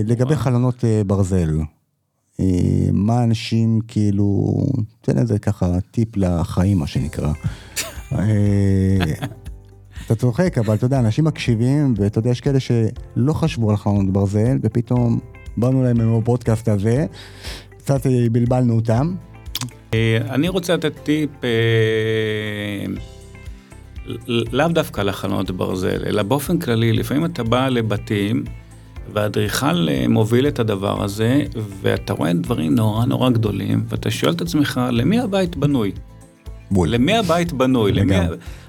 לגבי 0.05 0.35
חלונות 0.35 0.83
ברזל. 1.07 1.49
אה, 2.39 2.45
מה 2.93 3.23
אנשים 3.23 3.79
כאילו, 3.87 4.55
תן 5.01 5.17
איזה 5.17 5.39
ככה 5.39 5.79
טיפ 5.91 6.17
לחיים 6.17 6.77
מה 6.77 6.87
שנקרא. 6.87 7.31
אתה 10.05 10.15
צוחק 10.15 10.57
אבל 10.57 10.73
אתה 10.73 10.85
יודע 10.85 10.99
אנשים 10.99 11.25
מקשיבים 11.25 11.93
ואתה 11.97 12.19
יודע 12.19 12.29
יש 12.29 12.41
כאלה 12.41 12.59
שלא 12.59 13.33
חשבו 13.33 13.69
על 13.69 13.77
חלונות 13.77 14.13
ברזל 14.13 14.57
ופתאום 14.63 15.19
באנו 15.57 15.83
להם 15.83 16.01
עם 16.01 16.13
הפודקאסט 16.13 16.67
הזה, 16.67 17.05
קצת 17.77 18.07
בלבלנו 18.31 18.75
אותם. 18.75 19.15
אני 20.29 20.49
רוצה 20.49 20.73
לתת 20.73 20.93
טיפ 21.03 21.29
לאו 24.27 24.67
דווקא 24.67 25.01
לחלונות 25.01 25.51
ברזל 25.51 26.03
אלא 26.05 26.23
באופן 26.23 26.59
כללי 26.59 26.93
לפעמים 26.93 27.25
אתה 27.25 27.43
בא 27.43 27.69
לבתים. 27.69 28.43
והאדריכל 29.13 29.89
אה, 29.89 30.05
מוביל 30.09 30.47
את 30.47 30.59
הדבר 30.59 31.03
הזה, 31.03 31.43
ואתה 31.81 32.13
רואה 32.13 32.33
דברים 32.33 32.75
נורא 32.75 33.05
נורא 33.05 33.29
גדולים, 33.29 33.83
ואתה 33.89 34.11
שואל 34.11 34.33
את 34.33 34.41
עצמך, 34.41 34.81
למי 34.91 35.19
הבית 35.19 35.55
בנוי? 35.55 35.91
בול. 36.71 36.89
למי 36.89 37.17
הבית 37.17 37.53
בנוי? 37.53 37.91
למי... 37.91 38.15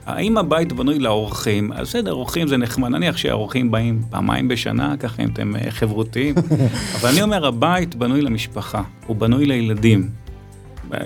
האם 0.07 0.39
הבית 0.39 0.73
בנוי 0.73 0.99
לאורחים? 0.99 1.73
אז 1.73 1.89
בסדר, 1.89 2.13
אורחים 2.13 2.49
זה 2.49 2.57
נחמד, 2.57 2.89
נניח 2.89 3.17
שהאורחים 3.17 3.71
באים 3.71 4.03
פעמיים 4.11 4.49
בשנה, 4.49 4.97
ככה 4.97 5.23
אם 5.23 5.29
אתם 5.29 5.57
אה, 5.57 5.71
חברותיים, 5.71 6.35
אבל 7.01 7.09
אני 7.09 7.23
אומר, 7.23 7.47
הבית 7.47 7.95
בנוי 7.95 8.23
למשפחה, 8.23 8.83
הוא 9.07 9.17
בנוי 9.17 9.47
לילדים. 9.47 10.09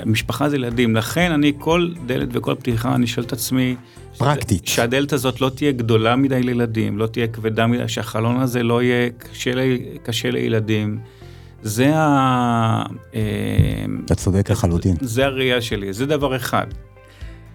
משפחה 0.07 0.49
זה 0.49 0.57
ילדים, 0.57 0.97
לכן 0.97 1.33
אני 1.33 1.53
כל 1.59 1.91
דלת 2.07 2.28
וכל 2.33 2.55
פתיחה, 2.55 2.95
אני 2.95 3.07
שואל 3.07 3.26
את 3.26 3.33
עצמי, 3.33 3.76
פרקטית. 4.18 4.66
שהדלת 4.66 5.12
הזאת 5.12 5.41
לא 5.41 5.49
תהיה 5.49 5.72
גדולה 5.72 6.16
מדי 6.16 6.43
לילדים, 6.43 6.99
לא 6.99 7.07
תהיה 7.07 7.26
כבדה 7.26 7.66
מדי, 7.66 7.89
שהחלון 7.89 8.41
הזה 8.41 8.62
לא 8.62 8.83
יהיה 8.83 9.11
קשה, 9.18 9.51
קשה 10.03 10.31
לילדים. 10.31 10.99
זה 11.62 11.97
ה... 11.97 12.83
אה, 13.14 13.20
אתה 14.05 14.14
צודק 14.14 14.51
לחלוטין. 14.51 14.97
זה 15.01 15.24
הראייה 15.24 15.61
שלי, 15.61 15.93
זה 15.93 16.07
דבר 16.07 16.37
אחד. 16.37 16.66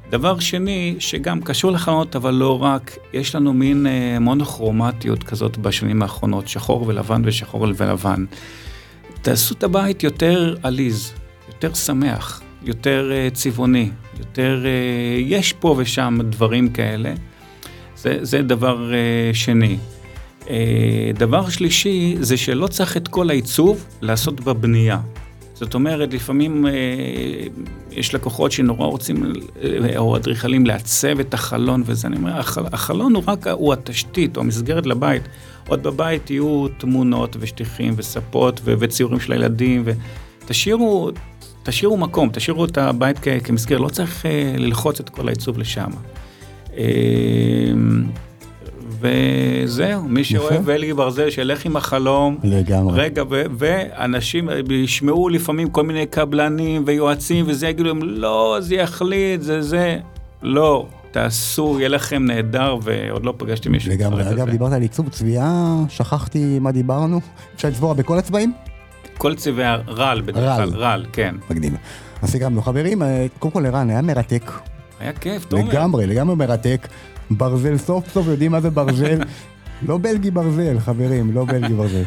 דבר 0.10 0.40
שני, 0.40 0.96
שגם 1.00 1.42
קשור 1.42 1.72
לחלונות, 1.72 2.16
אבל 2.16 2.34
לא 2.34 2.64
רק, 2.64 2.98
יש 3.14 3.36
לנו 3.36 3.54
מין 3.54 3.88
אה, 3.88 4.18
מונוכרומטיות 4.20 5.24
כזאת 5.24 5.58
בשנים 5.58 6.02
האחרונות, 6.02 6.48
שחור 6.48 6.88
ולבן 6.88 7.22
ושחור 7.26 7.62
ולבן. 7.62 8.26
תעשו 9.22 9.56
את 9.56 9.64
הבית 9.64 10.04
יותר 10.04 10.56
עליז, 10.64 11.14
יותר 11.48 11.74
שמח, 11.74 12.42
יותר 12.64 13.12
uh, 13.12 13.36
צבעוני, 13.36 13.90
יותר, 14.20 14.64
uh, 14.64 15.22
יש 15.22 15.54
פה 15.54 15.76
ושם 15.78 16.18
דברים 16.24 16.70
כאלה. 16.70 17.14
זה, 17.98 18.18
זה 18.22 18.42
דבר 18.42 18.92
uh, 18.92 19.36
שני. 19.36 19.78
Uh, 20.42 20.48
דבר 21.14 21.50
שלישי 21.50 22.16
זה 22.20 22.38
שלא 22.38 22.68
צריך 22.68 22.98
את 22.98 23.08
כל 23.08 23.30
העיצוב 23.30 23.86
לעשות 24.02 24.42
בבנייה. 24.42 25.00
זאת 25.54 25.74
אומרת, 25.74 26.14
לפעמים 26.14 26.66
יש 27.92 28.16
לקוחות 28.16 28.52
שנורא 28.52 28.88
רוצים, 28.88 29.34
או 29.98 30.16
אדריכלים, 30.16 30.66
לעצב 30.66 31.20
את 31.20 31.34
החלון 31.34 31.84
וזה, 31.86 32.08
אני 32.08 32.18
אומר, 32.18 32.40
החל, 32.40 32.64
החלון 32.72 33.16
הוא 33.16 33.24
רק, 33.28 33.48
הוא 33.48 33.74
התשתית, 33.74 34.38
או 34.38 34.42
המסגרת 34.42 34.86
לבית. 34.86 35.22
עוד 35.68 35.84
בבית 35.84 36.30
יהיו 36.30 36.68
תמונות 36.78 37.38
ושטיחים 37.40 37.94
וספות 37.98 38.62
ו- 38.64 38.74
וציורים 38.80 39.20
של 39.20 39.32
הילדים, 39.32 39.84
ותשאירו 39.86 41.12
תשאירו 41.66 41.98
מקום, 41.98 42.30
תשאירו 42.34 42.66
את 42.66 42.78
הבית 42.78 43.20
כ- 43.22 43.28
כמסגר, 43.44 43.78
לא 43.78 43.88
צריך 43.90 44.26
uh, 44.26 44.60
ללחוץ 44.60 45.00
את 45.00 45.10
כל 45.10 45.28
העיצוב 45.28 45.58
לשם. 45.58 45.90
Uh, 46.70 46.76
וזהו, 49.00 50.04
מי 50.04 50.24
שאוהב 50.24 50.70
אלגי 50.70 50.94
ברזל, 50.94 51.30
שילך 51.30 51.66
עם 51.66 51.76
החלום. 51.78 52.38
לגמרי. 52.44 53.02
רגע, 53.02 53.24
ו- 53.30 53.44
ואנשים 53.58 54.50
ישמעו 54.70 55.30
לפעמים 55.30 55.70
כל 55.70 55.84
מיני 55.84 56.06
קבלנים 56.06 56.84
ויועצים 56.86 57.46
וזה, 57.48 57.68
יגידו 57.68 57.88
להם, 57.88 58.00
לא, 58.04 58.58
זה 58.60 58.76
יחליט, 58.76 59.42
זה 59.42 59.62
זה. 59.62 59.98
לא, 60.42 60.88
תעשו, 61.12 61.76
יהיה 61.80 61.90
לכם 61.90 62.26
נהדר, 62.26 62.78
ועוד 62.82 63.26
לא 63.26 63.34
פגשתי 63.38 63.70
מישהו. 63.70 63.92
לגמרי, 63.92 64.30
אגב, 64.30 64.50
דיברת 64.50 64.74
על 64.74 64.82
עיצוב 64.82 65.10
צביעה, 65.10 65.84
שכחתי 65.90 66.60
מה 66.60 66.72
דיברנו. 66.72 67.20
אפשר 67.56 67.68
לצבוע 67.68 67.94
בכל 67.94 68.18
הצבעים? 68.18 68.54
כל 69.18 69.36
צבעי 69.36 69.66
הרעל 69.66 70.22
בדרך 70.22 70.56
כלל, 70.56 70.70
רעל, 70.70 71.06
כן. 71.14 71.36
מקדים. 71.50 71.76
אז 72.22 72.30
סיכמנו. 72.30 72.62
חברים, 72.62 73.04
אה, 73.04 73.26
קודם 73.40 73.52
כל 73.54 73.66
ערן, 73.66 73.90
היה 73.90 74.02
מרתק. 74.02 74.52
היה 75.00 75.14
כיף, 75.14 75.46
תומר. 75.46 75.70
לגמרי, 75.70 76.08
לגמרי 76.08 76.36
מרתק. 76.36 76.88
ברזל 77.32 77.78
סוף 77.78 78.10
סוף 78.14 78.28
יודעים 78.28 78.52
מה 78.52 78.62
זה 78.62 78.70
ברזל. 78.70 79.20
לא 79.88 79.98
בלגי 79.98 80.32
ברזל, 80.32 80.80
חברים, 80.80 81.32
לא 81.34 81.46
בלגי 81.46 81.74
ברזל. 81.74 82.04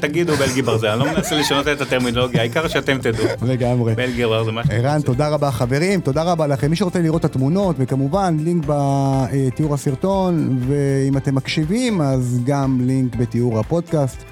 תגידו 0.00 0.36
בלגי 0.36 0.62
ברזל, 0.62 0.88
אני 0.88 0.98
לא 0.98 1.06
מנסה 1.06 1.36
לשנות 1.36 1.68
את 1.68 1.80
הטרמינולוגיה, 1.80 2.40
העיקר 2.40 2.68
שאתם 2.68 2.98
תדעו. 2.98 3.24
לגמרי. 3.42 3.94
בלגי 3.94 4.24
ברזל, 4.24 4.50
מה 4.50 4.64
שאתם 4.64 4.74
ערן, 4.74 5.02
תודה 5.02 5.28
רבה 5.28 5.50
חברים, 5.50 6.00
תודה 6.00 6.22
רבה 6.22 6.46
לכם. 6.46 6.70
מי 6.70 6.76
שרוצה 6.76 7.00
לראות 7.00 7.20
את 7.20 7.24
התמונות, 7.24 7.76
וכמובן 7.78 8.36
לינק 8.40 8.64
בתיאור 8.66 9.74
הסרטון, 9.74 10.58
ואם 10.68 11.16
אתם 11.16 11.34
מקשיבים, 11.34 12.00
אז 12.00 12.40
גם 12.44 12.78
לינק 12.80 13.16
בתיאור 13.16 13.58
הפודקאסט. 13.58 14.24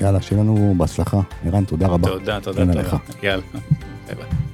יאללה, 0.00 0.20
שיהיה 0.22 0.42
לנו 0.42 0.74
בהצלחה. 0.76 1.20
ערן, 1.46 1.64
תודה 1.64 1.86
רבה. 1.86 2.08
תודה, 2.08 2.40
תודה. 2.40 2.64
לך. 2.64 2.96
יאללה, 3.22 3.42
ביי 4.06 4.14
ביי. 4.16 4.49